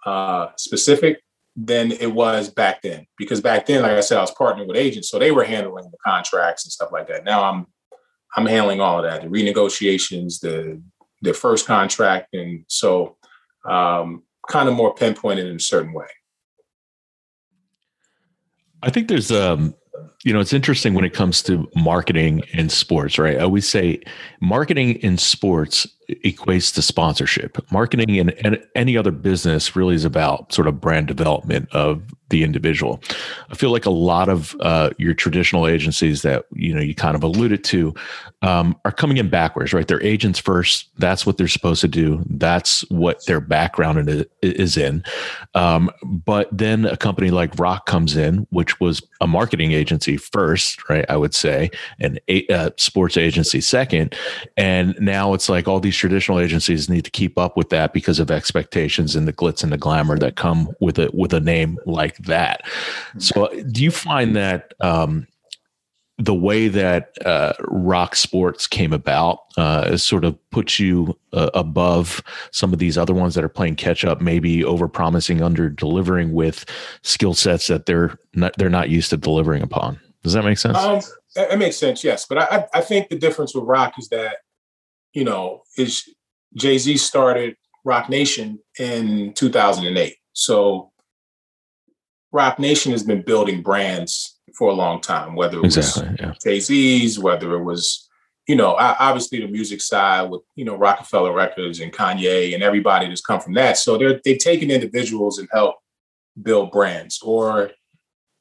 uh, 0.06 0.48
specific 0.58 1.22
than 1.56 1.94
it 1.94 2.14
was 2.14 2.50
back 2.50 2.82
then. 2.82 3.08
Because 3.18 3.40
back 3.40 3.66
then, 3.66 3.84
like 3.84 3.94
I 3.94 4.02
said, 4.02 4.18
I 4.18 4.22
was 4.22 4.34
partnering 4.34 4.68
with 4.68 4.76
agents, 4.76 5.10
so 5.10 5.18
they 5.18 5.32
were 5.32 5.46
handling 5.46 5.90
the 5.90 5.98
contracts 6.06 6.66
and 6.66 6.74
stuff 6.74 6.92
like 6.92 7.08
that. 7.08 7.24
Now 7.24 7.44
I'm 7.44 7.68
I'm 8.36 8.46
handling 8.46 8.82
all 8.82 8.98
of 9.00 9.10
that, 9.10 9.22
the 9.22 9.30
renegotiations, 9.30 10.42
the 10.42 10.82
the 11.22 11.34
first 11.34 11.66
contract, 11.66 12.34
and 12.34 12.66
so 12.68 13.16
um, 13.66 14.24
kind 14.50 14.68
of 14.68 14.76
more 14.76 14.94
pinpointed 14.94 15.48
in 15.48 15.56
a 15.56 15.60
certain 15.60 15.94
way. 15.94 16.08
I 18.84 18.90
think 18.90 19.08
there's 19.08 19.32
um 19.32 19.76
you 20.24 20.34
know, 20.34 20.40
it's 20.42 20.54
interesting 20.54 20.94
when 20.94 21.06
it 21.06 21.14
comes 21.14 21.42
to 21.44 21.70
marketing 21.76 22.44
in 22.52 22.68
sports, 22.68 23.18
right? 23.18 23.38
I 23.38 23.44
always 23.44 23.70
say 23.70 24.02
marketing 24.42 24.96
in 24.96 25.18
sports 25.18 25.88
equates 26.26 26.74
to 26.76 26.82
sponsorship. 26.82 27.58
Marketing 27.72 28.20
and, 28.20 28.32
in 28.32 28.64
any 28.76 28.98
other 28.98 29.12
business 29.12 29.76
really 29.76 29.96
is 29.96 30.06
about 30.06 30.52
sort 30.54 30.68
of 30.68 30.80
brand 30.80 31.08
development 31.08 31.70
of 31.72 32.02
the 32.30 32.44
individual. 32.44 33.02
I 33.50 33.56
feel 33.56 33.72
like 33.72 33.86
a 33.86 33.92
lot 33.92 34.30
of 34.30 34.56
uh, 34.60 34.92
your 34.98 35.14
traditional 35.14 35.68
agencies 35.68 36.22
that 36.22 36.46
you 36.54 36.74
know 36.74 36.82
you 36.82 36.96
kind 36.96 37.16
of 37.16 37.24
alluded 37.24 37.64
to 37.66 37.94
um, 38.42 38.76
are 38.86 38.92
coming 38.92 39.18
in 39.18 39.30
backwards, 39.30 39.74
right? 39.74 39.88
They're 39.88 40.02
agents 40.04 40.40
first. 40.40 40.90
That's 40.98 41.26
what 41.26 41.38
they're 41.38 41.48
supposed 41.48 41.82
to 41.82 41.88
do. 41.88 42.24
That's 42.30 42.82
what 42.90 43.26
their 43.26 43.42
background 43.42 44.26
is 44.42 44.78
in. 44.78 45.04
Um, 45.56 45.90
but 46.04 46.48
then 46.52 46.86
a 46.86 46.96
company 46.96 47.32
like 47.32 47.58
Roc 47.60 47.86
comes 47.86 48.16
in, 48.16 48.48
which 48.52 48.80
was 48.80 49.02
a 49.22 49.28
marketing 49.28 49.74
agency 49.74 50.16
first, 50.16 50.88
right? 50.90 51.06
I 51.10 51.18
would 51.18 51.34
say, 51.34 51.72
and 52.00 52.20
a, 52.30 52.48
uh, 52.48 52.70
sports 52.78 53.18
agency 53.18 53.60
second, 53.60 54.16
and 54.56 54.96
now 55.00 55.34
it's 55.34 55.50
like 55.50 55.68
all 55.68 55.80
these 55.80 55.96
traditional 56.00 56.40
agencies 56.40 56.90
need 56.90 57.06
to 57.06 57.12
keep 57.12 57.38
up 57.38 57.56
with 57.56 57.70
that 57.70 57.94
because 57.94 58.20
of 58.20 58.32
expectations 58.32 59.16
and 59.16 59.28
the 59.28 59.34
glitz 59.34 59.64
and 59.64 59.72
the 59.72 59.78
glamour 59.78 60.18
that 60.18 60.36
come 60.36 60.72
with 60.80 60.98
a 60.98 61.10
with 61.14 61.34
a 61.34 61.40
name 61.40 61.78
like 61.86 62.18
that. 62.18 62.62
So, 63.18 63.50
do 63.72 63.84
you 63.84 63.92
find 63.92 64.36
that 64.36 64.74
um, 64.80 65.28
the 66.20 66.36
way 66.36 66.68
that 66.68 67.14
uh, 67.26 67.54
Roc 67.62 68.16
sports 68.16 68.68
came 68.68 68.92
about 68.92 69.40
uh, 69.58 69.96
sort 69.96 70.26
of 70.26 70.38
puts 70.52 70.78
you 70.78 71.18
uh, 71.32 71.50
above 71.54 72.22
some 72.52 72.74
of 72.74 72.80
these 72.80 72.98
other 72.98 73.14
ones 73.14 73.36
that 73.36 73.44
are 73.44 73.50
playing 73.50 73.76
catch 73.76 74.04
up, 74.04 74.20
maybe 74.20 74.64
over 74.64 74.90
promising, 74.90 75.42
under 75.42 75.70
delivering 75.70 76.34
with 76.34 76.66
skill 77.04 77.34
sets 77.34 77.68
that 77.68 77.86
they're 77.86 78.20
not, 78.34 78.54
they're 78.58 78.70
not 78.70 78.90
used 78.90 79.10
to 79.12 79.18
delivering 79.18 79.62
upon. 79.62 79.98
Does 80.22 80.34
that 80.34 80.44
make 80.44 80.58
sense? 80.58 80.78
Um, 80.78 81.00
it 81.38 81.58
makes 81.58 81.78
sense, 81.78 82.04
yes. 82.04 82.26
But 82.28 82.40
I, 82.40 82.68
I 82.74 82.82
think 82.82 83.08
the 83.08 83.18
difference 83.18 83.56
with 83.56 83.64
Roc 83.64 83.94
is 83.98 84.10
that 84.10 84.40
you 85.14 85.24
know 85.24 85.64
is 85.78 86.08
Jay 86.56 86.78
Z 86.78 86.98
started 86.98 87.56
Roc 87.84 88.10
Nation 88.10 88.60
in 88.78 89.34
2008, 89.34 90.16
so 90.34 90.92
Roc 92.32 92.60
Nation 92.60 92.92
has 92.92 93.04
been 93.04 93.22
building 93.22 93.62
brands 93.62 94.40
for 94.58 94.70
a 94.70 94.74
long 94.74 95.02
time, 95.02 95.36
whether 95.36 95.60
it 95.60 95.66
exactly, 95.66 96.10
was 96.10 96.18
yeah. 96.20 96.34
Jay 96.44 96.60
Z's, 96.60 97.20
whether 97.20 97.56
it 97.56 97.64
was, 97.64 98.08
you 98.48 98.56
know, 98.56 98.76
obviously 98.78 99.40
the 99.40 99.48
music 99.48 99.82
side 99.82 100.30
with, 100.30 100.42
you 100.56 100.66
know, 100.66 100.76
Roc-A-Fella 100.76 101.32
Records 101.32 101.80
and 101.80 101.94
Kanye 101.94 102.54
and 102.54 102.64
everybody 102.64 103.08
that's 103.08 103.22
come 103.22 103.40
from 103.40 103.54
that. 103.56 103.78
So 103.78 103.98
they're, 103.98 104.20
they've 104.24 104.38
taken 104.40 104.72
individuals 104.72 105.40
and 105.40 105.48
helped 105.52 105.82
build 106.42 106.72
brands 106.72 107.20
or, 107.22 107.72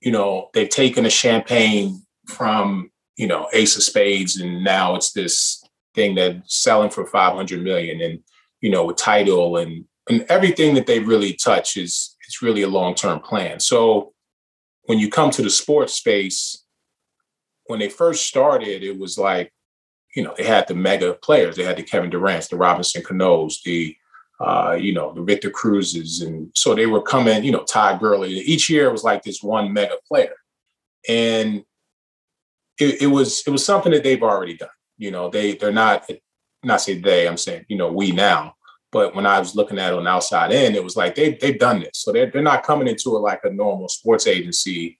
you 0.01 0.13
know, 0.13 0.49
they've 0.55 0.69
taken 0.69 1.07
a 1.07 1.11
champagne 1.11 2.03
from, 2.27 2.91
you 3.17 3.27
know, 3.27 3.49
Ace 3.53 3.77
of 3.77 3.83
Spades 3.83 4.41
and 4.41 4.63
now 4.63 4.95
it's 4.95 5.13
this 5.13 5.63
thing 5.95 6.15
that's 6.15 6.57
selling 6.57 6.91
for 6.91 7.07
500 7.07 7.63
million 7.63 8.01
and, 8.01 8.21
you 8.61 8.71
know, 8.71 8.85
with 8.85 8.97
Tidal 8.97 9.57
and, 9.57 9.85
and 10.09 10.25
everything 10.29 10.75
that 10.75 10.87
they 10.87 11.01
really 11.01 11.35
touch 11.35 11.77
is 11.77 12.17
it's 12.27 12.43
really 12.43 12.63
a 12.63 12.69
long-term 12.69 13.21
plan. 13.21 13.61
So 13.61 14.13
when 14.85 14.99
you 14.99 15.11
come 15.11 15.31
to 15.31 15.43
the 15.43 15.51
sports 15.51 15.95
space, 15.95 16.65
when 17.67 17.79
they 17.79 17.89
first 17.89 18.27
started, 18.27 18.83
it 18.83 18.99
was 18.99 19.19
like, 19.19 19.53
you 20.17 20.23
know, 20.23 20.35
they 20.37 20.45
had 20.45 20.67
the 20.67 20.75
mega 20.75 21.15
players. 21.15 21.57
They 21.57 21.65
had 21.65 21.77
the 21.77 21.83
Kevin 21.83 22.11
Durant's, 22.11 22.49
the 22.49 22.57
Robinson 22.57 23.03
Canos, 23.05 23.61
the 23.63 23.95
uh, 24.41 24.77
you 24.81 24.93
know, 24.93 25.13
the 25.13 25.23
Victor 25.23 25.51
Cruzes. 25.51 26.25
And 26.25 26.51
so 26.55 26.75
they 26.75 26.87
were 26.87 27.03
coming, 27.03 27.43
you 27.43 27.51
know, 27.51 27.65
Todd 27.65 27.99
Gurley. 27.99 28.31
Each 28.31 28.71
year 28.71 28.87
it 28.87 28.93
was 28.93 29.03
like 29.03 29.23
this 29.23 29.43
one 29.43 29.73
mega 29.73 29.97
player. 30.07 30.35
And 31.09 31.65
it, 32.79 33.03
it 33.03 33.07
was 33.09 33.43
it 33.47 33.51
was 33.51 33.65
something 33.65 33.93
that 33.93 34.05
they've 34.05 34.23
already 34.23 34.57
done. 34.57 34.69
You 34.99 35.11
know, 35.11 35.31
they 35.31 35.55
they're 35.55 35.73
not 35.73 36.09
not 36.63 36.81
say 36.81 36.99
they, 36.99 37.27
I'm 37.27 37.37
saying, 37.37 37.65
you 37.69 37.77
know, 37.77 37.91
we 37.93 38.13
now. 38.13 38.55
But 38.91 39.15
when 39.15 39.27
I 39.27 39.39
was 39.39 39.55
looking 39.55 39.79
at 39.79 39.93
it 39.93 39.97
on 39.97 40.05
the 40.05 40.11
outside 40.11 40.51
end, 40.51 40.75
it 40.75 40.85
was 40.85 40.97
like 40.97 41.15
they 41.15 41.35
they've 41.35 41.59
done 41.59 41.81
this. 41.81 41.93
So 41.95 42.13
they're 42.13 42.31
they're 42.31 42.43
not 42.43 42.65
coming 42.65 42.89
into 42.89 43.17
it 43.17 43.21
like 43.21 43.41
a 43.45 43.51
normal 43.51 43.89
sports 43.89 44.27
agency 44.27 44.99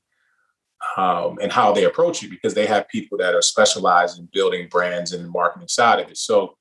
um, 0.97 1.39
and 1.43 1.51
how 1.51 1.73
they 1.73 1.85
approach 1.85 2.23
it 2.23 2.31
because 2.31 2.55
they 2.55 2.67
have 2.67 2.89
people 2.89 3.19
that 3.19 3.35
are 3.35 3.43
specialized 3.43 4.19
in 4.19 4.29
building 4.33 4.69
brands 4.71 5.13
and 5.13 5.25
the 5.25 5.29
marketing 5.29 5.69
side 5.69 6.01
of 6.01 6.11
it. 6.11 6.17
So 6.17 6.57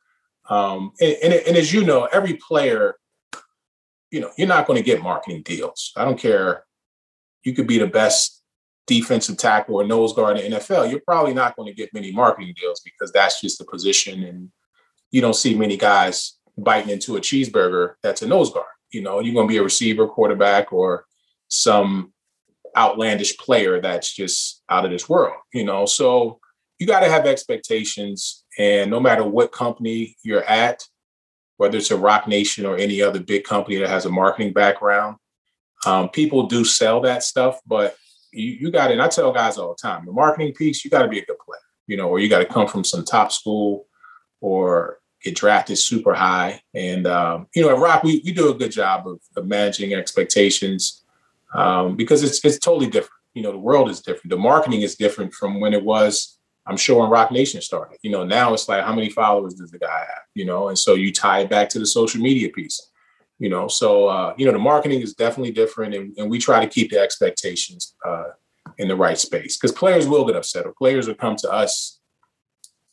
um, 0.50 0.94
and, 1.00 1.16
and, 1.24 1.34
and 1.34 1.58
as 1.58 1.74
you 1.74 1.84
know, 1.84 2.06
every 2.06 2.36
player, 2.36 2.96
you 4.12 4.22
know, 4.22 4.32
you're 4.38 4.48
not 4.48 4.66
going 4.66 4.78
to 4.78 4.86
get 4.86 5.02
marketing 5.02 5.42
deals. 5.44 5.92
I 5.96 6.06
don't 6.06 6.20
care. 6.20 6.64
You 7.44 7.54
could 7.54 7.68
be 7.68 7.78
the 7.78 7.88
best 7.88 8.44
defensive 8.88 9.38
tackle 9.38 9.76
or 9.76 9.86
nose 9.86 10.14
guard 10.14 10.38
in 10.38 10.52
the 10.52 10.58
NFL. 10.58 10.90
You're 10.90 11.02
probably 11.02 11.34
not 11.34 11.56
going 11.56 11.68
to 11.68 11.76
get 11.76 11.94
many 11.94 12.12
marketing 12.12 12.54
deals 12.60 12.82
because 12.82 13.12
that's 13.12 13.42
just 13.42 13.60
the 13.60 13.66
position 13.66 14.24
and 14.24 14.50
you 15.12 15.22
don't 15.22 15.36
see 15.36 15.56
many 15.56 15.78
guys 15.78 16.38
biting 16.58 16.90
into 16.90 17.18
a 17.18 17.22
cheeseburger 17.22 17.94
that's 18.02 18.22
a 18.22 18.28
nose 18.28 18.52
guard. 18.52 18.66
You 18.92 19.02
know, 19.02 19.20
you're 19.20 19.34
going 19.34 19.48
to 19.48 19.52
be 19.52 19.58
a 19.58 19.64
receiver, 19.64 20.08
quarterback, 20.08 20.74
or 20.74 21.06
some 21.50 22.14
outlandish 22.76 23.38
player 23.38 23.82
that's 23.82 24.14
just 24.14 24.64
out 24.70 24.86
of 24.86 24.92
this 24.92 25.08
world. 25.08 25.36
You 25.54 25.66
know, 25.66 25.86
so 25.86 26.40
you 26.80 26.88
got 26.88 27.02
to 27.02 27.10
have 27.10 27.26
expectations, 27.26 28.46
and 28.58 28.90
no 28.90 29.00
matter 29.00 29.24
what 29.24 29.52
company 29.52 30.16
you're 30.24 30.44
at, 30.44 30.84
whether 31.58 31.78
it's 31.78 31.92
a 31.92 31.98
Roc 31.98 32.28
Nation 32.28 32.66
or 32.66 32.78
any 32.78 33.02
other 33.02 33.20
big 33.20 33.44
company 33.44 33.78
that 33.78 33.90
has 33.90 34.06
a 34.06 34.12
marketing 34.12 34.54
background, 34.54 35.18
um, 35.86 36.10
people 36.10 36.48
do 36.48 36.64
sell 36.64 37.02
that 37.02 37.24
stuff, 37.24 37.60
but 37.66 37.96
you, 38.32 38.52
you 38.52 38.72
got 38.72 38.92
it. 38.92 39.00
I 39.00 39.08
tell 39.08 39.32
guys 39.32 39.58
all 39.58 39.70
the 39.70 39.88
time, 39.88 40.06
the 40.06 40.12
marketing 40.12 40.54
piece, 40.54 40.84
you 40.84 40.92
got 40.92 41.04
to 41.04 41.08
be 41.08 41.20
a 41.20 41.26
good 41.26 41.40
player, 41.40 41.60
you 41.88 41.98
know, 41.98 42.10
or 42.10 42.20
you 42.20 42.30
got 42.30 42.40
to 42.40 42.46
come 42.46 42.68
from 42.68 42.84
some 42.84 43.04
top 43.04 43.32
school 43.32 43.88
or 44.42 45.00
get 45.24 45.36
drafted 45.36 45.78
super 45.78 46.14
high. 46.14 46.62
And 46.74 47.08
um, 47.08 47.48
you 47.56 47.62
know, 47.62 47.70
at 47.70 47.80
Roc, 47.80 48.04
we, 48.04 48.22
we 48.24 48.32
do 48.32 48.50
a 48.50 48.58
good 48.58 48.72
job 48.72 49.08
of, 49.08 49.20
of 49.36 49.48
managing 49.48 49.94
expectations 49.94 51.04
um, 51.54 51.96
because 51.96 52.24
it's 52.24 52.44
it's 52.44 52.60
totally 52.60 52.88
different. 52.88 53.14
You 53.34 53.44
know, 53.44 53.52
the 53.52 53.58
world 53.58 53.90
is 53.90 54.02
different. 54.02 54.30
The 54.30 54.38
marketing 54.38 54.82
is 54.82 54.96
different 54.96 55.34
from 55.34 55.60
when 55.60 55.74
it 55.74 55.84
was. 55.84 56.38
I'm 56.66 56.78
sure 56.78 57.00
when 57.00 57.10
Roc 57.10 57.32
Nation 57.32 57.62
started. 57.62 57.98
You 58.02 58.12
know, 58.12 58.26
now 58.26 58.54
it's 58.54 58.68
like 58.68 58.84
how 58.84 58.94
many 58.94 59.10
followers 59.10 59.54
does 59.54 59.72
the 59.72 59.80
guy 59.80 60.00
have? 60.00 60.24
You 60.34 60.46
know, 60.46 60.68
and 60.68 60.78
so 60.78 60.96
you 60.96 61.14
tie 61.14 61.42
it 61.42 61.50
back 61.50 61.70
to 61.70 61.80
the 61.80 61.86
social 61.86 62.22
media 62.22 62.50
piece. 62.50 62.92
You 63.40 63.50
know, 63.50 63.68
so 63.68 64.08
uh, 64.08 64.34
you 64.38 64.46
know 64.46 64.52
the 64.52 64.60
marketing 64.60 65.02
is 65.02 65.14
definitely 65.14 65.52
different, 65.52 65.94
and, 65.94 66.18
and 66.18 66.30
we 66.30 66.40
try 66.40 66.60
to 66.64 66.72
keep 66.72 66.90
the 66.90 67.00
expectations 67.00 67.96
uh, 68.06 68.30
in 68.78 68.88
the 68.88 68.96
right 68.96 69.18
space 69.18 69.58
because 69.58 69.72
players 69.72 70.08
will 70.08 70.26
get 70.26 70.36
upset, 70.36 70.66
or 70.66 70.74
players 70.74 71.08
will 71.08 71.16
come 71.16 71.36
to 71.38 71.52
us 71.52 72.00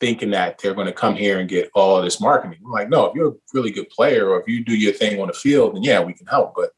thinking 0.00 0.30
that 0.30 0.58
they're 0.58 0.74
going 0.74 0.86
to 0.86 0.92
come 0.92 1.14
here 1.14 1.40
and 1.40 1.48
get 1.48 1.70
all 1.74 2.02
this 2.02 2.20
marketing. 2.20 2.58
I'm 2.64 2.70
like, 2.70 2.90
no, 2.90 3.06
if 3.06 3.14
you're 3.14 3.30
a 3.30 3.34
really 3.54 3.70
good 3.70 3.88
player 3.88 4.28
or 4.28 4.40
if 4.40 4.46
you 4.46 4.62
do 4.62 4.76
your 4.76 4.92
thing 4.92 5.20
on 5.20 5.28
the 5.28 5.32
field, 5.32 5.74
then 5.74 5.82
yeah, 5.82 6.00
we 6.02 6.12
can 6.12 6.26
help. 6.26 6.54
But 6.54 6.70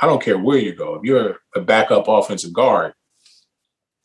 I 0.00 0.06
don't 0.06 0.22
care 0.22 0.38
where 0.38 0.58
you 0.58 0.74
go. 0.74 0.94
If 0.94 1.02
you're 1.04 1.36
a 1.54 1.60
backup 1.60 2.08
offensive 2.08 2.54
guard, 2.54 2.94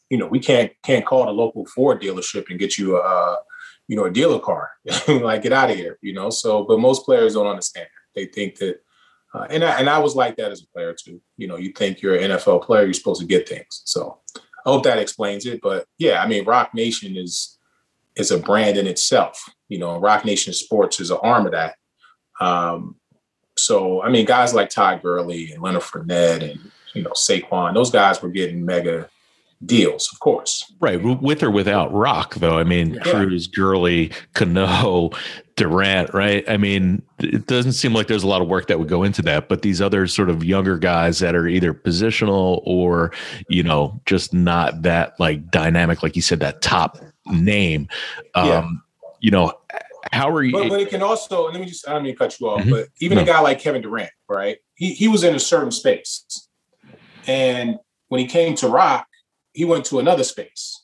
you 0.09 0.17
know, 0.17 0.27
we 0.27 0.39
can't 0.39 0.71
can't 0.83 1.05
call 1.05 1.25
the 1.25 1.31
local 1.31 1.65
Ford 1.65 2.01
dealership 2.01 2.49
and 2.49 2.59
get 2.59 2.77
you 2.77 2.97
a 2.97 3.37
you 3.87 3.95
know 3.95 4.05
a 4.05 4.11
dealer 4.11 4.39
car. 4.39 4.71
like 5.07 5.43
get 5.43 5.53
out 5.53 5.71
of 5.71 5.77
here, 5.77 5.97
you 6.01 6.13
know. 6.13 6.29
So, 6.29 6.63
but 6.63 6.79
most 6.79 7.05
players 7.05 7.33
don't 7.33 7.47
understand. 7.47 7.87
They 8.13 8.25
think 8.25 8.57
that, 8.57 8.81
uh, 9.35 9.47
and 9.49 9.63
I, 9.63 9.79
and 9.79 9.89
I 9.89 9.99
was 9.99 10.15
like 10.15 10.37
that 10.37 10.51
as 10.51 10.61
a 10.61 10.67
player 10.67 10.93
too. 10.93 11.21
You 11.37 11.47
know, 11.47 11.57
you 11.57 11.71
think 11.73 12.01
you're 12.01 12.15
an 12.15 12.31
NFL 12.31 12.63
player, 12.63 12.85
you're 12.85 12.93
supposed 12.93 13.21
to 13.21 13.27
get 13.27 13.49
things. 13.49 13.81
So, 13.85 14.19
I 14.35 14.69
hope 14.69 14.83
that 14.83 14.97
explains 14.97 15.45
it. 15.45 15.61
But 15.61 15.85
yeah, 15.97 16.23
I 16.23 16.27
mean, 16.27 16.45
Roc 16.45 16.73
Nation 16.73 17.17
is 17.17 17.57
is 18.15 18.31
a 18.31 18.39
brand 18.39 18.77
in 18.77 18.87
itself. 18.87 19.43
You 19.67 19.79
know, 19.79 19.99
Roc 19.99 20.25
Nation 20.25 20.53
Sports 20.53 20.99
is 20.99 21.11
an 21.11 21.17
arm 21.21 21.45
of 21.45 21.51
that. 21.51 21.75
Um, 22.39 22.95
so, 23.57 24.01
I 24.01 24.09
mean, 24.09 24.25
guys 24.25 24.53
like 24.53 24.69
Todd 24.69 25.01
Gurley 25.01 25.51
and 25.51 25.61
Leonard 25.61 25.81
Fournette 25.81 26.49
and, 26.49 26.71
you 26.93 27.01
know, 27.01 27.11
Saquon, 27.11 27.73
those 27.73 27.91
guys 27.91 28.21
were 28.21 28.29
getting 28.29 28.65
mega 28.65 29.09
deals, 29.65 30.09
of 30.11 30.19
course. 30.19 30.71
Right. 30.79 31.01
With 31.01 31.41
or 31.41 31.51
without 31.51 31.93
Roc, 31.93 32.35
though. 32.35 32.57
I 32.57 32.63
mean, 32.63 32.95
yeah. 32.95 33.03
Cruz, 33.03 33.47
Gurley, 33.47 34.11
Cano, 34.33 35.11
Durant, 35.57 36.13
right? 36.13 36.43
I 36.49 36.57
mean, 36.57 37.01
it 37.19 37.47
doesn't 37.47 37.73
seem 37.73 37.93
like 37.93 38.07
there's 38.07 38.23
a 38.23 38.27
lot 38.27 38.41
of 38.41 38.49
work 38.49 38.67
that 38.67 38.77
would 38.77 38.89
go 38.89 39.03
into 39.03 39.21
that, 39.21 39.47
but 39.47 39.61
these 39.61 39.81
other 39.81 40.05
sort 40.05 40.29
of 40.29 40.43
younger 40.43 40.77
guys 40.77 41.19
that 41.19 41.33
are 41.33 41.47
either 41.47 41.73
positional 41.73 42.61
or, 42.65 43.11
you 43.47 43.63
know, 43.63 44.01
just 44.05 44.33
not 44.33 44.81
that 44.81 45.17
like 45.17 45.49
dynamic, 45.51 46.03
like 46.03 46.15
you 46.17 46.21
said, 46.21 46.41
that 46.41 46.61
top 46.61 46.97
name. 47.27 47.87
Um, 48.33 48.47
yeah. 48.47 48.69
You 49.21 49.31
know, 49.31 49.53
how 50.11 50.29
are 50.29 50.43
you? 50.43 50.51
But, 50.51 50.69
but, 50.69 50.81
it 50.81 50.89
can 50.89 51.01
also, 51.01 51.49
let 51.49 51.59
me 51.59 51.65
just, 51.65 51.87
I 51.87 51.93
don't 51.93 52.03
mean 52.03 52.13
to 52.13 52.17
cut 52.17 52.37
you 52.37 52.49
off, 52.49 52.59
mm-hmm. 52.61 52.71
but 52.71 52.89
even 52.99 53.15
no. 53.15 53.23
a 53.23 53.25
guy 53.25 53.39
like 53.39 53.59
Kevin 53.59 53.81
Durant, 53.81 54.11
right? 54.27 54.57
He, 54.75 54.93
he 54.93 55.07
was 55.07 55.23
in 55.23 55.35
a 55.35 55.39
certain 55.39 55.71
space. 55.71 56.49
And 57.27 57.79
when 58.09 58.19
he 58.19 58.27
came 58.27 58.55
to 58.55 58.67
Roc, 58.67 59.07
he 59.53 59.63
went 59.63 59.85
to 59.85 59.99
another 59.99 60.25
space. 60.25 60.83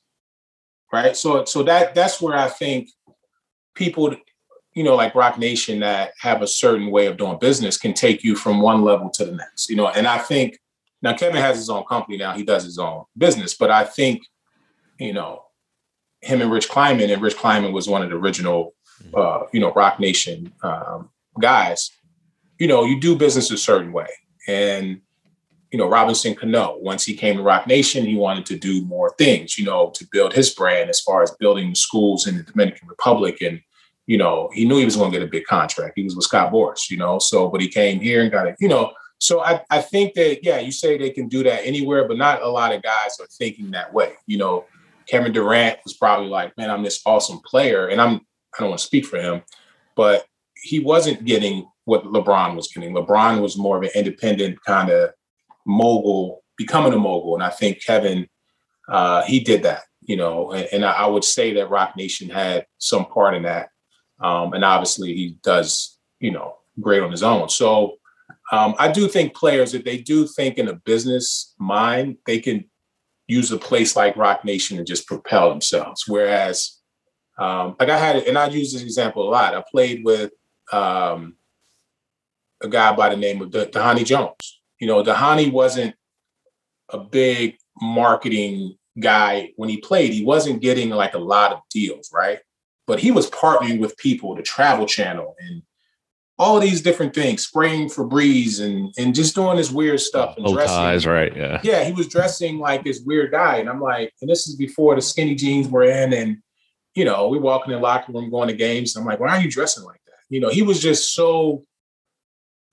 Right. 0.94 1.16
So, 1.16 1.44
so 1.44 1.64
that 1.64 1.94
that's 1.94 2.22
where 2.22 2.38
I 2.38 2.48
think 2.48 2.90
people, 3.76 4.16
you 4.74 4.84
know, 4.84 4.96
like 4.96 5.16
Roc 5.16 5.38
Nation 5.38 5.80
that 5.82 6.14
have 6.20 6.42
a 6.42 6.48
certain 6.48 6.92
way 6.92 7.08
of 7.08 7.18
doing 7.18 7.38
business 7.40 7.78
can 7.78 7.94
take 7.94 8.24
you 8.24 8.36
from 8.36 8.62
one 8.62 8.84
level 8.84 9.10
to 9.12 9.26
the 9.26 9.34
next, 9.34 9.70
you 9.70 9.76
know, 9.76 9.88
and 9.90 10.08
I 10.08 10.18
think 10.18 10.58
now 11.02 11.14
Kevin 11.14 11.42
has 11.42 11.58
his 11.58 11.70
own 11.70 11.84
company 11.84 12.18
now, 12.18 12.34
he 12.34 12.44
does 12.44 12.64
his 12.64 12.78
own 12.78 13.04
business, 13.18 13.54
but 13.54 13.70
I 13.70 13.84
think, 13.84 14.22
you 14.98 15.14
know, 15.14 15.44
him 16.22 16.42
and 16.42 16.52
Rich 16.52 16.70
Kleiman, 16.70 17.10
and 17.10 17.22
Rich 17.22 17.38
Kleiman 17.38 17.74
was 17.74 17.90
one 17.90 18.04
of 18.04 18.10
the 18.10 18.16
original, 18.16 18.76
mm-hmm. 19.04 19.16
uh, 19.16 19.48
you 19.52 19.60
know, 19.60 19.74
Roc 19.74 20.00
Nation 20.00 20.54
um, 20.64 21.10
guys. 21.40 21.92
You 22.60 22.68
know, 22.68 22.84
you 22.84 23.00
do 23.00 23.16
business 23.16 23.50
a 23.50 23.58
certain 23.58 23.92
way, 23.92 24.08
and 24.48 25.02
you 25.72 25.80
know, 25.80 25.88
Robinson 25.88 26.36
Cano. 26.36 26.78
Once 26.80 27.04
he 27.04 27.16
came 27.16 27.38
to 27.38 27.42
Roc 27.42 27.66
Nation, 27.66 28.06
he 28.06 28.16
wanted 28.16 28.46
to 28.48 28.58
do 28.58 28.86
more 28.86 29.16
things. 29.18 29.58
You 29.58 29.66
know, 29.66 29.92
to 29.96 30.06
build 30.12 30.34
his 30.34 30.54
brand 30.54 30.90
as 30.90 31.02
far 31.02 31.24
as 31.24 31.32
building 31.32 31.70
the 31.70 31.76
schools 31.76 32.28
in 32.28 32.38
the 32.38 32.44
Dominican 32.44 32.88
Republic, 32.88 33.42
and 33.42 33.62
you 34.08 34.18
know, 34.18 34.50
he 34.54 34.66
knew 34.66 34.78
he 34.78 34.86
was 34.86 34.96
going 34.96 35.12
to 35.12 35.18
get 35.18 35.26
a 35.26 35.30
big 35.30 35.46
contract. 35.46 35.94
He 35.96 36.04
was 36.04 36.16
with 36.16 36.26
Scott 36.26 36.52
Boras, 36.52 36.90
you 36.90 36.98
know. 36.98 37.20
So, 37.20 37.50
but 37.50 37.62
he 37.62 37.68
came 37.68 38.00
here 38.00 38.22
and 38.22 38.32
got 38.32 38.48
it. 38.48 38.56
You 38.60 38.68
know, 38.68 38.94
so 39.20 39.42
I, 39.42 39.62
I 39.70 39.82
think 39.82 40.16
that 40.16 40.44
yeah, 40.44 40.60
you 40.60 40.72
say 40.72 40.98
they 40.98 41.12
can 41.12 41.28
do 41.28 41.44
that 41.44 41.66
anywhere, 41.66 42.08
but 42.08 42.18
not 42.18 42.42
a 42.42 42.50
lot 42.50 42.74
of 42.74 42.82
guys 42.82 43.20
are 43.20 43.28
thinking 43.28 43.72
that 43.72 43.94
way. 43.94 44.14
You 44.26 44.40
know, 44.40 44.66
Kevin 45.08 45.34
Durant 45.34 45.80
was 45.84 45.94
probably 45.94 46.28
like, 46.28 46.58
man, 46.58 46.72
I'm 46.72 46.84
this 46.84 47.02
awesome 47.06 47.40
player. 47.46 47.88
And 47.88 48.02
I'm, 48.02 48.16
I 48.16 48.60
don't 48.60 48.70
want 48.70 48.80
to 48.80 48.86
speak 48.86 49.06
for 49.06 49.18
him, 49.18 49.44
but 49.96 50.26
he 50.56 50.80
wasn't 50.80 51.26
getting 51.26 51.68
what 51.86 52.06
LeBron 52.06 52.56
was 52.56 52.70
getting. 52.70 52.94
LeBron 52.94 53.42
was 53.42 53.58
more 53.58 53.78
of 53.78 53.84
an 53.84 53.90
independent 53.94 54.64
kind 54.64 54.90
of 54.90 55.12
mogul, 55.66 56.44
becoming 56.58 56.94
a 56.94 56.98
mogul. 56.98 57.36
And 57.36 57.44
I 57.44 57.50
think 57.50 57.84
Kevin, 57.84 58.28
uh, 58.88 59.24
he 59.24 59.40
did 59.42 59.64
that, 59.64 59.84
you 60.02 60.16
know, 60.16 60.52
and, 60.52 60.68
and 60.72 60.86
I 60.86 61.06
would 61.06 61.24
say 61.24 61.54
that 61.56 61.70
Roc 61.70 61.96
Nation 61.96 62.30
had 62.30 62.66
some 62.78 63.06
part 63.06 63.36
in 63.36 63.44
that. 63.44 63.70
Um, 64.22 64.54
and 64.54 64.64
obviously 64.64 65.14
he 65.14 65.38
does, 65.44 65.98
you 66.20 66.32
know, 66.32 66.58
great 66.80 67.02
on 67.02 67.12
his 67.12 67.24
own. 67.24 67.50
So 67.50 67.98
um, 68.52 68.76
I 68.78 68.92
do 68.92 69.08
think 69.08 69.36
players, 69.36 69.74
if 69.74 69.84
they 69.84 69.98
do 69.98 70.28
think 70.28 70.58
in 70.58 70.68
a 70.68 70.74
business 70.74 71.54
mind, 71.58 72.18
they 72.26 72.40
can 72.40 72.66
use 73.28 73.52
a 73.52 73.58
place 73.58 73.96
like 73.96 74.18
Roc 74.18 74.44
Nation 74.44 74.78
and 74.78 74.88
just 74.88 75.08
propel 75.08 75.50
themselves. 75.50 76.04
Whereas, 76.08 76.78
um, 77.38 77.76
like 77.80 77.90
I 77.90 77.98
had, 77.98 78.18
and 78.18 78.38
I 78.38 78.48
use 78.48 78.74
this 78.74 78.84
example 78.84 79.28
a 79.28 79.32
lot. 79.32 79.56
I 79.56 79.64
played 79.72 80.04
with 80.04 80.32
um, 80.72 81.36
a 82.62 82.68
guy 82.68 82.94
by 82.94 83.10
the 83.10 83.18
name 83.18 83.42
of 83.42 83.50
Dhani 83.50 84.06
Jones. 84.06 84.62
You 84.80 84.88
know, 84.88 85.04
Dhani 85.04 85.52
wasn't 85.52 85.96
a 86.90 87.00
big 87.00 87.58
marketing 87.82 88.78
guy 89.00 89.54
when 89.56 89.70
he 89.70 89.78
played. 89.78 90.14
He 90.14 90.26
wasn't 90.26 90.62
getting 90.62 90.90
like 90.90 91.14
a 91.14 91.20
lot 91.20 91.54
of 91.54 91.60
deals, 91.70 92.12
right? 92.14 92.40
But 92.92 93.00
he 93.00 93.10
was 93.10 93.30
partnering 93.30 93.80
with 93.80 93.96
people, 93.96 94.36
the 94.36 94.42
Travel 94.42 94.86
Channel, 94.86 95.34
and 95.40 95.62
all 96.38 96.60
these 96.60 96.82
different 96.82 97.16
things, 97.16 97.48
spraying 97.48 97.88
Febreze 97.88 98.60
and 98.60 98.94
and 98.98 99.16
just 99.16 99.34
doing 99.34 99.56
this 99.56 99.72
weird 99.72 100.02
stuff 100.02 100.36
and 100.36 100.46
Low 100.46 100.56
dressing. 100.56 100.76
Ties, 100.76 101.08
right? 101.08 101.34
Yeah. 101.34 101.62
Yeah, 101.64 101.86
he 101.86 101.94
was 101.94 102.10
dressing 102.10 102.60
like 102.60 102.84
this 102.84 103.00
weird 103.00 103.32
guy. 103.32 103.60
And 103.60 103.70
I'm 103.70 103.80
like, 103.80 104.12
and 104.20 104.30
this 104.30 104.46
is 104.46 104.58
before 104.58 104.94
the 104.96 105.02
skinny 105.02 105.36
jeans 105.36 105.70
were 105.70 105.84
in. 105.84 106.12
And, 106.12 106.40
you 106.94 107.06
know, 107.06 107.30
we 107.30 107.40
walking 107.40 107.72
in 107.72 107.80
the 107.80 107.82
locker 107.82 108.12
room 108.12 108.30
going 108.30 108.50
to 108.50 108.54
games. 108.54 108.98
I'm 108.98 109.06
like, 109.06 109.22
why 109.22 109.38
are 109.38 109.42
you 109.42 109.50
dressing 109.50 109.86
like 109.86 110.02
that? 110.08 110.20
You 110.28 110.42
know, 110.42 110.50
he 110.50 110.64
was 110.64 110.82
just 110.82 111.16
so 111.16 111.64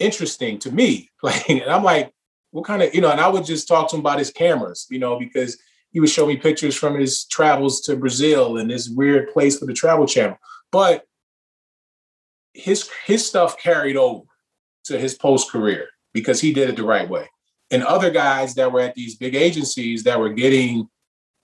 interesting 0.00 0.58
to 0.58 0.72
me. 0.72 1.10
Like, 1.22 1.48
and 1.48 1.62
I'm 1.62 1.84
like, 1.84 2.12
what 2.50 2.64
kind 2.64 2.82
of, 2.82 2.92
you 2.92 3.00
know, 3.00 3.12
and 3.12 3.20
I 3.20 3.28
would 3.28 3.44
just 3.44 3.68
talk 3.68 3.88
to 3.90 3.96
him 3.96 4.00
about 4.00 4.18
his 4.18 4.32
cameras, 4.32 4.88
you 4.90 4.98
know, 4.98 5.16
because 5.16 5.58
he 5.90 6.00
would 6.00 6.10
show 6.10 6.26
me 6.26 6.36
pictures 6.36 6.76
from 6.76 6.98
his 6.98 7.24
travels 7.24 7.80
to 7.82 7.96
Brazil 7.96 8.58
and 8.58 8.70
this 8.70 8.88
weird 8.88 9.32
place 9.32 9.58
for 9.58 9.66
the 9.66 9.72
travel 9.72 10.06
channel. 10.06 10.38
But 10.70 11.04
his 12.52 12.88
his 13.06 13.26
stuff 13.26 13.58
carried 13.58 13.96
over 13.96 14.24
to 14.84 14.98
his 14.98 15.14
post 15.14 15.50
career 15.50 15.88
because 16.12 16.40
he 16.40 16.52
did 16.52 16.68
it 16.68 16.76
the 16.76 16.84
right 16.84 17.08
way. 17.08 17.28
And 17.70 17.82
other 17.82 18.10
guys 18.10 18.54
that 18.54 18.72
were 18.72 18.80
at 18.80 18.94
these 18.94 19.16
big 19.16 19.34
agencies 19.34 20.04
that 20.04 20.18
were 20.18 20.30
getting 20.30 20.88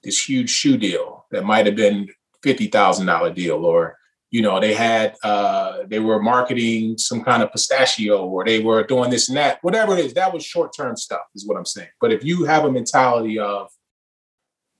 this 0.02 0.28
huge 0.28 0.50
shoe 0.50 0.76
deal 0.76 1.26
that 1.30 1.44
might 1.44 1.66
have 1.66 1.76
been 1.76 2.09
fifty 2.42 2.66
thousand 2.66 3.07
dollar 3.07 3.33
deal, 3.33 3.64
or 3.64 3.96
you 4.30 4.42
know, 4.42 4.59
they 4.59 4.74
had 4.74 5.14
uh, 5.22 5.85
they 5.87 6.00
were 6.00 6.20
marketing 6.20 6.98
some 6.98 7.22
kind 7.22 7.42
of 7.42 7.52
pistachio 7.52 8.26
or 8.26 8.44
they 8.44 8.61
were 8.61 8.83
doing 8.83 9.11
this 9.11 9.28
and 9.28 9.38
that, 9.38 9.59
whatever 9.62 9.96
it 9.96 10.04
is. 10.04 10.14
That 10.14 10.33
was 10.33 10.44
short 10.44 10.72
term 10.76 10.96
stuff, 10.96 11.22
is 11.35 11.46
what 11.46 11.57
I'm 11.57 11.64
saying. 11.64 11.90
But 12.00 12.12
if 12.12 12.24
you 12.24 12.44
have 12.44 12.64
a 12.64 12.72
mentality 12.72 13.38
of 13.38 13.70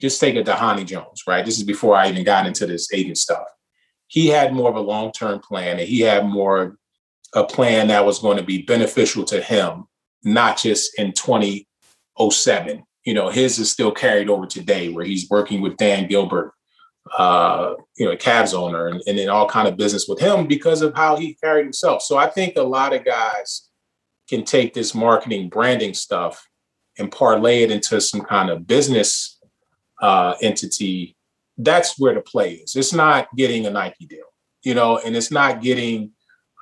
just 0.05 0.21
take 0.21 0.37
a 0.37 0.43
Dhani 0.43 0.87
Jones, 0.87 1.23
right? 1.27 1.45
This 1.45 1.57
is 1.57 1.65
before 1.65 1.97
I 1.97 2.09
even 2.09 2.25
got 2.25 2.47
into 2.47 2.67
this 2.67 2.93
agent 2.93 3.19
stuff. 3.19 3.47
He 4.07 4.29
had 4.29 4.53
more 4.53 4.69
of 4.69 4.77
a 4.77 4.81
long 4.81 5.13
term 5.13 5.41
plan, 5.41 5.79
and 5.79 5.89
he 5.89 6.01
had 6.01 6.27
more 6.27 6.77
a 7.35 7.45
plan 7.45 7.89
that 7.89 8.07
was 8.07 8.21
going 8.21 8.37
to 8.37 8.45
be 8.45 8.63
beneficial 8.63 9.25
to 9.25 9.41
him, 9.41 9.85
not 10.23 10.57
just 10.59 10.99
in 10.99 11.13
2007. 11.13 12.85
You 13.05 13.15
know, 13.15 13.29
his 13.31 13.59
is 13.59 13.71
still 13.71 13.91
carried 13.91 14.31
over 14.31 14.47
today, 14.47 14.91
where 14.91 15.05
he's 15.05 15.29
working 15.29 15.61
with 15.61 15.77
Dan 15.77 16.07
Gilbert 16.07 16.53
uh, 17.19 17.75
you 17.97 18.07
know, 18.07 18.13
a 18.13 18.17
Cavs 18.17 18.55
owner 18.55 18.87
and, 18.87 19.03
and 19.07 19.31
all 19.31 19.49
kind 19.49 19.69
of 19.69 19.77
business 19.77 20.07
with 20.09 20.19
him 20.19 20.47
because 20.47 20.83
of 20.83 20.95
how 20.95 21.17
he 21.17 21.35
carried 21.35 21.65
himself. 21.65 22.03
So 22.03 22.17
I 22.17 22.29
think 22.29 22.57
a 22.57 22.63
lot 22.63 22.95
of 22.95 23.05
guys 23.05 23.69
can 24.29 24.45
take 24.45 24.73
this 24.73 24.95
marketing 24.95 25.49
branding 25.49 25.95
stuff 25.95 26.49
and 26.99 27.13
parlay 27.13 27.63
it 27.63 27.71
into 27.71 28.01
some 28.01 28.23
kind 28.23 28.51
of 28.51 28.67
business 28.67 29.34
uh, 30.01 30.35
entity. 30.43 31.17
That's 31.57 31.99
where 31.99 32.15
the 32.15 32.21
play 32.21 32.55
is. 32.55 32.77
It's 32.77 32.93
not 32.93 33.29
getting 33.37 33.67
a 33.67 33.71
Nike 33.71 34.07
deal, 34.07 34.27
you 34.63 34.75
know, 34.75 34.99
and 34.99 35.17
it's 35.17 35.31
not 35.31 35.63
getting, 35.63 36.13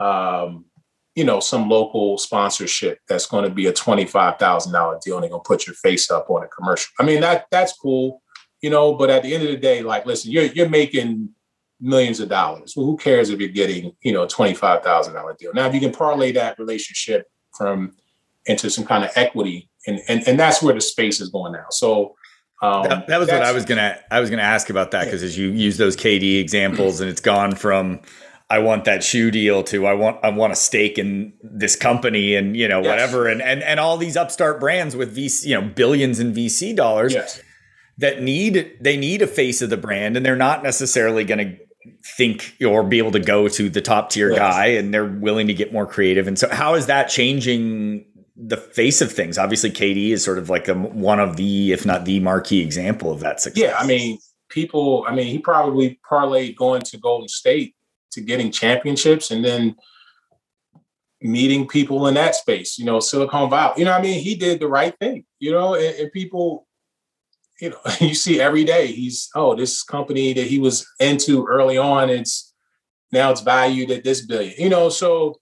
um, 0.01 0.66
you 1.14 1.25
know, 1.25 1.40
some 1.40 1.68
local 1.68 2.18
sponsorship 2.18 2.99
that's 3.09 3.27
going 3.27 3.45
to 3.45 3.51
be 3.51 3.66
a 3.66 3.73
twenty-five 3.73 4.38
thousand 4.38 4.73
dollar 4.73 4.99
deal 5.03 5.16
and 5.16 5.23
they're 5.23 5.31
going 5.31 5.42
to 5.42 5.49
put 5.49 5.66
your 5.66 5.77
face 5.77 6.11
up 6.11 6.29
on 6.31 6.45
a 6.45 6.49
commercial. 6.49 6.90
I 6.99 7.05
mean, 7.05 7.21
that 7.21 7.47
that's 7.51 7.73
cool 7.73 8.23
you 8.62 8.71
know. 8.71 8.95
But 8.95 9.11
at 9.11 9.23
the 9.23 9.35
end 9.35 9.42
of 9.42 9.51
the 9.51 9.57
day, 9.57 9.83
like, 9.83 10.07
listen, 10.07 10.31
you're 10.31 10.45
you're 10.45 10.68
making 10.68 11.29
millions 11.81 12.21
of 12.21 12.29
dollars. 12.29 12.75
Well, 12.77 12.87
who 12.87 12.97
cares 12.97 13.29
if 13.29 13.40
you're 13.40 13.49
getting, 13.51 13.92
you 14.03 14.12
know, 14.12 14.23
a 14.23 14.29
twenty-five 14.29 14.83
thousand 14.83 15.14
dollar 15.14 15.37
deal? 15.38 15.53
Now, 15.53 15.66
if 15.66 15.75
you 15.75 15.81
can 15.81 15.92
parlay 15.92 16.33
that 16.33 16.59
relationship 16.59 17.27
from 17.57 17.92
into 18.47 18.71
some 18.71 18.85
kind 18.85 19.05
of 19.05 19.11
equity, 19.16 19.68
and 19.87 20.01
and 20.09 20.27
and 20.27 20.40
that's 20.40 20.62
where 20.62 20.75
the 20.75 20.81
space 20.81 21.21
is 21.21 21.29
going 21.29 21.53
now. 21.53 21.66
So. 21.71 22.14
Um, 22.62 22.88
that, 22.88 23.07
that, 23.09 23.18
was 23.18 23.29
what 23.29 23.42
I 23.42 23.53
was 23.53 23.64
gonna. 23.64 23.98
I 24.11 24.20
was 24.20 24.31
gonna 24.31 24.42
ask 24.42 24.70
about 24.70 24.92
that 24.92 25.05
because 25.05 25.22
as 25.22 25.37
you 25.37 25.48
use 25.48 25.79
those 25.79 25.96
KD 25.96 26.40
examples, 26.40 27.01
and 27.01 27.11
it's 27.11 27.20
gone 27.20 27.57
from 27.57 28.01
I 28.48 28.61
want 28.61 28.85
that 28.85 29.03
shoe 29.03 29.31
deal 29.31 29.64
to 29.64 29.87
I 29.87 29.94
want 29.94 30.18
I 30.22 30.31
want 30.31 30.53
a 30.53 30.57
stake 30.57 30.96
in 30.96 31.33
this 31.42 31.75
company 31.75 32.37
and 32.37 32.57
you 32.57 32.68
know 32.68 32.81
yes. 32.81 32.88
whatever 32.88 33.27
and 33.27 33.42
and 33.42 33.62
and 33.62 33.81
all 33.81 33.96
these 33.96 34.16
upstart 34.16 34.61
brands 34.61 34.94
with 34.94 35.16
VC 35.16 35.46
you 35.46 35.61
know 35.61 35.66
billions 35.66 36.20
in 36.20 36.33
VC 36.33 36.75
dollars. 36.77 37.14
Yes 37.14 37.42
that 37.98 38.22
need 38.22 38.77
they 38.81 38.96
need 38.96 39.22
a 39.22 39.27
face 39.27 39.62
of 39.62 39.70
the 39.70 39.77
brand 39.77 40.16
and 40.16 40.25
they're 40.25 40.37
not 40.37 40.62
necessarily 40.62 41.25
going 41.25 41.38
to 41.38 41.57
think 42.16 42.57
or 42.64 42.83
be 42.83 42.98
able 42.98 43.11
to 43.11 43.20
go 43.20 43.48
to 43.48 43.68
the 43.68 43.81
top 43.81 44.11
tier 44.11 44.31
yes. 44.31 44.38
guy 44.38 44.66
and 44.66 44.94
they're 44.94 45.05
willing 45.05 45.46
to 45.46 45.55
get 45.55 45.72
more 45.72 45.87
creative 45.87 46.27
and 46.27 46.38
so 46.38 46.48
how 46.48 46.75
is 46.75 46.87
that 46.87 47.09
changing 47.09 48.05
the 48.44 48.57
face 48.57 49.00
of 49.00 49.12
things. 49.12 49.38
Obviously 49.38 49.70
KD 49.70 50.11
is 50.11 50.24
sort 50.24 50.38
of 50.38 50.50
like 50.50 50.68
a, 50.68 50.74
one 50.74 51.20
of 51.20 51.37
the 51.37 51.72
if 51.72 51.87
not 51.87 52.05
the 52.05 52.20
marquee 52.20 52.61
example 52.61 53.12
of 53.12 53.20
that 53.20 53.40
success. 53.40 53.62
Yeah 53.62 53.76
i 53.78 53.87
mean 53.87 54.18
people 54.48 55.05
i 55.09 55.14
mean 55.14 55.26
he 55.26 55.38
probably 55.38 55.98
parlayed 56.11 56.57
going 56.57 56.83
to 56.83 56.98
golden 56.98 57.28
state 57.28 57.74
to 58.11 58.20
getting 58.20 58.50
championships 58.50 59.31
and 59.31 59.44
then 59.44 59.76
meeting 61.20 61.68
people 61.68 62.09
in 62.09 62.14
that 62.14 62.35
space 62.35 62.78
you 62.78 62.85
know 62.85 62.98
silicon 62.98 63.48
valley. 63.48 63.74
You 63.78 63.85
know 63.85 63.92
i 63.92 64.02
mean 64.02 64.20
he 64.20 64.35
did 64.35 64.59
the 64.59 64.68
right 64.68 64.94
thing 64.98 65.24
you 65.38 65.52
know 65.52 65.74
and, 65.74 65.94
and 65.96 66.12
people 66.12 66.66
you 67.62 67.70
know, 67.70 67.78
you 68.00 68.14
see 68.14 68.40
every 68.40 68.64
day 68.64 68.88
he's, 68.88 69.31
oh, 69.35 69.55
this 69.55 69.83
company 69.85 70.33
that 70.35 70.48
he 70.48 70.59
was 70.59 70.85
into 70.98 71.46
early 71.46 71.78
on, 71.78 72.11
it's 72.11 72.52
now 73.12 73.31
it's 73.31 73.40
valued 73.40 73.90
at 73.90 74.05
this 74.05 74.26
billion, 74.26 74.55
you 74.59 74.68
know, 74.68 74.88
so 74.88 75.38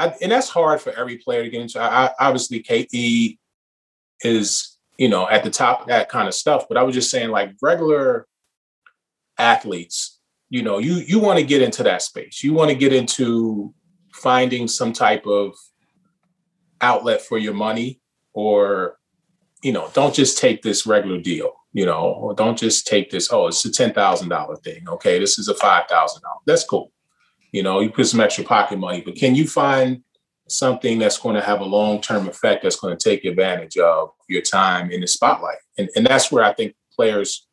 I, 0.00 0.14
and 0.22 0.32
that's 0.32 0.48
hard 0.48 0.80
for 0.80 0.92
every 0.92 1.18
player 1.18 1.44
to 1.44 1.50
get 1.50 1.60
into. 1.60 1.80
I, 1.80 2.10
obviously, 2.18 2.62
KD 2.62 3.38
is, 4.22 4.78
you 4.98 5.08
know, 5.08 5.28
at 5.28 5.44
the 5.44 5.50
top 5.50 5.82
of 5.82 5.88
that 5.88 6.08
kind 6.08 6.28
of 6.28 6.34
stuff. 6.34 6.66
But 6.68 6.76
I 6.76 6.82
was 6.82 6.94
just 6.94 7.10
saying, 7.10 7.30
like 7.30 7.52
regular 7.62 8.26
athletes, 9.38 10.18
you 10.48 10.62
know, 10.62 10.78
you 10.78 10.94
you 10.94 11.18
want 11.18 11.38
to 11.38 11.44
get 11.44 11.62
into 11.62 11.82
that 11.84 12.02
space. 12.02 12.42
You 12.42 12.52
want 12.52 12.70
to 12.70 12.76
get 12.76 12.92
into 12.92 13.74
finding 14.12 14.68
some 14.68 14.92
type 14.92 15.26
of 15.26 15.54
outlet 16.80 17.20
for 17.22 17.38
your 17.38 17.54
money, 17.54 18.00
or 18.32 18.98
you 19.62 19.72
know, 19.72 19.90
don't 19.92 20.14
just 20.14 20.38
take 20.38 20.62
this 20.62 20.86
regular 20.86 21.20
deal 21.20 21.60
you 21.72 21.86
know, 21.86 22.00
or 22.00 22.34
don't 22.34 22.58
just 22.58 22.86
take 22.86 23.10
this, 23.10 23.32
oh, 23.32 23.46
it's 23.46 23.64
a 23.64 23.70
$10,000 23.70 24.62
thing. 24.64 24.88
Okay, 24.88 25.18
this 25.18 25.38
is 25.38 25.48
a 25.48 25.54
$5,000. 25.54 25.88
That's 26.46 26.64
cool. 26.64 26.90
You 27.52 27.62
know, 27.62 27.80
you 27.80 27.90
put 27.90 28.06
some 28.06 28.20
extra 28.20 28.44
pocket 28.44 28.78
money, 28.78 29.00
but 29.00 29.16
can 29.16 29.34
you 29.34 29.46
find 29.46 30.02
something 30.48 30.98
that's 30.98 31.18
going 31.18 31.36
to 31.36 31.42
have 31.42 31.60
a 31.60 31.64
long 31.64 32.00
term 32.00 32.28
effect 32.28 32.62
that's 32.62 32.76
going 32.76 32.96
to 32.96 33.02
take 33.02 33.24
advantage 33.24 33.76
of 33.76 34.10
your 34.28 34.42
time 34.42 34.90
in 34.90 35.00
the 35.00 35.06
spotlight? 35.06 35.58
And, 35.78 35.88
and 35.96 36.06
that's 36.06 36.30
where 36.30 36.44
I 36.44 36.52
think 36.52 36.74
players, 36.94 37.46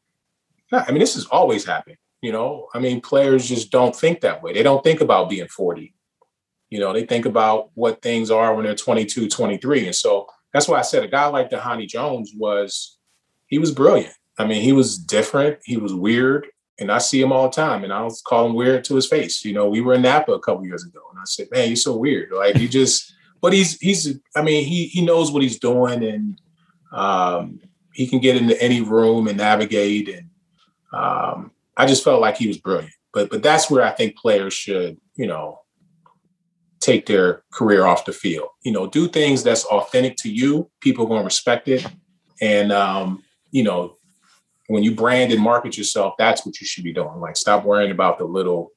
I 0.71 0.91
mean, 0.91 0.99
this 0.99 1.15
has 1.15 1.25
always 1.25 1.65
happened. 1.65 1.97
You 2.21 2.31
know, 2.31 2.67
I 2.73 2.79
mean, 2.79 2.99
players 2.99 3.47
just 3.47 3.71
don't 3.71 3.95
think 3.95 4.21
that 4.21 4.41
way. 4.41 4.53
They 4.53 4.63
don't 4.63 4.83
think 4.83 5.01
about 5.01 5.29
being 5.29 5.47
40. 5.47 5.93
You 6.69 6.79
know, 6.79 6.91
they 6.91 7.05
think 7.05 7.25
about 7.25 7.69
what 7.75 8.01
things 8.01 8.31
are 8.31 8.53
when 8.53 8.65
they're 8.65 8.75
22, 8.75 9.29
23. 9.29 9.85
And 9.85 9.95
so 9.95 10.27
that's 10.51 10.67
why 10.67 10.79
I 10.79 10.81
said 10.81 11.03
a 11.03 11.07
guy 11.07 11.27
like 11.27 11.51
Dhani 11.51 11.87
Jones 11.87 12.33
was 12.35 12.97
he 13.45 13.59
was 13.59 13.71
brilliant. 13.71 14.13
I 14.37 14.45
mean, 14.45 14.61
he 14.61 14.73
was 14.73 14.97
different. 14.97 15.59
He 15.63 15.77
was 15.77 15.93
weird. 15.93 16.47
And 16.79 16.91
I 16.91 16.99
see 16.99 17.19
him 17.19 17.31
all 17.31 17.49
the 17.49 17.55
time. 17.55 17.83
And 17.83 17.91
I 17.91 18.03
was 18.03 18.21
calling 18.21 18.53
weird 18.53 18.83
to 18.85 18.95
his 18.95 19.07
face. 19.07 19.43
You 19.43 19.53
know, 19.53 19.67
we 19.67 19.81
were 19.81 19.95
in 19.95 20.03
Napa 20.03 20.31
a 20.31 20.39
couple 20.39 20.65
years 20.65 20.85
ago. 20.85 20.99
And 21.11 21.19
I 21.19 21.23
said, 21.25 21.47
man, 21.51 21.67
you're 21.67 21.75
so 21.75 21.97
weird. 21.97 22.31
Like 22.31 22.55
he 22.55 22.67
just, 22.67 23.13
but 23.41 23.53
he's, 23.53 23.79
he's, 23.79 24.19
I 24.35 24.41
mean, 24.41 24.65
he, 24.65 24.87
he 24.87 25.03
knows 25.03 25.31
what 25.31 25.41
he's 25.41 25.59
doing 25.59 26.03
and 26.03 26.41
um, 26.91 27.59
he 27.93 28.07
can 28.07 28.19
get 28.19 28.35
into 28.35 28.61
any 28.61 28.81
room 28.81 29.27
and 29.27 29.37
navigate. 29.37 30.09
And 30.09 30.29
um, 30.93 31.51
I 31.75 31.85
just 31.85 32.03
felt 32.03 32.21
like 32.21 32.37
he 32.37 32.47
was 32.47 32.57
brilliant. 32.57 32.93
But, 33.13 33.29
but 33.29 33.41
that's 33.41 33.69
where 33.69 33.83
I 33.83 33.91
think 33.91 34.15
players 34.15 34.53
should, 34.53 34.97
you 35.15 35.25
know, 35.25 35.61
take 36.79 37.07
their 37.07 37.43
career 37.51 37.85
off 37.85 38.05
the 38.05 38.13
field. 38.13 38.49
You 38.63 38.71
know, 38.71 38.87
do 38.87 39.07
things 39.07 39.43
that's 39.43 39.65
authentic 39.65 40.15
to 40.17 40.31
you. 40.31 40.69
People 40.79 41.05
are 41.05 41.09
going 41.09 41.21
to 41.21 41.25
respect 41.25 41.67
it. 41.67 41.85
And, 42.39 42.71
um, 42.71 43.23
you 43.51 43.63
know, 43.63 43.96
when 44.67 44.83
you 44.83 44.93
brand 44.93 45.31
and 45.31 45.41
market 45.41 45.77
yourself, 45.77 46.15
that's 46.17 46.45
what 46.45 46.59
you 46.59 46.67
should 46.67 46.83
be 46.83 46.93
doing. 46.93 47.19
Like, 47.19 47.37
stop 47.37 47.63
worrying 47.63 47.91
about 47.91 48.17
the 48.17 48.25
little, 48.25 48.71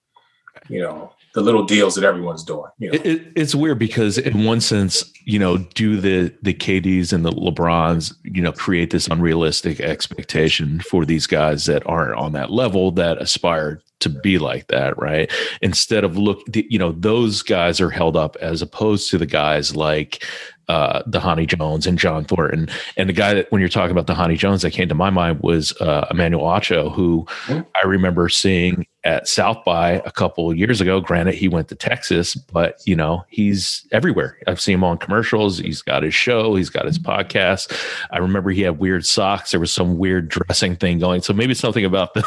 you 0.69 0.81
know, 0.81 1.13
the 1.35 1.41
little 1.41 1.65
deals 1.65 1.95
that 1.95 2.05
everyone's 2.05 2.43
doing. 2.43 2.71
You 2.79 2.91
know? 2.91 2.95
it, 2.95 3.07
it, 3.07 3.33
it's 3.37 3.55
weird 3.55 3.79
because 3.79 4.19
in 4.19 4.45
one 4.45 4.61
sense, 4.61 5.13
you 5.25 5.39
know, 5.39 5.59
do 5.59 6.01
the 6.01 6.35
the 6.43 6.55
KDs 6.55 7.13
and 7.13 7.25
the 7.25 7.31
LeBrons, 7.31 8.15
you 8.25 8.43
know, 8.43 8.53
create 8.53 8.91
this 8.91 9.07
unrealistic 9.07 9.81
expectation 9.81 10.81
for 10.81 11.05
these 11.05 11.27
guys 11.27 11.67
that 11.67 11.87
aren't 11.87 12.19
on 12.19 12.33
that 12.33 12.51
level 12.51 12.91
that 12.93 13.21
aspire 13.21 13.81
to 14.01 14.09
be 14.09 14.39
like 14.39 14.67
that, 14.69 14.99
right? 14.99 15.31
Instead 15.63 16.05
of 16.05 16.17
look, 16.17 16.41
you 16.55 16.79
know, 16.79 16.93
those 16.93 17.43
guys 17.43 17.81
are 17.81 17.91
held 17.91 18.17
up 18.17 18.37
as 18.41 18.63
opposed 18.63 19.11
to 19.11 19.19
the 19.19 19.27
guys 19.27 19.77
like 19.77 20.25
uh, 20.69 21.03
Dhani 21.03 21.47
Jones 21.47 21.87
and 21.87 21.99
John 21.99 22.25
Thornton. 22.25 22.69
And 22.97 23.09
the 23.09 23.13
guy 23.13 23.35
that, 23.35 23.51
when 23.51 23.61
you're 23.61 23.69
talking 23.69 23.97
about 23.97 24.07
Dhani 24.07 24.39
Jones, 24.39 24.63
that 24.63 24.71
came 24.71 24.89
to 24.89 24.95
my 24.95 25.11
mind 25.11 25.41
was 25.41 25.73
uh, 25.81 26.07
Emmanuel 26.11 26.45
Acho, 26.45 26.93
who. 26.93 27.27
I 27.49 27.87
remember 27.87 28.29
seeing 28.29 28.87
at 29.05 29.27
South 29.27 29.65
by 29.65 29.93
a 30.05 30.11
couple 30.11 30.55
years 30.55 30.81
ago. 30.81 31.01
Granted, 31.01 31.35
he 31.35 31.49
went 31.49 31.69
to 31.69 31.75
Texas, 31.75 32.35
but 32.35 32.83
you 32.85 32.95
know 32.95 33.25
he's 33.29 33.87
everywhere. 33.93 34.39
I've 34.47 34.61
seen 34.61 34.75
him 34.75 34.85
on 34.85 34.99
commercials. 34.99 35.59
He's 35.59 35.83
got 35.83 36.03
his 36.03 36.15
show. 36.15 36.55
He's 36.55 36.71
got 36.71 36.85
his 36.85 36.99
podcast. 36.99 37.73
I 38.11 38.19
remember 38.19 38.51
he 38.51 38.63
had 38.63 38.79
weird 38.79 39.07
socks. 39.07 39.53
There 39.53 39.61
was 39.61 39.73
some 39.73 39.97
weird 39.99 40.29
dressing 40.29 40.77
thing 40.77 40.99
going. 40.99 41.23
So 41.23 41.33
maybe 41.33 41.55
something 41.55 41.85
about 41.85 42.15
the, 42.15 42.25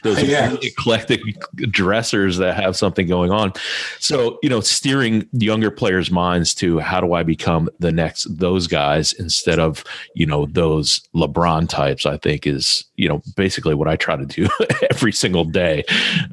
those 0.02 0.22
yeah. 0.22 0.56
eclectic 0.62 1.20
dressers 1.56 2.38
that 2.38 2.56
have 2.56 2.76
something 2.76 3.06
going 3.06 3.30
on. 3.30 3.52
So 3.98 4.38
you 4.42 4.48
know, 4.48 4.60
steering 4.60 5.28
younger 5.32 5.70
players' 5.70 6.10
minds 6.10 6.54
to 6.56 6.78
how 6.78 7.00
do 7.00 7.12
I 7.12 7.22
become 7.22 7.68
the 7.80 7.92
next 7.92 8.26
those 8.38 8.66
guys 8.66 9.12
instead 9.12 9.58
of 9.58 9.84
you 10.14 10.24
know 10.24 10.46
those 10.46 11.00
LeBron 11.14 11.68
types. 11.68 12.06
I 12.06 12.16
think 12.16 12.46
is 12.46 12.84
you 12.96 13.08
know 13.08 13.22
basically 13.36 13.74
what 13.74 13.88
I 13.88 13.96
try 13.96 14.16
to 14.16 14.24
do 14.24 14.48
every 14.90 15.12
single 15.12 15.44
day. 15.44 15.84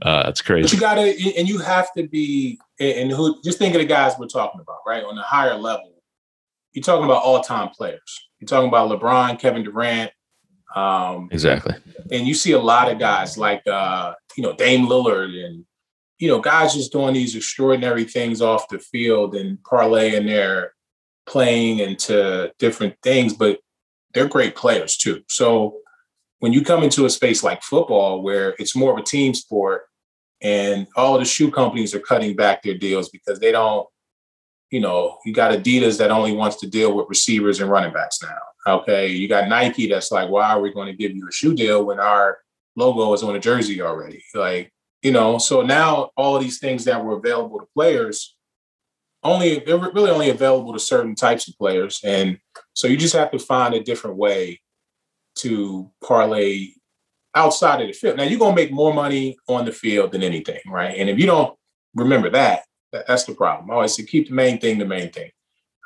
Uh, 0.02 0.26
it's 0.28 0.42
crazy. 0.42 0.64
But 0.64 0.74
you 0.74 0.80
gotta, 0.80 1.36
and 1.38 1.48
you 1.48 1.60
have 1.60 1.94
to 1.94 2.08
be, 2.08 2.60
and 2.80 3.12
who 3.12 3.42
just 3.44 3.58
think 3.58 3.76
of 3.76 3.82
the 3.82 3.88
guys 3.88 4.14
we're 4.20 4.28
talking 4.28 4.62
about, 4.62 4.80
right? 4.86 5.04
On 5.04 5.18
a 5.18 5.24
higher 5.24 5.56
level, 5.56 5.94
you're 6.74 6.84
talking 6.84 7.06
about 7.06 7.24
all 7.24 7.42
time 7.42 7.70
players. 7.70 8.30
You're 8.40 8.48
talking 8.48 8.68
about 8.68 8.90
LeBron, 8.90 9.40
Kevin 9.40 9.64
Durant. 9.64 10.12
Um, 10.76 11.30
exactly. 11.32 11.76
And 12.12 12.28
you 12.28 12.34
see 12.34 12.54
a 12.54 12.60
lot 12.60 12.92
of 12.92 12.98
guys 12.98 13.38
like, 13.38 13.66
uh, 13.68 14.14
you 14.38 14.44
know, 14.44 14.56
Dame 14.56 14.88
Lillard 14.88 15.46
and, 15.46 15.66
you 16.18 16.28
know, 16.28 16.40
guys 16.40 16.74
just 16.74 16.92
doing 16.92 17.14
these 17.14 17.36
extraordinary 17.36 18.06
things 18.06 18.42
off 18.42 18.70
the 18.70 18.80
field 18.80 19.36
and 19.36 19.58
parlaying 19.64 20.28
their 20.28 20.74
playing 21.26 21.80
into 21.80 22.52
different 22.58 22.96
things, 23.04 23.34
but 23.34 23.60
they're 24.14 24.28
great 24.28 24.56
players 24.56 24.98
too. 24.98 25.22
So 25.28 25.78
when 26.42 26.54
you 26.54 26.64
come 26.64 26.84
into 26.84 27.06
a 27.06 27.10
space 27.10 27.44
like 27.44 27.64
football 27.64 28.22
where 28.22 28.56
it's 28.60 28.76
more 28.76 28.92
of 28.92 28.98
a 28.98 29.04
team 29.04 29.34
sport 29.34 29.84
And 30.42 30.88
all 30.96 31.20
the 31.20 31.26
shoe 31.26 31.52
companies 31.52 31.94
are 31.94 32.00
cutting 32.00 32.36
back 32.36 32.64
their 32.64 32.78
deals 32.78 33.10
because 33.10 33.40
they 33.40 33.52
don't, 33.52 33.88
you 34.72 34.80
know, 34.80 35.20
you 35.24 35.34
got 35.34 35.52
Adidas 35.52 36.00
that 36.00 36.12
only 36.12 36.34
wants 36.34 36.58
to 36.58 36.70
deal 36.70 36.96
with 36.96 37.10
receivers 37.10 37.60
and 37.60 37.70
running 37.70 37.94
backs 37.94 38.20
now. 38.24 38.74
Okay. 38.74 39.08
You 39.08 39.28
got 39.28 39.50
Nike 39.50 39.88
that's 39.88 40.12
like, 40.12 40.30
why 40.30 40.50
are 40.50 40.62
we 40.62 40.74
going 40.74 40.88
to 40.88 40.98
give 40.98 41.16
you 41.16 41.28
a 41.28 41.32
shoe 41.32 41.54
deal 41.54 41.86
when 41.86 42.00
our 42.00 42.40
logo 42.76 43.14
is 43.14 43.24
on 43.24 43.36
a 43.36 43.40
jersey 43.40 43.82
already? 43.82 44.24
Like, 44.34 44.74
you 45.04 45.12
know, 45.12 45.38
so 45.38 45.62
now 45.62 46.10
all 46.16 46.40
these 46.40 46.60
things 46.60 46.86
that 46.86 47.04
were 47.04 47.18
available 47.18 47.60
to 47.60 47.68
players 47.76 48.36
only 49.24 49.60
they're 49.60 49.78
really 49.78 50.10
only 50.10 50.30
available 50.32 50.74
to 50.74 50.80
certain 50.80 51.14
types 51.14 51.48
of 51.48 51.56
players. 51.56 52.00
And 52.04 52.40
so 52.74 52.88
you 52.88 52.98
just 52.98 53.16
have 53.16 53.30
to 53.32 53.38
find 53.40 53.76
a 53.76 53.84
different 53.84 54.18
way 54.18 54.60
to 55.42 55.90
parlay 56.04 56.70
outside 57.36 57.82
of 57.82 57.88
the 57.88 57.94
field. 57.94 58.18
Now 58.18 58.24
you're 58.24 58.40
gonna 58.40 58.56
make 58.56 58.72
more 58.72 58.94
money 58.94 59.38
on 59.48 59.66
the 59.66 59.72
field 59.72 60.12
than 60.12 60.24
anything, 60.24 60.60
right? 60.68 60.96
And 60.98 61.10
if 61.10 61.18
you 61.20 61.26
don't 61.26 61.58
remember 61.96 62.30
that, 62.32 62.64
that's 62.92 63.24
the 63.24 63.34
problem. 63.34 63.70
I 63.72 63.76
always 63.76 63.96
say 63.96 64.04
keep 64.04 64.28
the 64.30 64.36
main 64.36 64.60
thing 64.60 64.78
the 64.78 64.86
main 64.86 65.12
thing. 65.12 65.32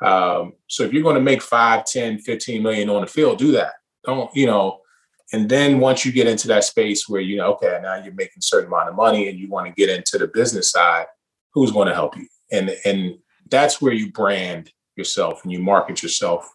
Um, 0.02 0.54
so 0.66 0.82
if 0.82 0.92
you're 0.92 1.02
going 1.02 1.14
to 1.14 1.22
make 1.22 1.42
5, 1.42 1.84
10, 1.84 2.18
15 2.18 2.62
million 2.62 2.90
on 2.90 3.00
the 3.00 3.06
field, 3.06 3.38
do 3.38 3.52
that. 3.52 3.74
Don't, 4.04 4.34
you 4.36 4.46
know, 4.46 4.80
and 5.32 5.48
then 5.48 5.80
once 5.80 6.04
you 6.04 6.12
get 6.12 6.28
into 6.28 6.48
that 6.48 6.64
space 6.64 7.08
where 7.08 7.20
you 7.20 7.36
know, 7.36 7.54
okay, 7.54 7.78
now 7.82 7.96
you're 7.96 8.14
making 8.14 8.38
a 8.38 8.42
certain 8.42 8.68
amount 8.68 8.88
of 8.88 8.94
money 8.94 9.28
and 9.28 9.38
you 9.38 9.48
want 9.48 9.66
to 9.66 9.72
get 9.72 9.88
into 9.88 10.18
the 10.18 10.28
business 10.28 10.70
side, 10.70 11.06
who's 11.52 11.72
going 11.72 11.88
to 11.88 11.94
help 11.94 12.16
you? 12.16 12.28
And 12.52 12.76
and 12.84 13.18
that's 13.50 13.82
where 13.82 13.92
you 13.92 14.12
brand 14.12 14.70
yourself 14.96 15.42
and 15.42 15.52
you 15.52 15.58
market 15.58 16.02
yourself. 16.02 16.48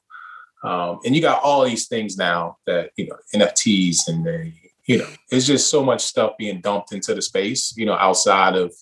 Um, 0.63 0.99
and 1.05 1.15
you 1.15 1.21
got 1.21 1.41
all 1.43 1.63
these 1.63 1.87
things 1.87 2.17
now 2.17 2.57
that 2.67 2.91
you 2.95 3.07
know 3.07 3.17
NFTs 3.33 4.07
and 4.07 4.25
the, 4.25 4.51
you 4.85 4.99
know 4.99 5.07
it's 5.31 5.47
just 5.47 5.69
so 5.69 5.83
much 5.83 6.01
stuff 6.01 6.33
being 6.37 6.61
dumped 6.61 6.91
into 6.91 7.13
the 7.15 7.21
space 7.21 7.73
you 7.75 7.85
know 7.85 7.95
outside 7.95 8.55
of 8.55 8.73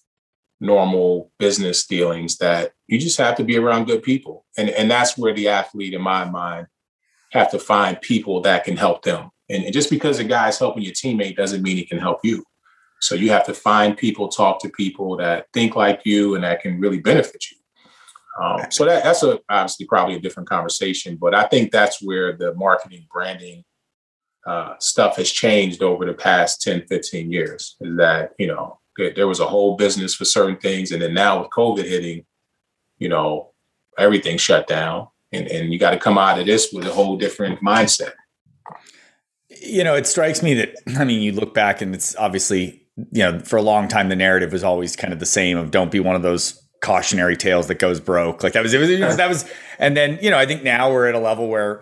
normal 0.59 1.31
business 1.39 1.85
dealings 1.85 2.37
that 2.37 2.71
you 2.87 2.99
just 2.99 3.17
have 3.17 3.35
to 3.35 3.43
be 3.43 3.57
around 3.57 3.85
good 3.85 4.03
people. 4.03 4.45
And 4.57 4.69
and 4.69 4.89
that's 4.89 5.17
where 5.17 5.33
the 5.33 5.47
athlete 5.47 5.93
in 5.93 6.01
my 6.01 6.25
mind 6.25 6.67
have 7.31 7.51
to 7.51 7.59
find 7.59 8.01
people 8.01 8.41
that 8.41 8.63
can 8.63 8.75
help 8.75 9.03
them. 9.03 9.29
And, 9.49 9.63
and 9.63 9.73
just 9.73 9.89
because 9.89 10.19
a 10.19 10.23
guy's 10.23 10.59
helping 10.59 10.83
your 10.83 10.93
teammate 10.93 11.35
doesn't 11.35 11.61
mean 11.61 11.77
he 11.77 11.85
can 11.85 11.99
help 11.99 12.19
you. 12.23 12.43
So 13.01 13.15
you 13.15 13.29
have 13.29 13.45
to 13.45 13.53
find 13.53 13.95
people 13.95 14.27
talk 14.27 14.61
to 14.61 14.69
people 14.69 15.15
that 15.17 15.45
think 15.53 15.75
like 15.75 16.01
you 16.05 16.35
and 16.35 16.43
that 16.43 16.61
can 16.61 16.79
really 16.79 16.99
benefit 16.99 17.49
you 17.49 17.57
um, 18.41 18.61
so 18.69 18.85
that, 18.85 19.03
that's 19.03 19.23
a 19.23 19.39
obviously 19.49 19.85
probably 19.85 20.15
a 20.15 20.19
different 20.19 20.49
conversation 20.49 21.17
but 21.19 21.33
i 21.33 21.43
think 21.43 21.71
that's 21.71 22.01
where 22.01 22.35
the 22.37 22.53
marketing 22.55 23.05
branding 23.11 23.63
uh, 24.47 24.73
stuff 24.79 25.17
has 25.17 25.29
changed 25.29 25.83
over 25.83 26.05
the 26.05 26.13
past 26.13 26.61
10 26.61 26.87
15 26.87 27.31
years 27.31 27.75
is 27.81 27.97
that 27.97 28.31
you 28.39 28.47
know 28.47 28.79
there 29.15 29.27
was 29.27 29.39
a 29.39 29.47
whole 29.47 29.75
business 29.75 30.13
for 30.13 30.25
certain 30.25 30.57
things, 30.57 30.91
and 30.91 31.01
then 31.01 31.13
now 31.13 31.39
with 31.39 31.49
COVID 31.51 31.85
hitting, 31.85 32.25
you 32.97 33.09
know, 33.09 33.51
everything 33.97 34.37
shut 34.37 34.67
down, 34.67 35.07
and 35.31 35.47
and 35.47 35.71
you 35.71 35.79
got 35.79 35.91
to 35.91 35.97
come 35.97 36.17
out 36.17 36.39
of 36.39 36.45
this 36.45 36.71
with 36.73 36.85
a 36.85 36.91
whole 36.91 37.17
different 37.17 37.61
mindset. 37.61 38.13
You 39.61 39.83
know, 39.83 39.95
it 39.95 40.07
strikes 40.07 40.43
me 40.43 40.53
that 40.55 40.75
I 40.97 41.05
mean, 41.05 41.21
you 41.21 41.31
look 41.31 41.53
back, 41.53 41.81
and 41.81 41.95
it's 41.95 42.15
obviously 42.15 42.87
you 43.13 43.23
know, 43.23 43.39
for 43.39 43.55
a 43.55 43.61
long 43.61 43.87
time 43.87 44.09
the 44.09 44.15
narrative 44.15 44.51
was 44.51 44.63
always 44.63 44.97
kind 44.97 45.13
of 45.13 45.19
the 45.19 45.25
same 45.25 45.57
of 45.57 45.71
don't 45.71 45.91
be 45.91 46.01
one 46.01 46.17
of 46.17 46.21
those 46.21 46.61
cautionary 46.81 47.35
tales 47.35 47.67
that 47.67 47.75
goes 47.75 47.99
broke. 47.99 48.43
Like 48.43 48.53
that 48.53 48.63
was 48.63 48.73
it 48.73 48.79
was 48.79 48.89
you 48.89 48.99
know, 48.99 49.15
that 49.15 49.29
was, 49.29 49.49
and 49.77 49.95
then 49.95 50.19
you 50.21 50.29
know, 50.29 50.37
I 50.37 50.45
think 50.45 50.63
now 50.63 50.91
we're 50.91 51.07
at 51.07 51.15
a 51.15 51.19
level 51.19 51.47
where 51.47 51.81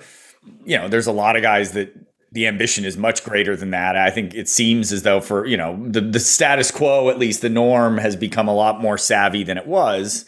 you 0.65 0.77
know, 0.77 0.87
there's 0.87 1.07
a 1.07 1.11
lot 1.11 1.35
of 1.35 1.41
guys 1.41 1.71
that 1.73 1.93
the 2.31 2.47
ambition 2.47 2.85
is 2.85 2.97
much 2.97 3.23
greater 3.23 3.55
than 3.55 3.71
that. 3.71 3.95
I 3.95 4.09
think 4.09 4.33
it 4.35 4.49
seems 4.49 4.91
as 4.91 5.03
though 5.03 5.21
for, 5.21 5.45
you 5.45 5.57
know, 5.57 5.81
the, 5.87 6.01
the 6.01 6.19
status 6.19 6.71
quo, 6.71 7.09
at 7.09 7.17
least 7.17 7.41
the 7.41 7.49
norm 7.49 7.97
has 7.97 8.15
become 8.15 8.47
a 8.47 8.53
lot 8.53 8.81
more 8.81 8.97
savvy 8.97 9.43
than 9.43 9.57
it 9.57 9.65
was. 9.65 10.25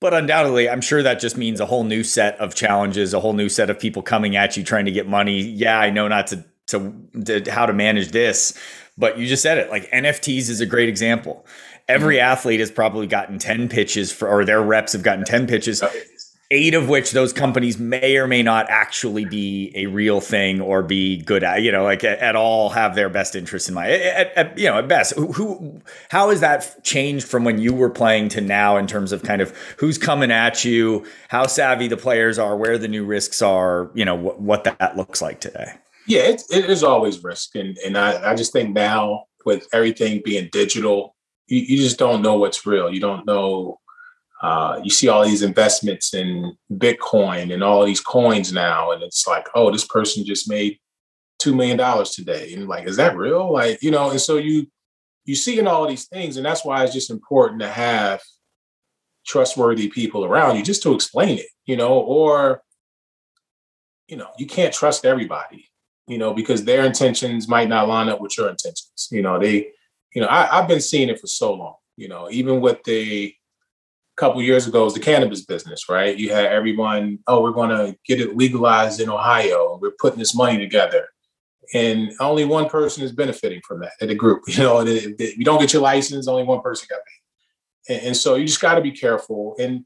But 0.00 0.14
undoubtedly, 0.14 0.68
I'm 0.68 0.80
sure 0.80 1.02
that 1.02 1.20
just 1.20 1.36
means 1.36 1.60
a 1.60 1.66
whole 1.66 1.84
new 1.84 2.04
set 2.04 2.38
of 2.38 2.54
challenges, 2.54 3.14
a 3.14 3.20
whole 3.20 3.32
new 3.32 3.48
set 3.48 3.70
of 3.70 3.80
people 3.80 4.02
coming 4.02 4.36
at 4.36 4.56
you 4.56 4.62
trying 4.62 4.84
to 4.84 4.92
get 4.92 5.08
money. 5.08 5.40
Yeah, 5.40 5.78
I 5.78 5.90
know 5.90 6.08
not 6.08 6.28
to 6.28 6.44
to, 6.68 6.92
to 7.24 7.50
how 7.50 7.64
to 7.64 7.72
manage 7.72 8.10
this, 8.10 8.56
but 8.98 9.18
you 9.18 9.26
just 9.26 9.42
said 9.42 9.58
it. 9.58 9.70
Like 9.70 9.90
NFTs 9.90 10.50
is 10.50 10.60
a 10.60 10.66
great 10.66 10.88
example. 10.88 11.46
Every 11.88 12.20
athlete 12.20 12.60
has 12.60 12.70
probably 12.70 13.06
gotten 13.06 13.38
10 13.38 13.68
pitches 13.68 14.12
for, 14.12 14.28
or 14.28 14.44
their 14.44 14.62
reps 14.62 14.92
have 14.92 15.02
gotten 15.02 15.24
10 15.24 15.46
pitches 15.46 15.82
eight 16.50 16.72
of 16.72 16.88
which 16.88 17.12
those 17.12 17.32
companies 17.32 17.78
may 17.78 18.16
or 18.16 18.26
may 18.26 18.42
not 18.42 18.66
actually 18.70 19.26
be 19.26 19.70
a 19.74 19.86
real 19.86 20.20
thing 20.20 20.60
or 20.60 20.82
be 20.82 21.18
good 21.22 21.44
at, 21.44 21.60
you 21.60 21.70
know, 21.70 21.84
like 21.84 22.02
at, 22.02 22.18
at 22.20 22.36
all 22.36 22.70
have 22.70 22.94
their 22.94 23.10
best 23.10 23.36
interests 23.36 23.68
in 23.68 23.74
mind. 23.74 23.92
At, 23.92 24.32
at, 24.34 24.58
you 24.58 24.66
know, 24.66 24.78
at 24.78 24.88
best, 24.88 25.14
who, 25.14 25.32
who, 25.32 25.82
how 26.08 26.30
has 26.30 26.40
that 26.40 26.82
changed 26.84 27.26
from 27.28 27.44
when 27.44 27.58
you 27.58 27.74
were 27.74 27.90
playing 27.90 28.30
to 28.30 28.40
now 28.40 28.78
in 28.78 28.86
terms 28.86 29.12
of 29.12 29.22
kind 29.22 29.42
of 29.42 29.50
who's 29.76 29.98
coming 29.98 30.30
at 30.30 30.64
you, 30.64 31.04
how 31.28 31.46
savvy 31.46 31.86
the 31.86 31.98
players 31.98 32.38
are, 32.38 32.56
where 32.56 32.78
the 32.78 32.88
new 32.88 33.04
risks 33.04 33.42
are, 33.42 33.90
you 33.94 34.04
know, 34.04 34.14
what, 34.14 34.40
what 34.40 34.64
that 34.64 34.96
looks 34.96 35.20
like 35.20 35.40
today? 35.40 35.72
Yeah, 36.06 36.22
it, 36.22 36.42
it 36.50 36.70
is 36.70 36.82
always 36.82 37.22
risk. 37.22 37.56
And, 37.56 37.76
and 37.84 37.98
I, 37.98 38.30
I 38.30 38.34
just 38.34 38.54
think 38.54 38.74
now 38.74 39.24
with 39.44 39.68
everything 39.74 40.22
being 40.24 40.48
digital, 40.50 41.14
you, 41.48 41.60
you 41.60 41.76
just 41.78 41.98
don't 41.98 42.22
know 42.22 42.38
what's 42.38 42.66
real. 42.66 42.92
You 42.92 43.00
don't 43.00 43.26
know 43.26 43.80
uh, 44.40 44.80
you 44.84 44.90
see 44.90 45.08
all 45.08 45.24
these 45.24 45.42
investments 45.42 46.14
in 46.14 46.56
Bitcoin 46.72 47.52
and 47.52 47.64
all 47.64 47.84
these 47.84 48.00
coins 48.00 48.52
now, 48.52 48.92
and 48.92 49.02
it's 49.02 49.26
like, 49.26 49.46
oh, 49.54 49.70
this 49.70 49.84
person 49.84 50.24
just 50.24 50.48
made 50.48 50.78
two 51.40 51.54
million 51.54 51.76
dollars 51.76 52.10
today, 52.10 52.52
and 52.54 52.68
like, 52.68 52.86
is 52.86 52.96
that 52.96 53.16
real? 53.16 53.52
Like, 53.52 53.82
you 53.82 53.90
know, 53.90 54.10
and 54.10 54.20
so 54.20 54.36
you 54.36 54.66
you 55.24 55.34
see 55.34 55.58
in 55.58 55.66
all 55.66 55.88
these 55.88 56.06
things, 56.06 56.36
and 56.36 56.46
that's 56.46 56.64
why 56.64 56.84
it's 56.84 56.94
just 56.94 57.10
important 57.10 57.60
to 57.60 57.68
have 57.68 58.20
trustworthy 59.26 59.88
people 59.88 60.24
around 60.24 60.56
you 60.56 60.62
just 60.62 60.82
to 60.84 60.94
explain 60.94 61.38
it, 61.38 61.46
you 61.66 61.76
know, 61.76 61.98
or 61.98 62.62
you 64.06 64.16
know, 64.16 64.28
you 64.38 64.46
can't 64.46 64.72
trust 64.72 65.04
everybody, 65.04 65.68
you 66.06 66.16
know, 66.16 66.32
because 66.32 66.64
their 66.64 66.84
intentions 66.86 67.48
might 67.48 67.68
not 67.68 67.88
line 67.88 68.08
up 68.08 68.20
with 68.20 68.38
your 68.38 68.48
intentions. 68.48 69.08
You 69.10 69.20
know, 69.22 69.38
they, 69.38 69.72
you 70.14 70.22
know, 70.22 70.28
I, 70.28 70.58
I've 70.58 70.68
been 70.68 70.80
seeing 70.80 71.08
it 71.08 71.20
for 71.20 71.26
so 71.26 71.54
long, 71.54 71.74
you 71.96 72.08
know, 72.08 72.28
even 72.30 72.60
with 72.60 72.82
the 72.84 73.34
couple 74.18 74.42
years 74.42 74.66
ago 74.66 74.84
was 74.84 74.94
the 74.94 75.00
cannabis 75.00 75.44
business, 75.44 75.88
right? 75.88 76.16
You 76.16 76.32
had 76.32 76.46
everyone, 76.46 77.20
oh, 77.26 77.40
we're 77.40 77.52
going 77.52 77.70
to 77.70 77.96
get 78.04 78.20
it 78.20 78.36
legalized 78.36 79.00
in 79.00 79.08
Ohio. 79.08 79.78
We're 79.80 79.92
putting 79.98 80.18
this 80.18 80.34
money 80.34 80.58
together. 80.58 81.08
And 81.72 82.12
only 82.18 82.44
one 82.44 82.68
person 82.68 83.04
is 83.04 83.12
benefiting 83.12 83.60
from 83.66 83.80
that 83.80 83.92
in 84.00 84.08
the 84.08 84.14
group. 84.14 84.42
You 84.48 84.64
know, 84.64 84.82
you 84.82 85.44
don't 85.44 85.60
get 85.60 85.72
your 85.72 85.82
license, 85.82 86.26
only 86.26 86.42
one 86.42 86.60
person 86.60 86.88
got 86.90 87.00
paid. 87.06 87.94
And, 87.94 88.06
and 88.08 88.16
so 88.16 88.34
you 88.34 88.46
just 88.46 88.60
got 88.60 88.74
to 88.74 88.80
be 88.80 88.92
careful. 88.92 89.54
And, 89.58 89.84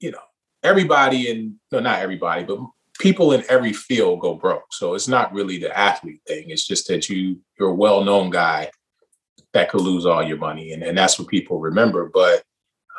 you 0.00 0.10
know, 0.10 0.22
everybody 0.62 1.28
in, 1.28 1.60
no, 1.70 1.80
not 1.80 1.98
everybody, 1.98 2.44
but 2.44 2.58
people 2.98 3.32
in 3.32 3.44
every 3.48 3.72
field 3.72 4.20
go 4.20 4.34
broke. 4.34 4.72
So 4.72 4.94
it's 4.94 5.08
not 5.08 5.34
really 5.34 5.58
the 5.58 5.76
athlete 5.76 6.22
thing. 6.26 6.48
It's 6.48 6.66
just 6.66 6.88
that 6.88 7.10
you, 7.10 7.40
you're 7.58 7.70
a 7.70 7.74
well-known 7.74 8.30
guy 8.30 8.70
that 9.54 9.70
could 9.70 9.80
lose 9.80 10.04
all 10.04 10.22
your 10.22 10.36
money. 10.36 10.72
And, 10.72 10.82
and 10.82 10.98
that's 10.98 11.18
what 11.18 11.28
people 11.28 11.58
remember. 11.58 12.10
But 12.12 12.42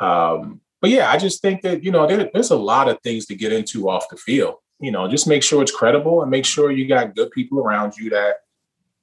um, 0.00 0.60
but 0.80 0.90
yeah, 0.90 1.10
I 1.10 1.16
just 1.16 1.40
think 1.40 1.62
that 1.62 1.84
you 1.84 1.90
know 1.90 2.06
there, 2.06 2.28
there's 2.32 2.50
a 2.50 2.56
lot 2.56 2.88
of 2.88 3.00
things 3.02 3.26
to 3.26 3.34
get 3.34 3.52
into 3.52 3.88
off 3.88 4.08
the 4.10 4.16
field. 4.16 4.56
You 4.80 4.90
know, 4.90 5.08
just 5.08 5.26
make 5.26 5.42
sure 5.42 5.62
it's 5.62 5.74
credible 5.74 6.22
and 6.22 6.30
make 6.30 6.44
sure 6.44 6.70
you 6.70 6.86
got 6.86 7.14
good 7.14 7.30
people 7.30 7.60
around 7.60 7.96
you 7.96 8.10
that 8.10 8.36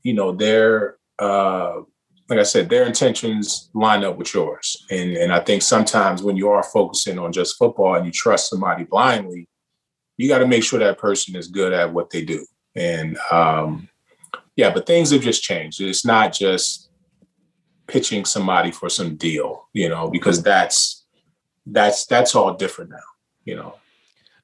you 0.02 0.14
know 0.14 0.32
their 0.32 0.98
uh, 1.20 1.82
like 2.30 2.40
I 2.40 2.44
said, 2.44 2.70
their 2.70 2.86
intentions 2.86 3.70
line 3.74 4.04
up 4.04 4.18
with 4.18 4.34
yours. 4.34 4.86
And 4.92 5.16
and 5.18 5.34
I 5.34 5.40
think 5.40 5.62
sometimes 5.62 6.22
when 6.22 6.38
you 6.38 6.50
are 6.50 6.64
focusing 6.64 7.20
on 7.20 7.32
just 7.32 7.58
football 7.58 7.96
and 7.96 8.06
you 8.06 8.12
trust 8.12 8.50
somebody 8.50 8.84
blindly, 8.84 9.48
you 10.18 10.28
got 10.28 10.40
to 10.40 10.48
make 10.48 10.64
sure 10.64 10.80
that 10.80 11.00
person 11.00 11.36
is 11.36 11.48
good 11.48 11.74
at 11.74 11.94
what 11.94 12.10
they 12.10 12.24
do. 12.24 12.46
And 12.76 13.18
um, 13.32 13.90
yeah, 14.56 14.72
but 14.72 14.86
things 14.86 15.12
have 15.12 15.22
just 15.22 15.44
changed. 15.44 15.82
It's 15.82 16.06
not 16.06 16.34
just 16.34 16.83
pitching 17.88 18.26
somebody 18.26 18.72
for 18.72 18.90
some 18.90 19.16
deal, 19.16 19.68
you 19.74 19.90
know, 19.90 20.10
because 20.10 20.42
that's 20.44 21.04
that's 21.66 22.06
that's 22.06 22.36
all 22.36 22.54
different 22.54 22.92
now, 22.92 22.98
you 23.46 23.56
know. 23.56 23.76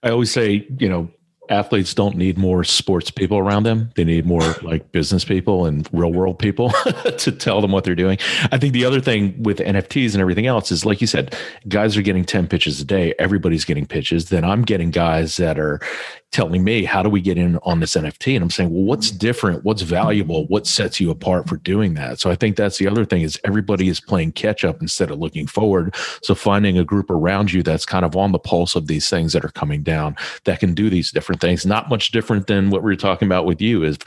I 0.02 0.10
always 0.10 0.32
say, 0.32 0.66
you 0.78 0.88
know, 0.88 1.12
athletes 1.50 1.94
don't 1.94 2.16
need 2.16 2.38
more 2.38 2.64
sports 2.64 3.12
people 3.12 3.38
around 3.38 3.64
them. 3.64 3.92
They 3.96 4.04
need 4.04 4.26
more 4.26 4.56
like 4.62 4.92
business 4.92 5.26
people 5.26 5.66
and 5.66 5.90
real 5.92 6.14
world 6.14 6.40
people 6.40 6.70
to 7.18 7.32
tell 7.32 7.60
them 7.60 7.72
what 7.72 7.84
they're 7.84 7.96
doing. 7.96 8.18
I 8.52 8.58
think 8.58 8.74
the 8.74 8.86
other 8.86 9.02
thing 9.02 9.42
with 9.42 9.58
NFTs 9.58 10.14
and 10.14 10.22
everything 10.22 10.46
else 10.46 10.72
is 10.72 10.86
like 10.86 11.02
you 11.02 11.08
said, 11.08 11.36
guys 11.68 11.98
are 11.98 12.02
getting 12.02 12.24
10 12.24 12.48
pitches 12.48 12.80
a 12.80 12.86
day. 12.86 13.14
Everybody's 13.20 13.66
getting 13.66 13.86
pitches. 13.86 14.30
Then 14.30 14.46
I'm 14.46 14.62
getting 14.62 14.92
guys 14.92 15.38
that 15.38 15.60
are 15.60 15.82
telling 16.32 16.64
me, 16.64 16.84
how 16.84 17.02
do 17.02 17.10
we 17.10 17.22
get 17.22 17.38
in 17.38 17.58
on 17.64 17.80
this 17.80 17.96
NFT? 17.96 18.36
And 18.36 18.44
I'm 18.44 18.52
saying, 18.52 18.72
well, 18.72 18.84
what's 18.84 19.10
different? 19.10 19.64
What's 19.64 19.82
valuable? 19.82 20.46
What 20.48 20.68
sets 20.68 21.00
you 21.00 21.10
apart 21.10 21.50
for 21.50 21.58
doing 21.58 21.96
that? 21.96 22.20
So 22.20 22.30
I 22.30 22.36
think 22.36 22.56
that's 22.56 22.78
the 22.78 22.88
other 22.88 23.04
thing 23.04 23.24
is 23.24 23.40
everybody 23.44 23.88
is 23.88 24.00
playing 24.00 24.34
catch 24.34 24.64
up 24.64 24.80
instead 24.82 25.10
of 25.10 25.18
looking 25.18 25.48
forward. 25.48 25.96
So 26.22 26.36
finding 26.36 26.78
a 26.78 26.84
group 26.84 27.10
around 27.10 27.52
you 27.52 27.64
that's 27.64 27.86
kind 27.86 28.06
of 28.06 28.16
on 28.16 28.32
the 28.32 28.40
pulse 28.40 28.76
of 28.76 28.88
these 28.88 29.10
things 29.10 29.34
that 29.34 29.44
are 29.44 29.50
coming 29.50 29.82
down 29.82 30.16
that 30.44 30.60
can 30.60 30.76
do 30.76 30.90
these 30.90 31.12
different 31.12 31.42
things, 31.42 31.66
not 31.66 31.90
much 31.90 32.12
different 32.12 32.46
than 32.46 32.70
what 32.70 32.84
we 32.84 32.94
are 32.94 32.98
talking 32.98 33.28
about 33.28 33.46
with 33.46 33.60
you 33.60 33.84
is 33.84 33.98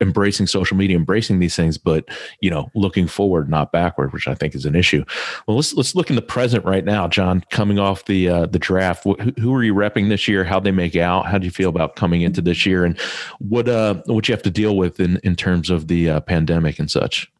embracing 0.00 0.48
social 0.48 0.76
media, 0.76 0.96
embracing 0.96 1.38
these 1.38 1.54
things, 1.54 1.78
but 1.78 2.04
you 2.40 2.50
know, 2.50 2.70
looking 2.74 3.06
forward, 3.06 3.48
not 3.48 3.70
backward, 3.70 4.12
which 4.12 4.26
I 4.26 4.34
think 4.34 4.54
is 4.56 4.64
an 4.64 4.74
issue. 4.74 5.04
Well, 5.46 5.56
let's 5.56 5.74
let's 5.74 5.94
look 5.94 6.10
in 6.10 6.16
the 6.16 6.22
present 6.22 6.64
right 6.64 6.84
now, 6.84 7.06
John. 7.06 7.44
Coming 7.50 7.78
off 7.78 8.04
the 8.06 8.28
uh, 8.28 8.46
the 8.46 8.58
draft, 8.58 9.04
who, 9.04 9.14
who 9.38 9.54
are 9.54 9.62
you 9.62 9.74
repping 9.74 10.08
this 10.08 10.26
year? 10.26 10.42
How 10.44 10.58
they 10.58 10.72
make 10.72 10.96
out? 10.96 11.26
How 11.26 11.38
do 11.38 11.44
you 11.44 11.50
feel 11.50 11.67
about 11.68 11.96
coming 11.96 12.22
into 12.22 12.40
this 12.40 12.66
year, 12.66 12.84
and 12.84 12.98
what 13.38 13.68
uh 13.68 14.02
what 14.06 14.28
you 14.28 14.32
have 14.34 14.42
to 14.42 14.50
deal 14.50 14.76
with 14.76 15.00
in 15.00 15.20
in 15.22 15.36
terms 15.36 15.70
of 15.70 15.88
the 15.88 16.10
uh, 16.10 16.20
pandemic 16.20 16.78
and 16.78 16.90
such? 16.90 17.30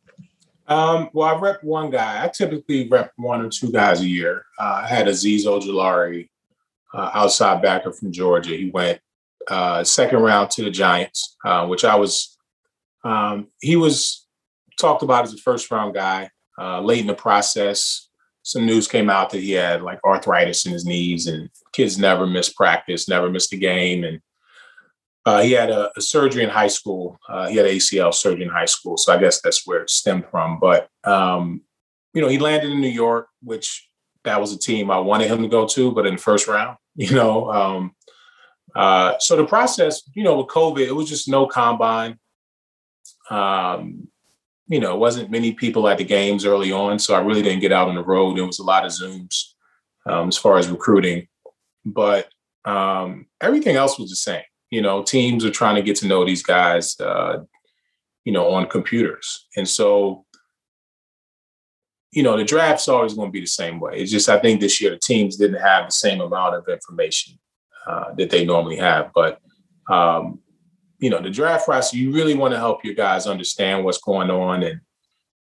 Um, 0.69 1.09
well, 1.15 1.35
I 1.35 1.39
rep 1.39 1.65
one 1.65 1.91
guy. 1.91 2.23
I 2.23 2.29
typically 2.29 2.89
rep 2.89 3.13
one 3.17 3.41
or 3.41 3.49
two 3.49 3.73
guys 3.73 4.03
a 4.03 4.07
year. 4.07 4.45
Uh, 4.59 4.83
I 4.85 4.87
had 4.87 5.07
Azeez 5.07 5.45
Ojulari, 5.45 6.29
uh, 6.93 7.11
outside 7.15 7.63
backer 7.63 7.93
from 7.93 8.13
Georgia. 8.13 8.55
He 8.55 8.71
went 8.71 9.01
uh, 9.49 9.83
second 9.83 10.21
round 10.21 10.51
to 10.53 10.65
the 10.65 10.71
Giants, 10.71 11.37
uh, 11.45 11.67
which 11.67 11.85
I 11.85 11.97
was. 11.97 12.37
Um, 13.03 13.49
he 13.61 13.77
was 13.77 14.27
talked 14.79 15.03
about 15.03 15.25
as 15.25 15.33
a 15.33 15.39
first 15.39 15.71
round 15.71 15.95
guy. 15.95 16.31
Uh, 16.61 16.81
late 16.81 17.01
in 17.01 17.07
the 17.07 17.15
process, 17.15 18.08
some 18.49 18.65
news 18.65 18.89
came 18.89 19.11
out 19.11 19.29
that 19.29 19.43
he 19.43 19.53
had 19.53 19.83
like 19.83 20.01
arthritis 20.07 20.65
in 20.65 20.73
his 20.73 20.87
knees, 20.87 21.27
and 21.27 21.51
kids 21.73 21.99
never 21.99 22.27
missed 22.27 22.57
practice, 22.57 23.07
never 23.07 23.29
missed 23.29 23.53
a 23.53 23.59
game, 23.59 24.05
and 24.05 24.23
uh, 25.27 25.43
he 25.43 25.53
had 25.53 25.69
a, 25.69 25.91
a, 25.99 26.01
surgery 26.01 26.45
in 26.45 26.49
high 26.49 26.69
school. 26.69 27.19
Uh, 27.29 27.47
he 27.49 27.57
had 27.59 27.67
ACL 27.67 28.15
surgery 28.15 28.45
in 28.45 28.49
high 28.49 28.65
school, 28.65 28.97
so 28.97 29.13
I 29.13 29.19
guess 29.19 29.43
that's 29.43 29.67
where 29.67 29.83
it 29.83 29.91
stemmed 29.91 30.25
from. 30.31 30.59
But 30.59 30.89
um, 31.05 31.61
you 32.15 32.23
know, 32.23 32.29
he 32.29 32.39
landed 32.39 32.73
in 32.73 32.81
New 32.81 32.89
York, 32.89 33.29
which 33.43 33.87
that 34.25 34.41
was 34.41 34.55
a 34.55 34.59
team 34.59 34.91
I 34.91 34.99
wanted 34.99 35.31
him 35.31 35.43
to 35.43 35.49
go 35.49 35.67
to, 35.67 35.93
but 35.93 36.07
in 36.07 36.15
the 36.15 36.23
first 36.23 36.49
round, 36.49 36.79
you 36.95 37.15
know. 37.15 37.53
Um, 37.53 37.93
uh, 38.75 39.19
so 39.19 39.37
the 39.37 39.45
process, 39.45 40.09
you 40.15 40.25
know, 40.25 40.39
with 40.39 40.47
COVID, 40.47 40.87
it 40.87 40.97
was 40.97 41.11
just 41.11 41.29
no 41.29 41.47
combine. 41.47 42.19
Um, 43.29 44.09
you 44.69 44.81
know, 44.81 44.95
it 44.95 44.99
wasn't 44.99 45.31
many 45.31 45.53
people 45.53 45.89
at 45.89 45.99
the 45.99 46.05
games 46.05 46.45
early 46.45 46.71
on, 46.71 46.99
so 46.99 47.15
I 47.15 47.21
really 47.21 47.43
didn't 47.43 47.61
get 47.61 47.73
out 47.73 47.89
on 47.89 47.95
the 47.95 48.05
road. 48.05 48.37
There 48.37 48.45
was 48.45 48.59
a 48.59 48.65
lot 48.65 48.85
of 48.85 48.93
Zooms 48.93 49.55
um, 50.07 50.29
as 50.29 50.37
far 50.37 50.59
as 50.59 50.69
recruiting, 50.69 51.27
but 51.87 52.29
um, 52.67 53.27
everything 53.41 53.77
else 53.77 53.99
was 53.99 54.11
the 54.11 54.17
same. 54.17 54.43
You 54.71 54.83
know, 54.83 55.03
teams 55.03 55.45
are 55.45 55.51
trying 55.51 55.77
to 55.77 55.83
get 55.83 55.97
to 55.97 56.07
know 56.07 56.25
these 56.25 56.43
guys, 56.43 57.01
uh, 57.01 57.39
you 58.25 58.33
know, 58.33 58.51
on 58.51 58.67
computers, 58.67 59.47
and 59.57 59.67
so 59.67 60.27
you 62.13 62.23
know 62.23 62.37
the 62.37 62.45
draft's 62.45 62.89
always 62.89 63.15
going 63.15 63.29
to 63.29 63.33
be 63.33 63.41
the 63.41 63.47
same 63.47 63.81
way. 63.81 63.99
It's 63.99 64.11
just 64.11 64.29
I 64.29 64.39
think 64.39 64.61
this 64.61 64.81
year 64.81 64.91
the 64.91 64.99
teams 64.99 65.37
didn't 65.37 65.63
have 65.63 65.87
the 65.87 65.93
same 65.93 66.21
amount 66.21 66.57
of 66.57 66.69
information 66.69 67.39
uh, 67.87 68.13
that 68.19 68.29
they 68.29 68.45
normally 68.45 68.77
have, 68.77 69.13
but 69.15 69.41
um, 69.91 70.41
you 70.99 71.11
know, 71.11 71.21
the 71.21 71.31
draft 71.31 71.65
process, 71.65 71.95
you 71.95 72.13
really 72.13 72.35
want 72.35 72.53
to 72.53 72.59
help 72.59 72.85
your 72.85 72.95
guys 72.95 73.27
understand 73.27 73.85
what's 73.85 74.01
going 74.01 74.31
on. 74.31 74.63
And 74.63 74.81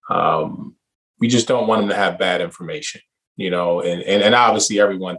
um, 0.10 0.76
we 1.20 1.28
just 1.28 1.48
don't 1.48 1.68
want 1.68 1.82
them 1.82 1.90
to 1.90 1.96
have 1.96 2.20
bad 2.20 2.42
information, 2.42 3.02
you 3.38 3.50
know, 3.50 3.82
and, 3.82 4.02
and, 4.02 4.22
and 4.22 4.36
obviously 4.36 4.80
everyone, 4.80 5.18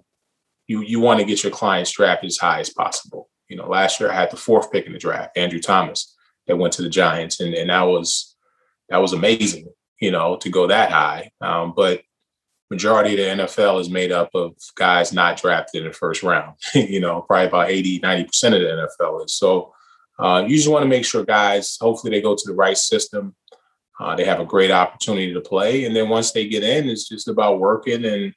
you, 0.66 0.82
you 0.82 1.00
want 1.00 1.20
to 1.20 1.26
get 1.26 1.42
your 1.42 1.52
clients 1.52 1.90
drafted 1.90 2.28
as 2.28 2.38
high 2.38 2.60
as 2.60 2.70
possible. 2.70 3.30
You 3.48 3.56
know, 3.56 3.68
last 3.68 4.00
year 4.00 4.10
I 4.10 4.14
had 4.14 4.30
the 4.30 4.36
fourth 4.36 4.70
pick 4.70 4.86
in 4.86 4.92
the 4.92 4.98
draft, 4.98 5.36
Andrew 5.36 5.60
Thomas, 5.60 6.14
that 6.46 6.58
went 6.58 6.74
to 6.74 6.82
the 6.82 6.90
Giants. 6.90 7.40
And, 7.40 7.54
and 7.54 7.70
that 7.70 7.82
was, 7.82 8.36
that 8.88 8.98
was 8.98 9.12
amazing, 9.12 9.68
you 10.00 10.10
know, 10.10 10.36
to 10.38 10.50
go 10.50 10.66
that 10.66 10.90
high. 10.90 11.30
Um, 11.40 11.72
but 11.74 12.02
majority 12.70 13.12
of 13.12 13.38
the 13.38 13.44
NFL 13.44 13.80
is 13.80 13.88
made 13.88 14.12
up 14.12 14.30
of 14.34 14.54
guys 14.74 15.12
not 15.12 15.40
drafted 15.40 15.82
in 15.82 15.88
the 15.88 15.94
first 15.94 16.22
round, 16.22 16.56
you 16.74 17.00
know, 17.00 17.22
probably 17.22 17.46
about 17.46 17.70
80, 17.70 18.00
90% 18.00 18.26
of 18.46 18.52
the 18.52 18.88
NFL 19.00 19.24
is. 19.24 19.34
So, 19.34 19.72
uh, 20.18 20.44
you 20.46 20.56
just 20.56 20.68
want 20.68 20.82
to 20.82 20.88
make 20.88 21.04
sure 21.04 21.24
guys, 21.24 21.76
hopefully, 21.80 22.10
they 22.10 22.22
go 22.22 22.34
to 22.34 22.46
the 22.46 22.54
right 22.54 22.76
system. 22.76 23.34
Uh, 23.98 24.14
they 24.14 24.24
have 24.24 24.40
a 24.40 24.44
great 24.44 24.70
opportunity 24.70 25.32
to 25.32 25.40
play, 25.40 25.84
and 25.84 25.94
then 25.94 26.08
once 26.08 26.32
they 26.32 26.48
get 26.48 26.62
in, 26.62 26.88
it's 26.88 27.08
just 27.08 27.28
about 27.28 27.60
working 27.60 28.04
and 28.04 28.34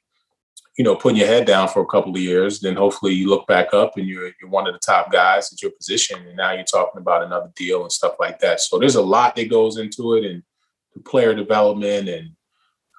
you 0.78 0.84
know 0.84 0.94
putting 0.96 1.18
your 1.18 1.26
head 1.26 1.46
down 1.46 1.68
for 1.68 1.82
a 1.82 1.86
couple 1.86 2.14
of 2.14 2.20
years. 2.20 2.60
Then 2.60 2.76
hopefully 2.76 3.12
you 3.12 3.28
look 3.28 3.46
back 3.46 3.74
up 3.74 3.96
and 3.96 4.06
you're 4.06 4.30
you're 4.40 4.50
one 4.50 4.66
of 4.66 4.72
the 4.72 4.78
top 4.78 5.12
guys 5.12 5.52
at 5.52 5.62
your 5.62 5.72
position, 5.72 6.26
and 6.26 6.36
now 6.36 6.52
you're 6.52 6.64
talking 6.64 7.00
about 7.00 7.24
another 7.24 7.50
deal 7.56 7.82
and 7.82 7.92
stuff 7.92 8.14
like 8.18 8.38
that. 8.40 8.60
So 8.60 8.78
there's 8.78 8.96
a 8.96 9.02
lot 9.02 9.36
that 9.36 9.50
goes 9.50 9.78
into 9.78 10.14
it, 10.14 10.24
and 10.24 10.42
the 10.94 11.00
player 11.00 11.34
development 11.34 12.08
and 12.08 12.30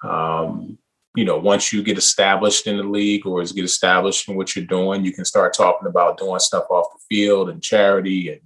um, 0.04 0.78
you 1.14 1.24
know, 1.24 1.38
once 1.38 1.72
you 1.72 1.82
get 1.82 1.98
established 1.98 2.66
in 2.66 2.78
the 2.78 2.82
league 2.82 3.26
or 3.26 3.42
get 3.44 3.64
established 3.64 4.28
in 4.28 4.36
what 4.36 4.56
you're 4.56 4.64
doing, 4.64 5.04
you 5.04 5.12
can 5.12 5.24
start 5.24 5.54
talking 5.54 5.86
about 5.86 6.16
doing 6.16 6.40
stuff 6.40 6.64
off 6.70 6.86
the 6.92 7.16
field 7.16 7.50
and 7.50 7.62
charity 7.62 8.30
and 8.30 8.40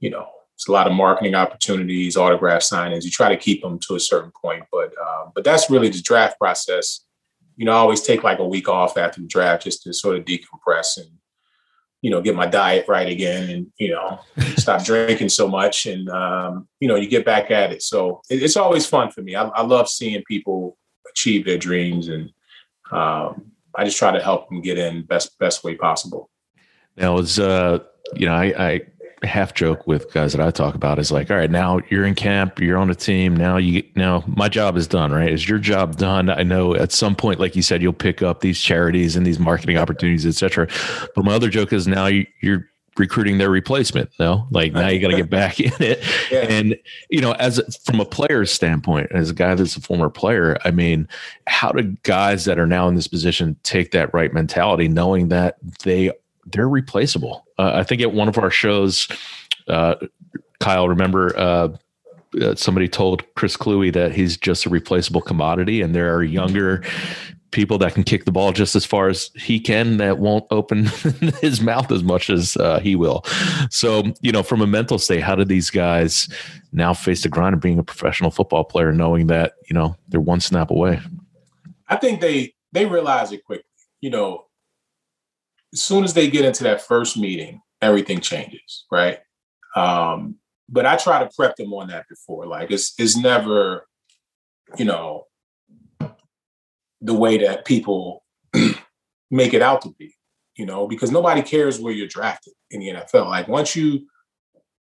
you 0.00 0.10
know, 0.10 0.26
it's 0.54 0.68
a 0.68 0.72
lot 0.72 0.86
of 0.86 0.92
marketing 0.92 1.34
opportunities, 1.34 2.16
autograph 2.16 2.60
signings. 2.60 3.04
You 3.04 3.10
try 3.10 3.30
to 3.30 3.36
keep 3.36 3.62
them 3.62 3.78
to 3.80 3.94
a 3.94 4.00
certain 4.00 4.30
point, 4.30 4.64
but 4.70 4.92
uh, 5.02 5.26
but 5.34 5.44
that's 5.44 5.70
really 5.70 5.88
the 5.88 6.02
draft 6.02 6.38
process. 6.38 7.06
You 7.56 7.64
know, 7.64 7.72
I 7.72 7.76
always 7.76 8.02
take 8.02 8.22
like 8.22 8.40
a 8.40 8.46
week 8.46 8.68
off 8.68 8.98
after 8.98 9.20
the 9.20 9.26
draft 9.26 9.64
just 9.64 9.82
to 9.84 9.94
sort 9.94 10.16
of 10.16 10.24
decompress 10.24 10.98
and 10.98 11.08
you 12.02 12.10
know 12.10 12.20
get 12.20 12.34
my 12.34 12.46
diet 12.46 12.86
right 12.88 13.08
again, 13.08 13.48
and 13.48 13.72
you 13.78 13.90
know 13.90 14.20
stop 14.56 14.84
drinking 14.84 15.30
so 15.30 15.48
much, 15.48 15.86
and 15.86 16.08
um, 16.10 16.68
you 16.78 16.88
know 16.88 16.96
you 16.96 17.08
get 17.08 17.24
back 17.24 17.50
at 17.50 17.72
it. 17.72 17.82
So 17.82 18.20
it, 18.28 18.42
it's 18.42 18.56
always 18.56 18.86
fun 18.86 19.10
for 19.10 19.22
me. 19.22 19.34
I, 19.34 19.44
I, 19.44 19.62
love 19.62 19.88
seeing 19.88 20.22
people 20.24 20.76
achieve 21.10 21.46
their 21.46 21.58
dreams, 21.58 22.08
and 22.08 22.30
um, 22.92 23.50
I 23.74 23.84
just 23.84 23.98
try 23.98 24.10
to 24.10 24.22
help 24.22 24.48
them 24.48 24.60
get 24.60 24.76
in 24.76 25.02
best 25.02 25.38
best 25.38 25.64
way 25.64 25.74
possible. 25.74 26.28
Now, 26.98 27.16
it's 27.16 27.38
uh, 27.38 27.78
you 28.14 28.26
know, 28.26 28.34
I, 28.34 28.44
I 28.58 28.80
half 29.22 29.54
joke 29.54 29.86
with 29.86 30.12
guys 30.12 30.32
that 30.32 30.40
I 30.40 30.50
talk 30.50 30.74
about 30.74 30.98
is 30.98 31.12
like, 31.12 31.30
all 31.30 31.36
right, 31.36 31.50
now 31.50 31.80
you're 31.90 32.04
in 32.04 32.14
camp, 32.14 32.58
you're 32.58 32.78
on 32.78 32.90
a 32.90 32.94
team. 32.94 33.36
Now 33.36 33.56
you 33.56 33.82
now 33.94 34.24
my 34.26 34.48
job 34.48 34.76
is 34.76 34.86
done, 34.86 35.12
right? 35.12 35.30
Is 35.30 35.48
your 35.48 35.58
job 35.58 35.96
done? 35.96 36.30
I 36.30 36.42
know 36.42 36.74
at 36.74 36.92
some 36.92 37.14
point, 37.14 37.40
like 37.40 37.56
you 37.56 37.62
said, 37.62 37.82
you'll 37.82 37.92
pick 37.92 38.22
up 38.22 38.40
these 38.40 38.60
charities 38.60 39.16
and 39.16 39.26
these 39.26 39.38
marketing 39.38 39.76
opportunities, 39.76 40.26
etc. 40.26 40.68
But 41.14 41.24
my 41.24 41.34
other 41.34 41.48
joke 41.48 41.72
is 41.72 41.86
now 41.86 42.06
you, 42.06 42.26
are 42.46 42.66
recruiting 42.96 43.38
their 43.38 43.50
replacement. 43.50 44.10
No, 44.18 44.46
like 44.50 44.72
now 44.72 44.88
you 44.88 45.00
got 45.00 45.08
to 45.08 45.16
get 45.16 45.30
back 45.30 45.60
in 45.60 45.72
it. 45.80 46.02
Yeah. 46.30 46.46
And 46.48 46.76
you 47.10 47.20
know, 47.20 47.32
as 47.32 47.60
from 47.84 48.00
a 48.00 48.04
player's 48.04 48.50
standpoint, 48.50 49.10
as 49.12 49.30
a 49.30 49.34
guy 49.34 49.54
that's 49.54 49.76
a 49.76 49.80
former 49.80 50.10
player, 50.10 50.56
I 50.64 50.70
mean, 50.70 51.08
how 51.46 51.72
do 51.72 51.82
guys 52.04 52.46
that 52.46 52.58
are 52.58 52.66
now 52.66 52.88
in 52.88 52.94
this 52.94 53.08
position 53.08 53.56
take 53.62 53.90
that 53.92 54.12
right 54.14 54.32
mentality, 54.32 54.88
knowing 54.88 55.28
that 55.28 55.56
they 55.84 56.10
they're 56.52 56.68
replaceable. 56.68 57.46
Uh, 57.58 57.72
I 57.74 57.84
think 57.84 58.02
at 58.02 58.12
one 58.12 58.28
of 58.28 58.38
our 58.38 58.50
shows, 58.50 59.08
uh, 59.68 59.96
Kyle, 60.60 60.88
remember 60.88 61.36
uh, 61.38 61.68
uh, 62.40 62.54
somebody 62.54 62.88
told 62.88 63.22
Chris 63.34 63.56
Kluwe 63.56 63.92
that 63.92 64.12
he's 64.12 64.36
just 64.36 64.66
a 64.66 64.70
replaceable 64.70 65.20
commodity, 65.20 65.80
and 65.82 65.94
there 65.94 66.14
are 66.14 66.22
younger 66.22 66.82
people 67.50 67.78
that 67.78 67.94
can 67.94 68.04
kick 68.04 68.24
the 68.24 68.32
ball 68.32 68.52
just 68.52 68.76
as 68.76 68.84
far 68.84 69.08
as 69.08 69.30
he 69.34 69.58
can 69.58 69.96
that 69.96 70.18
won't 70.18 70.44
open 70.50 70.84
his 71.40 71.60
mouth 71.60 71.90
as 71.90 72.02
much 72.02 72.30
as 72.30 72.56
uh, 72.56 72.78
he 72.78 72.94
will. 72.94 73.24
So, 73.70 74.04
you 74.20 74.32
know, 74.32 74.42
from 74.42 74.60
a 74.60 74.66
mental 74.66 74.98
state, 74.98 75.22
how 75.22 75.34
do 75.34 75.44
these 75.44 75.70
guys 75.70 76.28
now 76.72 76.94
face 76.94 77.22
the 77.22 77.28
grind 77.28 77.54
of 77.54 77.60
being 77.60 77.78
a 77.78 77.84
professional 77.84 78.30
football 78.30 78.64
player, 78.64 78.92
knowing 78.92 79.26
that 79.28 79.54
you 79.68 79.74
know 79.74 79.96
they're 80.08 80.20
one 80.20 80.40
snap 80.40 80.70
away? 80.70 81.00
I 81.88 81.96
think 81.96 82.20
they 82.20 82.54
they 82.72 82.86
realize 82.86 83.32
it 83.32 83.44
quickly. 83.44 83.64
You 84.00 84.10
know, 84.10 84.46
as 85.72 85.82
soon 85.82 86.04
as 86.04 86.14
they 86.14 86.28
get 86.28 86.44
into 86.44 86.64
that 86.64 86.82
first 86.82 87.16
meeting, 87.16 87.60
everything 87.80 88.20
changes, 88.20 88.86
right? 88.90 89.18
Um, 89.76 90.36
but 90.68 90.86
I 90.86 90.96
try 90.96 91.22
to 91.22 91.30
prep 91.34 91.56
them 91.56 91.72
on 91.72 91.88
that 91.88 92.08
before. 92.08 92.46
Like 92.46 92.70
it's 92.70 92.94
it's 92.98 93.16
never, 93.16 93.86
you 94.76 94.84
know, 94.84 95.26
the 97.00 97.14
way 97.14 97.38
that 97.38 97.64
people 97.64 98.24
make 99.30 99.54
it 99.54 99.62
out 99.62 99.82
to 99.82 99.94
be, 99.98 100.14
you 100.56 100.66
know, 100.66 100.86
because 100.86 101.10
nobody 101.10 101.42
cares 101.42 101.80
where 101.80 101.92
you're 101.92 102.06
drafted 102.06 102.54
in 102.70 102.80
the 102.80 102.88
NFL. 102.88 103.26
Like 103.26 103.48
once 103.48 103.74
you 103.74 104.06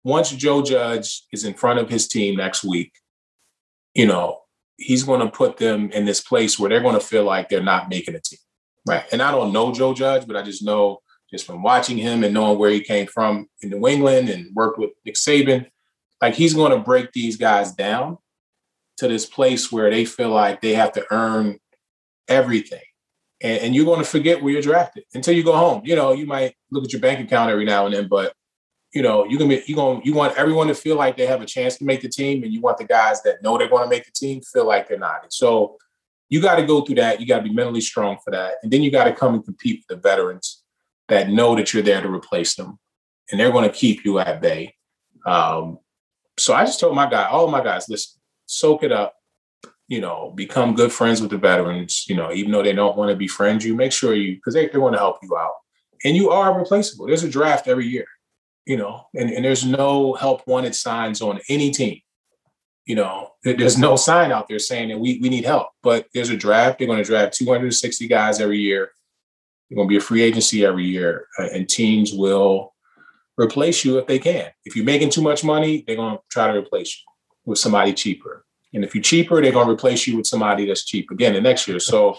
once 0.04 0.30
Joe 0.30 0.62
Judge 0.62 1.24
is 1.32 1.44
in 1.44 1.54
front 1.54 1.78
of 1.78 1.88
his 1.88 2.08
team 2.08 2.36
next 2.36 2.64
week, 2.64 2.92
you 3.94 4.06
know, 4.06 4.40
he's 4.76 5.04
going 5.04 5.20
to 5.20 5.30
put 5.30 5.56
them 5.56 5.90
in 5.90 6.04
this 6.04 6.20
place 6.20 6.58
where 6.58 6.70
they're 6.70 6.82
going 6.82 6.94
to 6.94 7.00
feel 7.00 7.24
like 7.24 7.48
they're 7.48 7.62
not 7.62 7.88
making 7.88 8.14
a 8.14 8.20
team. 8.20 8.38
Right. 8.88 9.04
And 9.12 9.22
I 9.22 9.30
don't 9.30 9.52
know 9.52 9.72
Joe 9.72 9.94
Judge, 9.94 10.26
but 10.26 10.36
I 10.36 10.42
just 10.42 10.62
know 10.62 11.00
just 11.30 11.46
from 11.46 11.62
watching 11.62 11.98
him 11.98 12.24
and 12.24 12.32
knowing 12.32 12.58
where 12.58 12.70
he 12.70 12.80
came 12.80 13.06
from 13.06 13.48
in 13.60 13.70
New 13.70 13.86
England 13.86 14.28
and 14.30 14.54
worked 14.54 14.78
with 14.78 14.90
Nick 15.04 15.14
Saban, 15.14 15.66
like 16.22 16.34
he's 16.34 16.54
going 16.54 16.72
to 16.72 16.78
break 16.78 17.12
these 17.12 17.36
guys 17.36 17.72
down 17.72 18.18
to 18.96 19.08
this 19.08 19.26
place 19.26 19.70
where 19.70 19.90
they 19.90 20.04
feel 20.04 20.30
like 20.30 20.60
they 20.60 20.74
have 20.74 20.92
to 20.92 21.04
earn 21.10 21.58
everything 22.28 22.80
and, 23.40 23.58
and 23.62 23.74
you're 23.74 23.84
going 23.84 24.00
to 24.00 24.04
forget 24.04 24.42
where 24.42 24.52
you're 24.52 24.62
drafted 24.62 25.04
until 25.14 25.34
you 25.34 25.42
go 25.42 25.56
home. 25.56 25.82
You 25.84 25.96
know, 25.96 26.12
you 26.12 26.26
might 26.26 26.54
look 26.70 26.84
at 26.84 26.92
your 26.92 27.00
bank 27.00 27.20
account 27.20 27.50
every 27.50 27.64
now 27.64 27.86
and 27.86 27.94
then, 27.94 28.08
but 28.08 28.32
you 28.94 29.02
know, 29.02 29.24
you 29.26 29.36
can 29.36 29.48
be 29.48 29.62
you 29.66 29.74
going 29.74 30.00
you 30.02 30.14
want 30.14 30.36
everyone 30.38 30.66
to 30.68 30.74
feel 30.74 30.96
like 30.96 31.16
they 31.16 31.26
have 31.26 31.42
a 31.42 31.46
chance 31.46 31.76
to 31.76 31.84
make 31.84 32.00
the 32.00 32.08
team, 32.08 32.42
and 32.42 32.52
you 32.52 32.60
want 32.62 32.78
the 32.78 32.84
guys 32.84 33.22
that 33.22 33.42
know 33.42 33.58
they're 33.58 33.68
going 33.68 33.84
to 33.84 33.88
make 33.88 34.06
the 34.06 34.12
team 34.12 34.40
feel 34.40 34.66
like 34.66 34.88
they're 34.88 34.98
not. 34.98 35.30
So 35.30 35.76
you 36.28 36.40
got 36.40 36.56
to 36.56 36.66
go 36.66 36.82
through 36.82 36.96
that. 36.96 37.20
You 37.20 37.26
got 37.26 37.38
to 37.38 37.42
be 37.42 37.52
mentally 37.52 37.80
strong 37.80 38.18
for 38.24 38.30
that, 38.30 38.54
and 38.62 38.72
then 38.72 38.82
you 38.82 38.90
got 38.90 39.04
to 39.04 39.12
come 39.12 39.34
and 39.34 39.44
compete 39.44 39.80
with 39.80 39.96
the 39.96 40.08
veterans 40.08 40.62
that 41.08 41.28
know 41.28 41.54
that 41.56 41.72
you're 41.72 41.82
there 41.82 42.02
to 42.02 42.08
replace 42.08 42.54
them, 42.54 42.78
and 43.30 43.40
they're 43.40 43.52
going 43.52 43.68
to 43.68 43.74
keep 43.74 44.04
you 44.04 44.18
at 44.18 44.40
bay. 44.40 44.74
Um, 45.26 45.78
so 46.38 46.54
I 46.54 46.64
just 46.64 46.80
told 46.80 46.94
my 46.94 47.08
guy, 47.08 47.26
all 47.26 47.48
my 47.48 47.62
guys, 47.62 47.88
listen, 47.88 48.20
soak 48.46 48.82
it 48.82 48.92
up. 48.92 49.14
You 49.88 50.02
know, 50.02 50.32
become 50.34 50.74
good 50.74 50.92
friends 50.92 51.22
with 51.22 51.30
the 51.30 51.38
veterans. 51.38 52.04
You 52.08 52.16
know, 52.16 52.32
even 52.32 52.52
though 52.52 52.62
they 52.62 52.74
don't 52.74 52.96
want 52.96 53.10
to 53.10 53.16
befriend 53.16 53.64
you, 53.64 53.74
make 53.74 53.92
sure 53.92 54.14
you 54.14 54.36
because 54.36 54.54
they, 54.54 54.68
they 54.68 54.78
want 54.78 54.94
to 54.94 54.98
help 54.98 55.16
you 55.22 55.36
out. 55.36 55.54
And 56.04 56.14
you 56.14 56.30
are 56.30 56.56
replaceable. 56.56 57.06
There's 57.06 57.24
a 57.24 57.30
draft 57.30 57.66
every 57.66 57.86
year 57.86 58.06
you 58.68 58.76
know, 58.76 59.06
and, 59.14 59.30
and 59.30 59.44
there's 59.44 59.64
no 59.64 60.12
help 60.12 60.46
wanted 60.46 60.74
signs 60.74 61.22
on 61.22 61.40
any 61.48 61.70
team. 61.70 62.00
You 62.88 62.94
know, 62.94 63.32
there's 63.44 63.76
no 63.76 63.96
sign 63.96 64.32
out 64.32 64.48
there 64.48 64.58
saying 64.58 64.88
that 64.88 64.98
we, 64.98 65.18
we 65.20 65.28
need 65.28 65.44
help, 65.44 65.68
but 65.82 66.06
there's 66.14 66.30
a 66.30 66.36
draft. 66.36 66.78
They're 66.78 66.88
going 66.88 66.98
to 66.98 67.04
draft 67.04 67.34
260 67.34 68.08
guys 68.08 68.40
every 68.40 68.58
year. 68.58 68.92
They're 69.68 69.76
going 69.76 69.86
to 69.86 69.92
be 69.92 69.98
a 69.98 70.00
free 70.00 70.22
agency 70.22 70.64
every 70.64 70.86
year, 70.86 71.26
uh, 71.38 71.48
and 71.52 71.68
teams 71.68 72.14
will 72.14 72.74
replace 73.36 73.84
you 73.84 73.98
if 73.98 74.06
they 74.06 74.18
can. 74.18 74.50
If 74.64 74.74
you're 74.74 74.86
making 74.86 75.10
too 75.10 75.20
much 75.20 75.44
money, 75.44 75.84
they're 75.86 75.96
going 75.96 76.16
to 76.16 76.22
try 76.30 76.50
to 76.50 76.58
replace 76.58 76.96
you 76.96 77.04
with 77.44 77.58
somebody 77.58 77.92
cheaper. 77.92 78.46
And 78.72 78.84
if 78.84 78.94
you're 78.94 79.02
cheaper, 79.02 79.42
they're 79.42 79.52
going 79.52 79.66
to 79.66 79.72
replace 79.72 80.06
you 80.06 80.16
with 80.16 80.26
somebody 80.26 80.66
that's 80.66 80.86
cheap 80.86 81.10
again 81.10 81.34
the 81.34 81.42
next 81.42 81.68
year. 81.68 81.80
So 81.80 82.16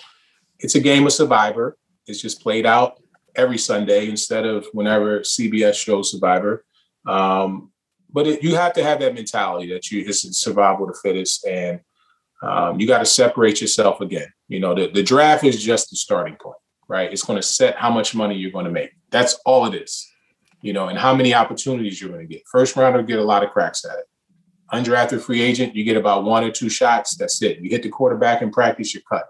it's 0.59 0.76
a 0.76 0.80
game 0.80 1.05
of 1.07 1.13
survivor. 1.13 1.78
It's 2.05 2.22
just 2.22 2.41
played 2.41 2.67
out 2.67 3.01
every 3.36 3.57
Sunday 3.57 4.07
instead 4.07 4.45
of 4.45 4.67
whenever 4.74 5.22
CBS 5.22 5.76
shows 5.76 6.11
Survivor. 6.11 6.63
Um, 7.07 7.72
but 8.12 8.28
it, 8.28 8.43
you 8.43 8.55
have 8.55 8.74
to 8.74 8.84
have 8.84 8.99
that 8.99 9.14
mentality 9.14 9.72
that 9.74 9.91
you 9.91 10.03
it's 10.05 10.38
survival 10.38 10.88
of 10.88 10.93
the 10.93 10.99
fittest, 11.01 11.45
and 11.45 11.80
um, 12.41 12.80
you 12.80 12.88
got 12.88 12.99
to 12.99 13.05
separate 13.05 13.62
yourself 13.62 14.01
again. 14.01 14.28
You 14.47 14.60
know, 14.60 14.74
the, 14.74 14.89
the 14.91 15.03
draft 15.03 15.43
is 15.43 15.64
just 15.64 15.89
the 15.89 15.95
starting 15.95 16.36
point, 16.36 16.57
right? 16.88 17.12
It's 17.12 17.24
going 17.24 17.39
to 17.39 17.47
set 17.47 17.76
how 17.76 17.91
much 17.91 18.16
money 18.16 18.36
you're 18.36 18.51
going 18.51 18.66
to 18.66 18.72
make. 18.72 18.91
That's 19.12 19.39
all 19.45 19.66
it 19.66 19.76
is. 19.76 20.07
You 20.62 20.74
know, 20.74 20.89
and 20.89 20.97
how 20.97 21.16
many 21.16 21.34
opportunities 21.34 22.01
you're 22.01 22.10
going 22.10 22.28
to 22.28 22.34
get. 22.34 22.43
First 22.51 22.76
rounder 22.76 23.01
get 23.01 23.20
a 23.20 23.24
lot 23.24 23.43
of 23.43 23.51
cracks 23.51 23.86
at 23.86 23.97
it. 23.97 24.05
Undrafted 24.74 25.22
free 25.22 25.41
agent, 25.41 25.76
you 25.76 25.84
get 25.84 25.97
about 25.97 26.26
one 26.26 26.43
or 26.43 26.51
two 26.51 26.70
shots. 26.70 27.16
That's 27.16 27.41
it. 27.41 27.60
You 27.60 27.70
hit 27.70 27.84
the 27.84 27.89
quarterback 27.89 28.41
in 28.41 28.51
practice, 28.51 28.93
you're 28.93 29.03
cut. 29.10 29.26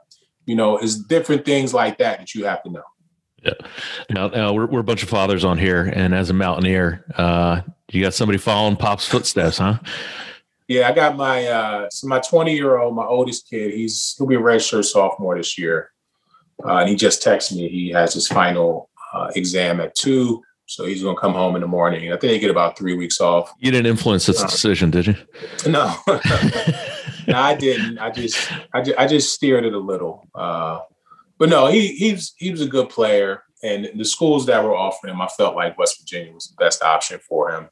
You 0.45 0.55
know, 0.55 0.77
it's 0.77 0.95
different 0.95 1.45
things 1.45 1.73
like 1.73 1.99
that 1.99 2.19
that 2.19 2.33
you 2.33 2.45
have 2.45 2.63
to 2.63 2.71
know. 2.71 2.83
Yeah. 3.43 3.53
Now, 4.09 4.27
now 4.27 4.53
we're, 4.53 4.65
we're 4.65 4.79
a 4.79 4.83
bunch 4.83 5.03
of 5.03 5.09
fathers 5.09 5.45
on 5.45 5.57
here, 5.57 5.83
and 5.83 6.13
as 6.13 6.29
a 6.29 6.33
mountaineer, 6.33 7.05
uh, 7.15 7.61
you 7.91 8.01
got 8.01 8.13
somebody 8.13 8.37
following 8.37 8.75
Pop's 8.75 9.07
footsteps, 9.07 9.57
huh? 9.57 9.79
Yeah, 10.67 10.87
I 10.87 10.91
got 10.91 11.17
my 11.17 11.47
uh, 11.47 11.89
so 11.89 12.07
my 12.07 12.19
20 12.19 12.55
year 12.55 12.77
old, 12.77 12.95
my 12.95 13.05
oldest 13.05 13.49
kid. 13.49 13.73
He's 13.73 14.15
he'll 14.17 14.27
be 14.27 14.35
a 14.35 14.39
redshirt 14.39 14.85
sophomore 14.85 15.35
this 15.35 15.57
year, 15.57 15.91
uh, 16.63 16.77
and 16.77 16.89
he 16.89 16.95
just 16.95 17.23
texted 17.23 17.57
me. 17.57 17.67
He 17.69 17.89
has 17.89 18.13
his 18.13 18.27
final 18.27 18.89
uh, 19.11 19.31
exam 19.35 19.79
at 19.79 19.95
two, 19.95 20.43
so 20.67 20.85
he's 20.85 21.01
going 21.01 21.15
to 21.15 21.19
come 21.19 21.33
home 21.33 21.55
in 21.55 21.61
the 21.61 21.67
morning. 21.67 22.09
I 22.13 22.17
think 22.17 22.31
they 22.31 22.39
get 22.39 22.51
about 22.51 22.77
three 22.77 22.93
weeks 22.93 23.19
off. 23.19 23.51
You 23.57 23.71
didn't 23.71 23.87
influence 23.87 24.27
this 24.27 24.43
uh, 24.43 24.45
decision, 24.45 24.91
did 24.91 25.07
you? 25.07 25.15
No, 25.67 25.95
no, 27.27 27.35
I 27.35 27.55
didn't. 27.55 27.97
I 27.97 28.11
just 28.11 28.51
I 28.71 28.81
just, 28.83 28.99
I 28.99 29.07
just 29.07 29.33
steered 29.33 29.65
it 29.65 29.73
a 29.73 29.79
little. 29.79 30.27
Uh, 30.35 30.81
but 31.39 31.49
no, 31.49 31.65
he 31.65 31.87
he's 31.95 32.35
he 32.37 32.51
was 32.51 32.61
a 32.61 32.67
good 32.67 32.89
player, 32.89 33.41
and 33.63 33.89
the 33.95 34.05
schools 34.05 34.45
that 34.45 34.63
were 34.63 34.75
offering 34.75 35.15
him, 35.15 35.21
I 35.21 35.27
felt 35.29 35.55
like 35.55 35.79
West 35.79 35.99
Virginia 35.99 36.31
was 36.31 36.45
the 36.45 36.63
best 36.63 36.83
option 36.83 37.19
for 37.27 37.49
him. 37.49 37.69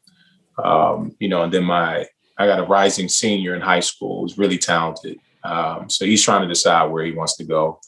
Um, 0.64 1.16
you 1.20 1.30
know, 1.30 1.44
and 1.44 1.54
then 1.54 1.64
my 1.64 2.08
I 2.38 2.46
got 2.46 2.60
a 2.60 2.64
rising 2.64 3.10
senior 3.10 3.56
in 3.56 3.62
high 3.62 3.80
school 3.80 4.22
who's 4.22 4.38
really 4.38 4.58
talented. 4.58 5.20
Um, 5.44 5.90
so 5.90 6.06
he's 6.06 6.24
trying 6.24 6.42
to 6.42 6.48
decide 6.48 6.86
where 6.86 7.06
he 7.06 7.12
wants 7.12 7.36
to 7.38 7.44
go. 7.44 7.80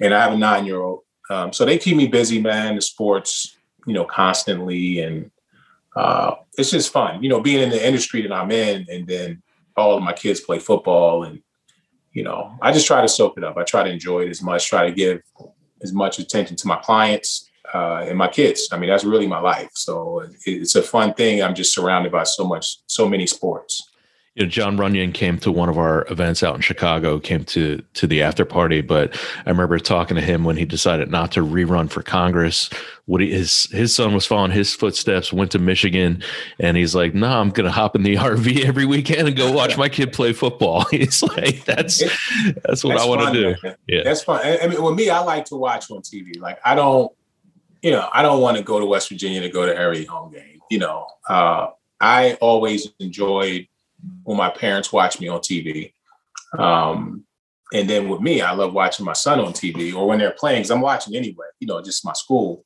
And 0.00 0.14
I 0.14 0.22
have 0.22 0.32
a 0.32 0.38
nine 0.38 0.64
year 0.64 0.80
old. 0.80 1.00
Um, 1.30 1.52
so 1.52 1.64
they 1.64 1.78
keep 1.78 1.96
me 1.96 2.06
busy, 2.06 2.40
man, 2.40 2.76
the 2.76 2.82
sports, 2.82 3.56
you 3.86 3.92
know, 3.92 4.04
constantly. 4.04 5.00
And 5.00 5.30
uh, 5.94 6.36
it's 6.56 6.70
just 6.70 6.92
fun, 6.92 7.22
you 7.22 7.28
know, 7.28 7.40
being 7.40 7.62
in 7.62 7.70
the 7.70 7.86
industry 7.86 8.22
that 8.22 8.32
I'm 8.32 8.50
in. 8.50 8.86
And 8.90 9.06
then 9.06 9.42
all 9.76 9.96
of 9.96 10.02
my 10.02 10.12
kids 10.12 10.40
play 10.40 10.58
football 10.58 11.24
and 11.24 11.42
you 12.12 12.22
know, 12.22 12.56
I 12.60 12.72
just 12.72 12.86
try 12.86 13.00
to 13.00 13.08
soak 13.08 13.38
it 13.38 13.44
up. 13.44 13.56
I 13.56 13.64
try 13.64 13.82
to 13.84 13.90
enjoy 13.90 14.26
it 14.26 14.28
as 14.30 14.42
much, 14.42 14.68
try 14.68 14.86
to 14.86 14.94
give 14.94 15.22
as 15.82 15.92
much 15.92 16.18
attention 16.18 16.56
to 16.56 16.68
my 16.68 16.76
clients 16.76 17.48
uh, 17.74 18.04
and 18.08 18.18
my 18.18 18.28
kids. 18.28 18.68
I 18.72 18.78
mean, 18.78 18.90
that's 18.90 19.04
really 19.04 19.26
my 19.26 19.40
life. 19.40 19.70
So 19.74 20.28
it's 20.44 20.74
a 20.74 20.82
fun 20.82 21.14
thing. 21.14 21.42
I'm 21.42 21.54
just 21.54 21.74
surrounded 21.74 22.12
by 22.12 22.24
so 22.24 22.44
much, 22.44 22.78
so 22.86 23.08
many 23.08 23.26
sports 23.26 23.82
you 24.34 24.44
know, 24.44 24.48
Jon 24.48 24.78
Runyan 24.78 25.12
came 25.12 25.36
to 25.40 25.52
one 25.52 25.68
of 25.68 25.76
our 25.76 26.06
events 26.10 26.42
out 26.42 26.54
in 26.54 26.62
Chicago, 26.62 27.20
came 27.20 27.44
to 27.44 27.82
to 27.92 28.06
the 28.06 28.22
after 28.22 28.46
party, 28.46 28.80
but 28.80 29.14
I 29.44 29.50
remember 29.50 29.78
talking 29.78 30.14
to 30.14 30.22
him 30.22 30.44
when 30.44 30.56
he 30.56 30.64
decided 30.64 31.10
not 31.10 31.32
to 31.32 31.40
rerun 31.40 31.90
for 31.90 32.02
Congress. 32.02 32.70
What 33.04 33.20
he, 33.20 33.30
his 33.30 33.64
his 33.72 33.94
son 33.94 34.14
was 34.14 34.24
following 34.24 34.50
his 34.50 34.72
footsteps, 34.72 35.34
went 35.34 35.50
to 35.50 35.58
Michigan, 35.58 36.22
and 36.58 36.78
he's 36.78 36.94
like, 36.94 37.12
"No, 37.12 37.28
nah, 37.28 37.40
I'm 37.40 37.50
going 37.50 37.66
to 37.66 37.70
hop 37.70 37.94
in 37.94 38.04
the 38.04 38.14
RV 38.16 38.64
every 38.64 38.86
weekend 38.86 39.28
and 39.28 39.36
go 39.36 39.52
watch 39.52 39.76
my 39.76 39.90
kid 39.90 40.14
play 40.14 40.32
football." 40.32 40.84
He's 40.90 41.22
like, 41.22 41.66
"That's 41.66 41.98
that's 42.64 42.82
what 42.84 42.92
that's 42.92 43.02
I 43.02 43.06
want 43.06 43.34
to 43.34 43.54
do." 43.54 43.54
Man. 43.62 43.76
Yeah, 43.86 44.02
that's 44.02 44.22
fun. 44.22 44.40
I 44.42 44.66
mean, 44.66 44.82
with 44.82 44.94
me, 44.94 45.10
I 45.10 45.18
like 45.18 45.44
to 45.46 45.56
watch 45.56 45.90
on 45.90 46.00
TV. 46.00 46.40
Like, 46.40 46.58
I 46.64 46.74
don't, 46.74 47.12
you 47.82 47.90
know, 47.90 48.08
I 48.12 48.22
don't 48.22 48.40
want 48.40 48.56
to 48.56 48.62
go 48.62 48.78
to 48.78 48.86
West 48.86 49.08
Virginia 49.08 49.40
to 49.40 49.48
go 49.48 49.66
to 49.66 49.76
every 49.76 50.04
home 50.04 50.32
game. 50.32 50.60
You 50.70 50.78
know, 50.78 51.06
uh, 51.28 51.68
I 52.00 52.34
always 52.40 52.88
enjoyed 53.00 53.66
when 54.22 54.36
my 54.36 54.50
parents 54.50 54.92
watch 54.92 55.20
me 55.20 55.28
on 55.28 55.40
TV. 55.40 55.92
Um, 56.58 57.24
and 57.72 57.88
then 57.88 58.08
with 58.08 58.20
me, 58.20 58.40
I 58.40 58.52
love 58.52 58.72
watching 58.72 59.04
my 59.04 59.12
son 59.14 59.40
on 59.40 59.52
TV 59.52 59.94
or 59.94 60.06
when 60.06 60.18
they're 60.18 60.32
playing, 60.32 60.60
because 60.60 60.70
I'm 60.70 60.80
watching 60.80 61.16
anyway, 61.16 61.46
you 61.58 61.66
know, 61.66 61.82
just 61.82 62.04
my 62.04 62.12
school. 62.12 62.64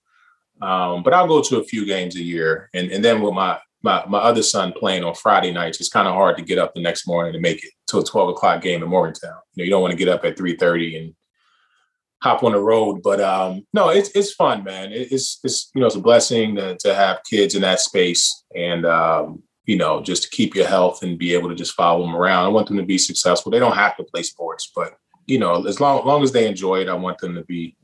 Um, 0.61 1.03
but 1.03 1.15
I'll 1.15 1.29
go 1.29 1.43
to 1.43 1.59
a 1.59 1.65
few 1.65 1.87
games 1.87 2.17
a 2.17 2.23
year. 2.23 2.71
And, 2.75 2.91
and 2.91 3.05
then 3.05 3.23
with 3.23 3.35
my, 3.35 3.59
my, 3.83 4.05
my 4.07 4.19
other 4.19 4.43
son 4.43 4.73
playing 4.73 5.05
on 5.05 5.15
Friday 5.15 5.53
nights, 5.53 5.81
it's 5.81 5.89
kind 5.89 6.09
of 6.09 6.15
hard 6.15 6.37
to 6.39 6.43
get 6.43 6.59
up 6.59 6.75
the 6.75 6.81
next 6.81 7.07
morning 7.07 7.33
to 7.33 7.41
make 7.41 7.63
it 7.65 7.71
to 7.89 7.99
a 7.99 8.05
12 8.05 8.31
o'clock 8.31 8.63
game 8.63 8.83
in 8.83 8.89
Morgantown. 8.89 9.39
You 9.55 9.63
know, 9.63 9.65
you 9.65 9.71
don't 9.71 9.83
want 9.83 9.93
to 9.93 9.99
get 9.99 10.09
up 10.09 10.25
at 10.25 10.37
3.30 10.37 11.01
and 11.01 11.15
hop 12.27 12.43
on 12.43 12.53
the 12.53 12.61
road. 12.61 13.03
But 13.03 13.21
um, 13.21 13.67
no, 13.73 13.89
it's, 13.89 14.11
it's 14.11 14.33
fun, 14.33 14.65
man. 14.65 14.93
it's, 14.93 15.41
it's, 15.45 15.71
you 15.75 15.81
know, 15.81 15.87
it's 15.87 15.97
a 15.97 16.01
blessing 16.01 16.57
to, 16.57 16.77
to 16.79 16.95
have 16.95 17.25
kids 17.29 17.55
in 17.55 17.63
that 17.63 17.81
space. 17.81 18.45
And, 18.55 18.85
um, 18.85 19.43
you 19.65 19.77
know, 19.77 20.01
just 20.01 20.23
to 20.25 20.31
keep 20.31 20.55
your 20.55 20.67
health 20.67 21.03
and 21.03 21.19
be 21.19 21.35
able 21.35 21.49
to 21.49 21.55
just 21.55 21.75
follow 21.75 22.05
them 22.05 22.15
around. 22.15 22.45
I 22.45 22.49
want 22.49 22.69
them 22.69 22.77
to 22.77 22.85
be 22.85 22.99
successful. 22.99 23.51
They 23.51 23.59
don't 23.59 23.75
have 23.75 23.97
to 23.97 24.05
play 24.05 24.23
sports, 24.23 24.71
but 24.75 24.95
you 25.27 25.39
know, 25.39 25.65
as 25.67 25.81
long, 25.81 25.99
as 25.99 26.05
long 26.05 26.23
as 26.23 26.33
they 26.33 26.47
enjoy 26.47 26.81
it, 26.83 26.89
I 26.89 26.95
want 26.95 27.19
them 27.19 27.35
to 27.35 27.43
be. 27.45 27.77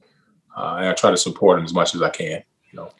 Uh, 0.56 0.76
and 0.78 0.86
I 0.86 0.92
try 0.92 1.10
to 1.10 1.16
support 1.16 1.58
them 1.58 1.64
as 1.64 1.74
much 1.74 1.94
as 1.94 2.02
I 2.02 2.10
can. 2.10 2.42
You 2.70 2.76
know. 2.76 2.90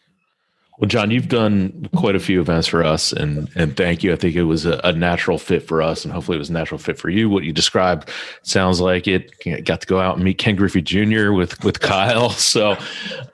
Well, 0.78 0.88
John, 0.88 1.10
you've 1.10 1.28
done 1.28 1.88
quite 1.94 2.16
a 2.16 2.20
few 2.20 2.40
events 2.40 2.66
for 2.66 2.82
us, 2.82 3.12
and 3.12 3.48
and 3.54 3.76
thank 3.76 4.02
you. 4.02 4.12
I 4.12 4.16
think 4.16 4.34
it 4.34 4.44
was 4.44 4.64
a, 4.64 4.80
a, 4.82 4.92
natural 4.92 5.38
fit 5.38 5.66
for 5.66 5.82
us, 5.82 6.04
and 6.04 6.12
hopefully 6.12 6.36
it 6.36 6.38
was 6.38 6.50
a 6.50 6.54
natural 6.54 6.78
fit 6.78 6.98
for 6.98 7.10
you. 7.10 7.28
What 7.28 7.44
you 7.44 7.52
described 7.52 8.08
sounds 8.42 8.80
like 8.80 9.06
it. 9.06 9.32
Got 9.64 9.82
to 9.82 9.86
go 9.86 10.00
out 10.00 10.16
and 10.16 10.24
meet 10.24 10.38
Ken 10.38 10.56
Griffey 10.56 10.80
Jr. 10.80 11.32
with 11.32 11.62
with 11.62 11.80
Kyle. 11.80 12.30
So, 12.52 12.76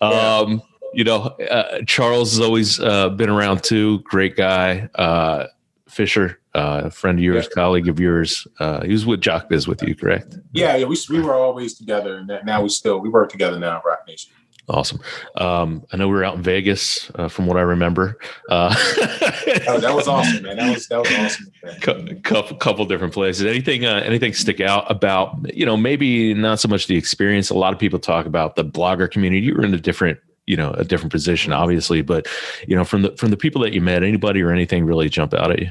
um, 0.00 0.62
you 0.92 1.04
know, 1.04 1.22
uh, 1.50 1.80
Charles 1.86 2.32
has 2.32 2.40
always 2.40 2.78
uh, 2.80 3.08
been 3.10 3.30
around 3.30 3.62
too. 3.62 4.00
Great 4.00 4.36
guy. 4.36 4.88
Uh, 4.94 5.46
Fisher, 5.88 6.38
uh, 6.54 6.90
friend 6.90 7.18
of 7.18 7.24
yours, 7.24 7.44
yeah. 7.44 7.54
colleague 7.54 7.88
of 7.88 7.98
yours. 7.98 8.46
Uh, 8.60 8.84
he 8.84 8.92
was 8.92 9.06
with 9.06 9.20
JockBiz 9.20 9.66
with 9.66 9.82
you, 9.82 9.94
correct? 9.94 10.36
Yeah, 10.52 10.76
yeah. 10.76 10.86
We, 10.86 10.96
we 11.08 11.20
were 11.20 11.34
always 11.34 11.74
together, 11.74 12.18
and 12.18 12.30
now 12.44 12.62
we 12.62 12.68
still 12.68 13.00
we 13.00 13.08
work 13.08 13.30
together 13.30 13.58
now 13.58 13.78
at 13.78 13.84
Roc 13.84 14.00
Nation. 14.06 14.32
Awesome. 14.68 15.00
Um, 15.36 15.86
I 15.92 15.96
know 15.96 16.08
we 16.08 16.14
were 16.14 16.24
out 16.24 16.34
in 16.34 16.42
Vegas, 16.42 17.10
uh, 17.14 17.28
from 17.28 17.46
what 17.46 17.56
I 17.56 17.62
remember. 17.62 18.18
Uh, 18.50 18.68
that, 18.74 19.78
that, 19.80 19.94
was 19.94 20.06
awesome, 20.08 20.42
man. 20.42 20.58
That 20.58 20.74
was 20.74 20.86
that 20.88 20.98
was 20.98 21.10
awesome. 21.14 22.20
Couple 22.22 22.56
couple 22.56 22.84
different 22.84 23.14
places. 23.14 23.46
Anything 23.46 23.86
uh, 23.86 24.02
anything 24.04 24.34
stick 24.34 24.60
out 24.60 24.90
about 24.90 25.36
you 25.54 25.64
know 25.64 25.76
maybe 25.76 26.34
not 26.34 26.60
so 26.60 26.68
much 26.68 26.86
the 26.86 26.96
experience. 26.96 27.48
A 27.48 27.54
lot 27.54 27.72
of 27.72 27.78
people 27.78 27.98
talk 27.98 28.26
about 28.26 28.56
the 28.56 28.64
blogger 28.64 29.10
community. 29.10 29.46
You 29.46 29.54
were 29.54 29.64
in 29.64 29.72
a 29.72 29.80
different 29.80 30.18
you 30.46 30.56
know 30.56 30.70
a 30.72 30.84
different 30.84 31.12
position 31.12 31.52
obviously 31.52 32.00
but 32.00 32.26
you 32.66 32.74
know 32.74 32.82
from 32.82 33.02
the 33.02 33.14
from 33.18 33.28
the 33.28 33.36
people 33.36 33.60
that 33.60 33.74
you 33.74 33.82
met 33.82 34.02
anybody 34.02 34.40
or 34.42 34.50
anything 34.50 34.86
really 34.86 35.06
jump 35.06 35.34
out 35.34 35.50
at 35.50 35.58
you 35.58 35.68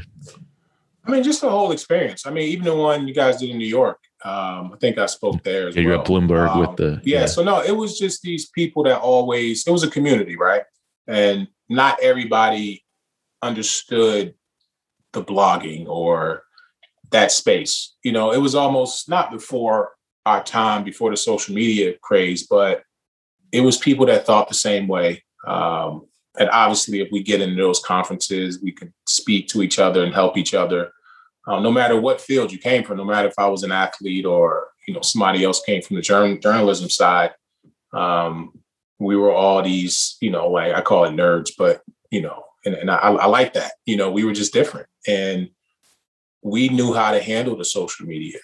i 1.03 1.09
mean 1.09 1.23
just 1.23 1.41
the 1.41 1.49
whole 1.49 1.71
experience 1.71 2.27
i 2.27 2.29
mean 2.29 2.47
even 2.47 2.63
the 2.63 2.75
one 2.75 3.07
you 3.07 3.13
guys 3.13 3.37
did 3.37 3.49
in 3.49 3.57
new 3.57 3.65
york 3.65 4.06
um, 4.27 4.71
i 4.73 4.77
think 4.79 4.97
i 4.97 5.05
spoke 5.05 5.41
there 5.43 5.67
as 5.67 5.75
yeah, 5.75 5.81
well. 5.81 5.91
you're 5.91 5.99
at 6.01 6.05
bloomberg 6.05 6.49
um, 6.49 6.59
with 6.59 6.75
the 6.77 7.01
yeah, 7.03 7.21
yeah 7.21 7.25
so 7.25 7.43
no 7.43 7.61
it 7.61 7.75
was 7.75 7.97
just 7.97 8.21
these 8.21 8.49
people 8.49 8.83
that 8.83 8.99
always 8.99 9.65
it 9.65 9.71
was 9.71 9.83
a 9.83 9.89
community 9.89 10.35
right 10.35 10.63
and 11.07 11.47
not 11.69 12.01
everybody 12.01 12.83
understood 13.41 14.33
the 15.13 15.23
blogging 15.23 15.87
or 15.87 16.43
that 17.11 17.31
space 17.31 17.95
you 18.03 18.11
know 18.11 18.31
it 18.31 18.39
was 18.39 18.55
almost 18.55 19.07
not 19.07 19.31
before 19.31 19.91
our 20.25 20.43
time 20.43 20.83
before 20.83 21.09
the 21.09 21.17
social 21.17 21.55
media 21.55 21.93
craze 22.01 22.45
but 22.47 22.83
it 23.51 23.61
was 23.61 23.77
people 23.77 24.05
that 24.07 24.25
thought 24.25 24.47
the 24.47 24.53
same 24.53 24.87
way. 24.87 25.23
Um, 25.45 26.07
and 26.39 26.49
obviously, 26.49 27.01
if 27.01 27.09
we 27.11 27.23
get 27.23 27.41
into 27.41 27.61
those 27.61 27.79
conferences, 27.79 28.61
we 28.61 28.71
can 28.71 28.93
speak 29.07 29.47
to 29.49 29.61
each 29.61 29.79
other 29.79 30.03
and 30.03 30.13
help 30.13 30.37
each 30.37 30.53
other. 30.53 30.91
Um, 31.47 31.63
no 31.63 31.71
matter 31.71 31.99
what 31.99 32.19
field 32.19 32.51
you 32.51 32.59
came 32.59 32.83
from, 32.83 32.97
no 32.97 33.05
matter 33.05 33.29
if 33.29 33.39
I 33.39 33.47
was 33.47 33.63
an 33.63 33.71
athlete 33.71 34.25
or 34.25 34.67
you 34.87 34.93
know 34.93 35.01
somebody 35.01 35.43
else 35.43 35.61
came 35.61 35.81
from 35.81 35.95
the 35.95 36.01
journalism 36.01 36.89
side, 36.89 37.31
um, 37.93 38.51
we 38.99 39.15
were 39.15 39.31
all 39.31 39.61
these, 39.61 40.17
you 40.21 40.29
know, 40.29 40.49
like 40.49 40.73
I 40.73 40.81
call 40.81 41.05
it 41.05 41.11
nerds, 41.11 41.51
but 41.57 41.81
you 42.11 42.21
know, 42.21 42.43
and, 42.65 42.75
and 42.75 42.91
I, 42.91 42.97
I 42.97 43.25
like 43.27 43.53
that. 43.53 43.73
You 43.85 43.95
know, 43.95 44.11
we 44.11 44.25
were 44.25 44.33
just 44.33 44.53
different, 44.53 44.87
and 45.07 45.49
we 46.41 46.69
knew 46.69 46.93
how 46.93 47.11
to 47.11 47.21
handle 47.21 47.55
the 47.55 47.65
social 47.65 48.05
media 48.05 48.39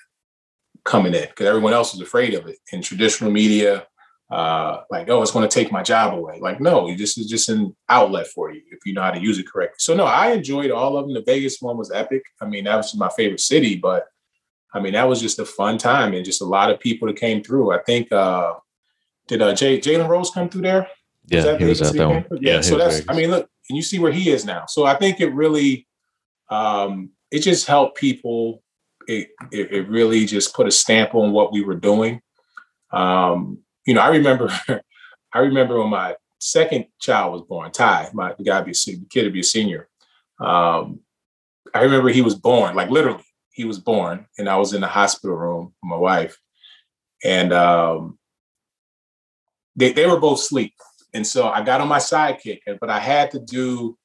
coming 0.85 1.13
in 1.13 1.27
because 1.27 1.45
everyone 1.45 1.73
else 1.73 1.93
was 1.93 2.01
afraid 2.01 2.33
of 2.33 2.47
it. 2.47 2.57
In 2.71 2.81
traditional 2.81 3.31
media, 3.31 3.85
uh, 4.33 4.83
like, 4.89 5.09
oh, 5.09 5.21
it's 5.21 5.29
going 5.29 5.47
to 5.47 5.53
take 5.53 5.71
my 5.71 5.83
job 5.83 6.11
away. 6.11 6.39
Like, 6.39 6.59
no, 6.59 6.87
this 6.95 7.19
is 7.19 7.27
just 7.27 7.49
an 7.49 7.75
outlet 7.87 8.25
for 8.25 8.51
you 8.51 8.63
if 8.71 8.79
you 8.83 8.93
know 8.93 9.03
how 9.03 9.11
to 9.11 9.21
use 9.21 9.37
it 9.37 9.47
correctly. 9.47 9.75
So, 9.77 9.93
no, 9.93 10.05
I 10.05 10.31
enjoyed 10.31 10.71
all 10.71 10.97
of 10.97 11.05
them. 11.05 11.13
The 11.13 11.21
Vegas 11.21 11.61
one 11.61 11.77
was 11.77 11.91
epic. 11.91 12.23
I 12.41 12.45
mean, 12.47 12.63
that 12.63 12.77
was 12.77 12.95
my 12.95 13.09
favorite 13.09 13.41
city, 13.41 13.75
but 13.75 14.07
I 14.73 14.79
mean, 14.79 14.93
that 14.93 15.07
was 15.07 15.21
just 15.21 15.37
a 15.37 15.45
fun 15.45 15.77
time 15.77 16.15
and 16.15 16.25
just 16.25 16.41
a 16.41 16.45
lot 16.45 16.71
of 16.71 16.79
people 16.79 17.07
that 17.07 17.17
came 17.17 17.43
through. 17.43 17.73
I 17.73 17.83
think, 17.83 18.11
uh, 18.11 18.55
did 19.27 19.43
uh, 19.43 19.53
Jay, 19.53 19.79
Jalen 19.79 20.09
Rose 20.09 20.31
come 20.31 20.49
through 20.49 20.63
there? 20.63 20.87
Yeah, 21.27 21.55
he 21.55 21.65
was 21.65 21.81
at 21.83 21.93
that 21.93 22.09
one. 22.09 22.25
Yeah, 22.41 22.55
yeah 22.55 22.61
so 22.61 22.75
that's, 22.75 23.01
Vegas. 23.01 23.09
I 23.09 23.13
mean, 23.15 23.29
look, 23.29 23.47
and 23.69 23.77
you 23.77 23.83
see 23.83 23.99
where 23.99 24.11
he 24.11 24.31
is 24.31 24.45
now. 24.45 24.65
So 24.67 24.85
I 24.85 24.95
think 24.95 25.21
it 25.21 25.29
really, 25.29 25.87
um, 26.49 27.11
it 27.29 27.39
just 27.39 27.67
helped 27.67 27.97
people. 27.97 28.63
It, 29.07 29.29
it, 29.51 29.71
it 29.71 29.89
really 29.89 30.25
just 30.25 30.55
put 30.55 30.65
a 30.65 30.71
stamp 30.71 31.13
on 31.13 31.33
what 31.33 31.53
we 31.53 31.63
were 31.63 31.75
doing. 31.75 32.21
Um, 32.91 33.59
you 33.85 33.93
know, 33.93 34.01
I 34.01 34.09
remember, 34.09 34.49
I 35.33 35.39
remember 35.39 35.79
when 35.79 35.89
my 35.89 36.15
second 36.39 36.85
child 36.99 37.33
was 37.33 37.41
born, 37.43 37.71
Ty, 37.71 38.09
my 38.13 38.33
the 38.37 38.43
guy 38.43 38.61
be 38.61 38.71
the 38.71 39.05
kid 39.09 39.23
to 39.23 39.31
be 39.31 39.41
a 39.41 39.43
senior. 39.43 39.87
Um, 40.39 40.99
I 41.73 41.81
remember 41.81 42.09
he 42.09 42.21
was 42.21 42.35
born, 42.35 42.75
like 42.75 42.89
literally, 42.89 43.23
he 43.51 43.65
was 43.65 43.79
born, 43.79 44.27
and 44.37 44.49
I 44.49 44.57
was 44.57 44.73
in 44.73 44.81
the 44.81 44.87
hospital 44.87 45.35
room 45.35 45.73
with 45.81 45.89
my 45.89 45.95
wife, 45.95 46.37
and 47.23 47.53
um, 47.53 48.17
they 49.75 49.93
they 49.93 50.05
were 50.05 50.19
both 50.19 50.39
asleep, 50.39 50.73
and 51.13 51.25
so 51.25 51.47
I 51.47 51.63
got 51.63 51.81
on 51.81 51.87
my 51.87 51.99
sidekick, 51.99 52.59
but 52.79 52.89
I 52.89 52.99
had 52.99 53.31
to 53.31 53.39
do 53.39 53.97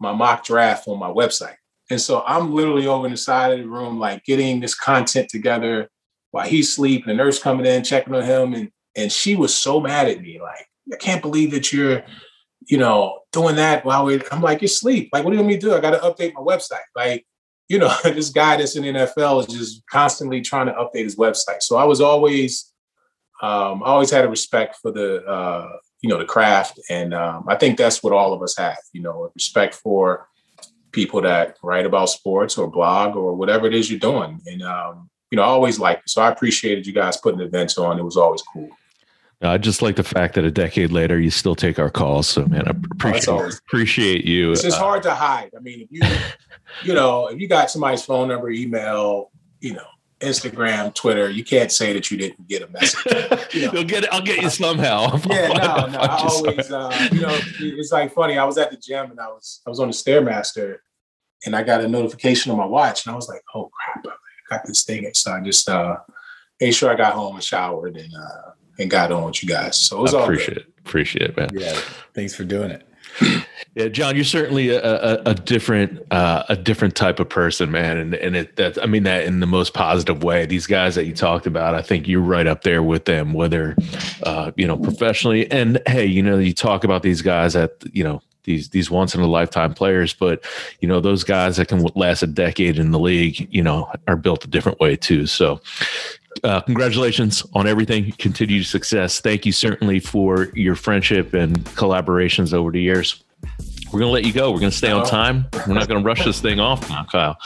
my 0.00 0.12
mock 0.12 0.44
draft 0.44 0.88
on 0.88 0.98
my 0.98 1.10
website. 1.10 1.56
And 1.90 2.00
so 2.00 2.22
I'm 2.26 2.52
literally 2.54 2.86
over 2.86 3.06
in 3.06 3.12
the 3.12 3.16
side 3.16 3.52
of 3.52 3.58
the 3.58 3.68
room, 3.68 3.98
like 3.98 4.24
getting 4.24 4.60
this 4.60 4.74
content 4.74 5.28
together 5.28 5.88
while 6.30 6.46
he's 6.46 6.72
sleeping, 6.72 7.08
the 7.08 7.14
nurse 7.14 7.42
coming 7.42 7.66
in, 7.66 7.82
checking 7.82 8.14
on 8.14 8.22
him. 8.22 8.54
And 8.54 8.70
and 8.98 9.12
she 9.12 9.36
was 9.36 9.54
so 9.54 9.80
mad 9.80 10.08
at 10.08 10.20
me, 10.20 10.40
like, 10.40 10.66
I 10.92 10.96
can't 10.96 11.22
believe 11.22 11.52
that 11.52 11.72
you're, 11.72 12.02
you 12.66 12.78
know, 12.78 13.20
doing 13.32 13.56
that 13.56 13.84
while 13.84 14.04
we 14.04 14.20
I'm 14.32 14.42
like, 14.42 14.60
you're 14.60 14.66
asleep. 14.66 15.10
Like, 15.12 15.24
what 15.24 15.30
do 15.30 15.36
you 15.36 15.42
want 15.42 15.54
me 15.54 15.58
to 15.58 15.66
do? 15.66 15.74
I 15.74 15.80
gotta 15.80 15.98
update 15.98 16.34
my 16.34 16.40
website. 16.40 16.88
Like, 16.96 17.26
you 17.68 17.78
know, 17.78 17.94
this 18.04 18.30
guy 18.30 18.56
that's 18.56 18.76
in 18.76 18.82
NFL 18.82 19.40
is 19.40 19.54
just 19.54 19.86
constantly 19.90 20.40
trying 20.40 20.66
to 20.66 20.72
update 20.72 21.04
his 21.04 21.16
website. 21.16 21.62
So 21.62 21.76
I 21.76 21.84
was 21.84 22.00
always 22.00 22.72
um, 23.40 23.82
I 23.84 23.86
always 23.86 24.10
had 24.10 24.24
a 24.24 24.28
respect 24.28 24.76
for 24.82 24.90
the 24.90 25.24
uh, 25.24 25.76
you 26.00 26.08
know 26.08 26.18
the 26.18 26.24
craft, 26.24 26.80
and 26.90 27.14
um, 27.14 27.44
I 27.48 27.54
think 27.54 27.78
that's 27.78 28.02
what 28.02 28.12
all 28.12 28.32
of 28.32 28.42
us 28.42 28.56
have. 28.56 28.78
You 28.92 29.02
know, 29.02 29.30
respect 29.34 29.74
for 29.74 30.28
people 30.92 31.20
that 31.20 31.56
write 31.62 31.86
about 31.86 32.08
sports 32.08 32.58
or 32.58 32.70
blog 32.70 33.14
or 33.14 33.34
whatever 33.34 33.66
it 33.66 33.74
is 33.74 33.90
you're 33.90 34.00
doing. 34.00 34.40
And 34.46 34.62
um, 34.62 35.10
you 35.30 35.36
know, 35.36 35.42
I 35.42 35.46
always 35.46 35.78
liked 35.78 36.04
it. 36.04 36.10
So 36.10 36.22
I 36.22 36.30
appreciated 36.30 36.86
you 36.86 36.92
guys 36.92 37.18
putting 37.18 37.40
events 37.40 37.78
on. 37.78 37.98
It 37.98 38.04
was 38.04 38.16
always 38.16 38.42
cool. 38.42 38.70
I 39.40 39.56
just 39.56 39.82
like 39.82 39.96
the 39.96 40.02
fact 40.02 40.34
that 40.34 40.44
a 40.44 40.50
decade 40.50 40.90
later 40.90 41.18
you 41.20 41.30
still 41.30 41.54
take 41.54 41.78
our 41.78 41.90
calls. 41.90 42.26
So 42.26 42.44
man, 42.46 42.66
I 42.66 42.70
appreciate, 42.70 43.28
oh, 43.28 43.48
appreciate 43.68 44.24
you. 44.24 44.50
It's 44.50 44.62
just 44.62 44.78
uh, 44.78 44.82
hard 44.82 45.02
to 45.04 45.14
hide. 45.14 45.50
I 45.56 45.60
mean, 45.60 45.80
if 45.80 45.88
you 45.90 46.02
you 46.82 46.94
know, 46.94 47.28
if 47.28 47.40
you 47.40 47.48
got 47.48 47.70
somebody's 47.70 48.04
phone 48.04 48.28
number, 48.28 48.50
email, 48.50 49.30
you 49.60 49.74
know, 49.74 49.86
Instagram, 50.20 50.92
Twitter, 50.92 51.30
you 51.30 51.44
can't 51.44 51.70
say 51.70 51.92
that 51.92 52.10
you 52.10 52.16
didn't 52.16 52.48
get 52.48 52.62
a 52.62 52.68
message. 52.68 53.04
You 53.54 53.66
know, 53.66 53.72
You'll 53.72 53.84
get 53.84 54.04
it. 54.04 54.10
I'll 54.12 54.20
get 54.20 54.42
you 54.42 54.50
somehow. 54.50 55.16
yeah, 55.30 55.48
no, 55.48 55.86
no. 55.86 55.98
I 55.98 56.16
always, 56.18 56.70
uh, 56.70 57.08
you 57.10 57.20
know, 57.20 57.38
it's 57.60 57.90
like 57.90 58.12
funny. 58.12 58.36
I 58.36 58.44
was 58.44 58.58
at 58.58 58.70
the 58.70 58.76
gym 58.76 59.10
and 59.10 59.18
I 59.18 59.28
was 59.28 59.62
I 59.66 59.70
was 59.70 59.80
on 59.80 59.88
the 59.88 59.94
stairmaster, 59.94 60.78
and 61.46 61.56
I 61.56 61.62
got 61.62 61.80
a 61.80 61.88
notification 61.88 62.52
on 62.52 62.58
my 62.58 62.66
watch, 62.66 63.06
and 63.06 63.12
I 63.12 63.16
was 63.16 63.26
like, 63.26 63.40
"Oh 63.54 63.70
crap! 63.72 64.04
I 64.06 64.56
got 64.56 64.66
this 64.66 64.84
thing." 64.84 65.08
So 65.14 65.32
I 65.32 65.40
just 65.40 65.66
uh, 65.68 65.96
made 66.60 66.72
sure 66.72 66.90
I 66.90 66.94
got 66.94 67.14
home 67.14 67.36
and 67.36 67.44
showered 67.44 67.96
and 67.96 68.12
uh, 68.14 68.50
and 68.78 68.90
got 68.90 69.12
on 69.12 69.26
with 69.26 69.42
you 69.42 69.48
guys. 69.48 69.76
So 69.78 69.98
it 69.98 70.02
was 70.02 70.14
I 70.14 70.18
all 70.18 70.24
appreciate 70.24 70.54
good. 70.54 70.56
it. 70.58 70.72
Appreciate 70.78 71.30
it, 71.30 71.36
man. 71.36 71.50
Yeah, 71.52 71.78
thanks 72.14 72.34
for 72.34 72.44
doing 72.44 72.70
it. 72.70 72.84
Yeah, 73.74 73.88
John, 73.88 74.16
you're 74.16 74.24
certainly 74.24 74.70
a, 74.70 74.80
a, 74.80 75.22
a 75.26 75.34
different 75.34 76.00
uh, 76.10 76.44
a 76.48 76.56
different 76.56 76.96
type 76.96 77.20
of 77.20 77.28
person, 77.28 77.70
man, 77.70 77.96
and 77.96 78.14
and 78.14 78.34
it 78.34 78.56
that 78.56 78.82
I 78.82 78.86
mean 78.86 79.04
that 79.04 79.24
in 79.24 79.40
the 79.40 79.46
most 79.46 79.74
positive 79.74 80.24
way. 80.24 80.46
These 80.46 80.66
guys 80.66 80.94
that 80.96 81.04
you 81.04 81.14
talked 81.14 81.46
about, 81.46 81.74
I 81.74 81.82
think 81.82 82.08
you're 82.08 82.20
right 82.20 82.46
up 82.46 82.62
there 82.62 82.82
with 82.82 83.04
them, 83.04 83.34
whether 83.34 83.76
uh, 84.24 84.50
you 84.56 84.66
know 84.66 84.76
professionally 84.76 85.50
and 85.50 85.80
hey, 85.86 86.06
you 86.06 86.22
know 86.22 86.38
you 86.38 86.52
talk 86.52 86.82
about 86.82 87.02
these 87.02 87.22
guys 87.22 87.54
at 87.54 87.72
you 87.92 88.02
know 88.02 88.20
these 88.48 88.70
these 88.70 88.90
once 88.90 89.14
in 89.14 89.20
a 89.20 89.26
lifetime 89.26 89.74
players, 89.74 90.14
but 90.14 90.44
you 90.80 90.88
know 90.88 91.00
those 91.00 91.22
guys 91.22 91.58
that 91.58 91.68
can 91.68 91.84
last 91.94 92.22
a 92.22 92.26
decade 92.26 92.78
in 92.78 92.90
the 92.90 92.98
league, 92.98 93.46
you 93.54 93.62
know, 93.62 93.92
are 94.08 94.16
built 94.16 94.44
a 94.44 94.48
different 94.48 94.80
way 94.80 94.96
too. 94.96 95.26
So, 95.26 95.60
uh, 96.44 96.60
congratulations 96.62 97.44
on 97.54 97.66
everything. 97.66 98.12
Continued 98.12 98.66
success. 98.66 99.20
Thank 99.20 99.46
you 99.46 99.52
certainly 99.52 100.00
for 100.00 100.50
your 100.54 100.74
friendship 100.74 101.34
and 101.34 101.58
collaborations 101.64 102.52
over 102.52 102.70
the 102.70 102.80
years. 102.80 103.24
We're 103.92 104.00
going 104.00 104.10
to 104.10 104.12
let 104.12 104.24
you 104.24 104.32
go. 104.32 104.50
We're 104.52 104.60
going 104.60 104.70
to 104.70 104.76
stay 104.76 104.90
on 104.90 105.06
time. 105.06 105.46
We're 105.66 105.74
not 105.74 105.88
going 105.88 106.02
to 106.02 106.06
rush 106.06 106.24
this 106.24 106.40
thing 106.40 106.60
off 106.60 106.88
now, 106.90 107.04
Kyle. 107.04 107.38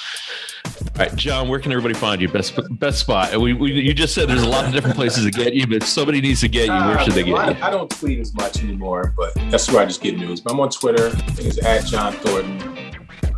All 0.65 0.89
right, 0.99 1.15
John, 1.15 1.49
where 1.49 1.61
can 1.61 1.71
everybody 1.71 1.95
find 1.95 2.21
you? 2.21 2.29
Best 2.29 2.59
best 2.79 2.99
spot. 2.99 3.37
We, 3.41 3.53
we, 3.53 3.73
you 3.73 3.95
just 3.95 4.15
said 4.15 4.29
there's 4.29 4.43
a 4.43 4.49
lot 4.49 4.65
of 4.65 4.73
different 4.73 4.97
places 4.97 5.25
to 5.25 5.31
get 5.31 5.55
you, 5.55 5.67
but 5.67 5.85
somebody 5.85 6.21
needs 6.21 6.41
to 6.41 6.49
get 6.49 6.67
you. 6.67 6.73
Where 6.73 6.99
should 7.01 7.13
they 7.13 7.23
get 7.23 7.35
I, 7.35 7.51
you? 7.51 7.63
I 7.63 7.71
don't 7.71 7.91
tweet 7.91 8.19
as 8.19 8.35
much 8.35 8.63
anymore, 8.63 9.15
but 9.17 9.35
that's 9.51 9.71
where 9.71 9.83
I 9.83 9.85
just 9.85 10.03
get 10.03 10.17
news. 10.17 10.41
But 10.41 10.53
I'm 10.53 10.61
on 10.61 10.71
Twitter. 10.71 11.09
I 11.09 11.11
think 11.11 11.49
it's 11.49 11.65
at 11.65 11.87
John 11.87 12.13
Thornton. 12.15 12.61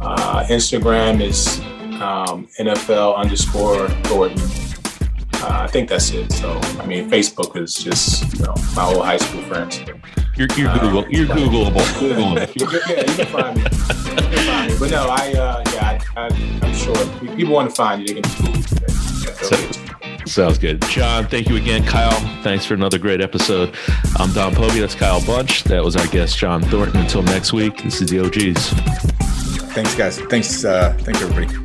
Uh, 0.00 0.44
Instagram 0.48 1.20
is 1.20 1.61
um, 2.00 2.48
NFL 2.59 3.16
underscore 3.16 3.88
Thornton. 4.05 4.63
Uh, 5.45 5.64
I 5.64 5.66
think 5.66 5.90
that's 5.90 6.11
it. 6.11 6.32
So, 6.32 6.59
I 6.80 6.86
mean, 6.86 7.11
Facebook 7.11 7.55
is 7.61 7.74
just 7.74 8.32
you 8.32 8.45
know 8.47 8.55
my 8.74 8.86
old 8.86 9.05
high 9.05 9.18
school 9.18 9.42
friends. 9.42 9.78
You're, 10.36 10.49
you're 10.57 10.70
uh, 10.70 10.78
Google. 10.78 11.11
You're 11.11 11.26
Googleable. 11.26 11.84
Googleable. 12.01 12.36
yeah, 12.88 13.01
you 13.01 13.14
can 13.14 13.26
find 13.26 13.57
me. 13.57 13.62
You 13.62 14.28
can 14.30 14.47
find 14.47 14.72
me. 14.72 14.78
But 14.78 14.90
no, 14.90 15.07
I 15.11 15.32
uh, 15.34 15.62
yeah, 15.74 16.03
I, 16.16 16.26
am 16.62 16.74
sure 16.74 16.95
if 16.97 17.36
people 17.36 17.53
want 17.53 17.68
to 17.68 17.76
find 17.76 18.01
you, 18.01 18.14
they 18.14 18.22
can 18.22 18.45
Google. 18.47 18.62
Yeah, 19.20 20.24
Sounds 20.24 20.57
good. 20.57 20.80
John, 20.88 21.26
thank 21.26 21.51
you 21.51 21.57
again. 21.57 21.84
Kyle, 21.84 22.18
thanks 22.42 22.64
for 22.64 22.72
another 22.72 22.99
great 22.99 23.20
episode. 23.20 23.74
I'm 24.16 24.32
Don 24.32 24.55
Povia. 24.55 24.80
That's 24.80 24.95
Kyle 24.95 25.24
Bunch. 25.26 25.64
That 25.64 25.84
was 25.84 25.95
our 25.95 26.07
guest, 26.07 26.38
John 26.38 26.62
Thornton. 26.62 27.03
Until 27.03 27.22
next 27.22 27.53
week, 27.53 27.82
this 27.82 28.01
is 28.01 28.09
the 28.09 28.20
OGs. 28.20 28.70
Thanks, 29.74 29.95
guys. 29.95 30.18
Thanks, 30.20 30.64
uh, 30.64 30.97
thanks, 31.03 31.20
everybody. 31.20 31.63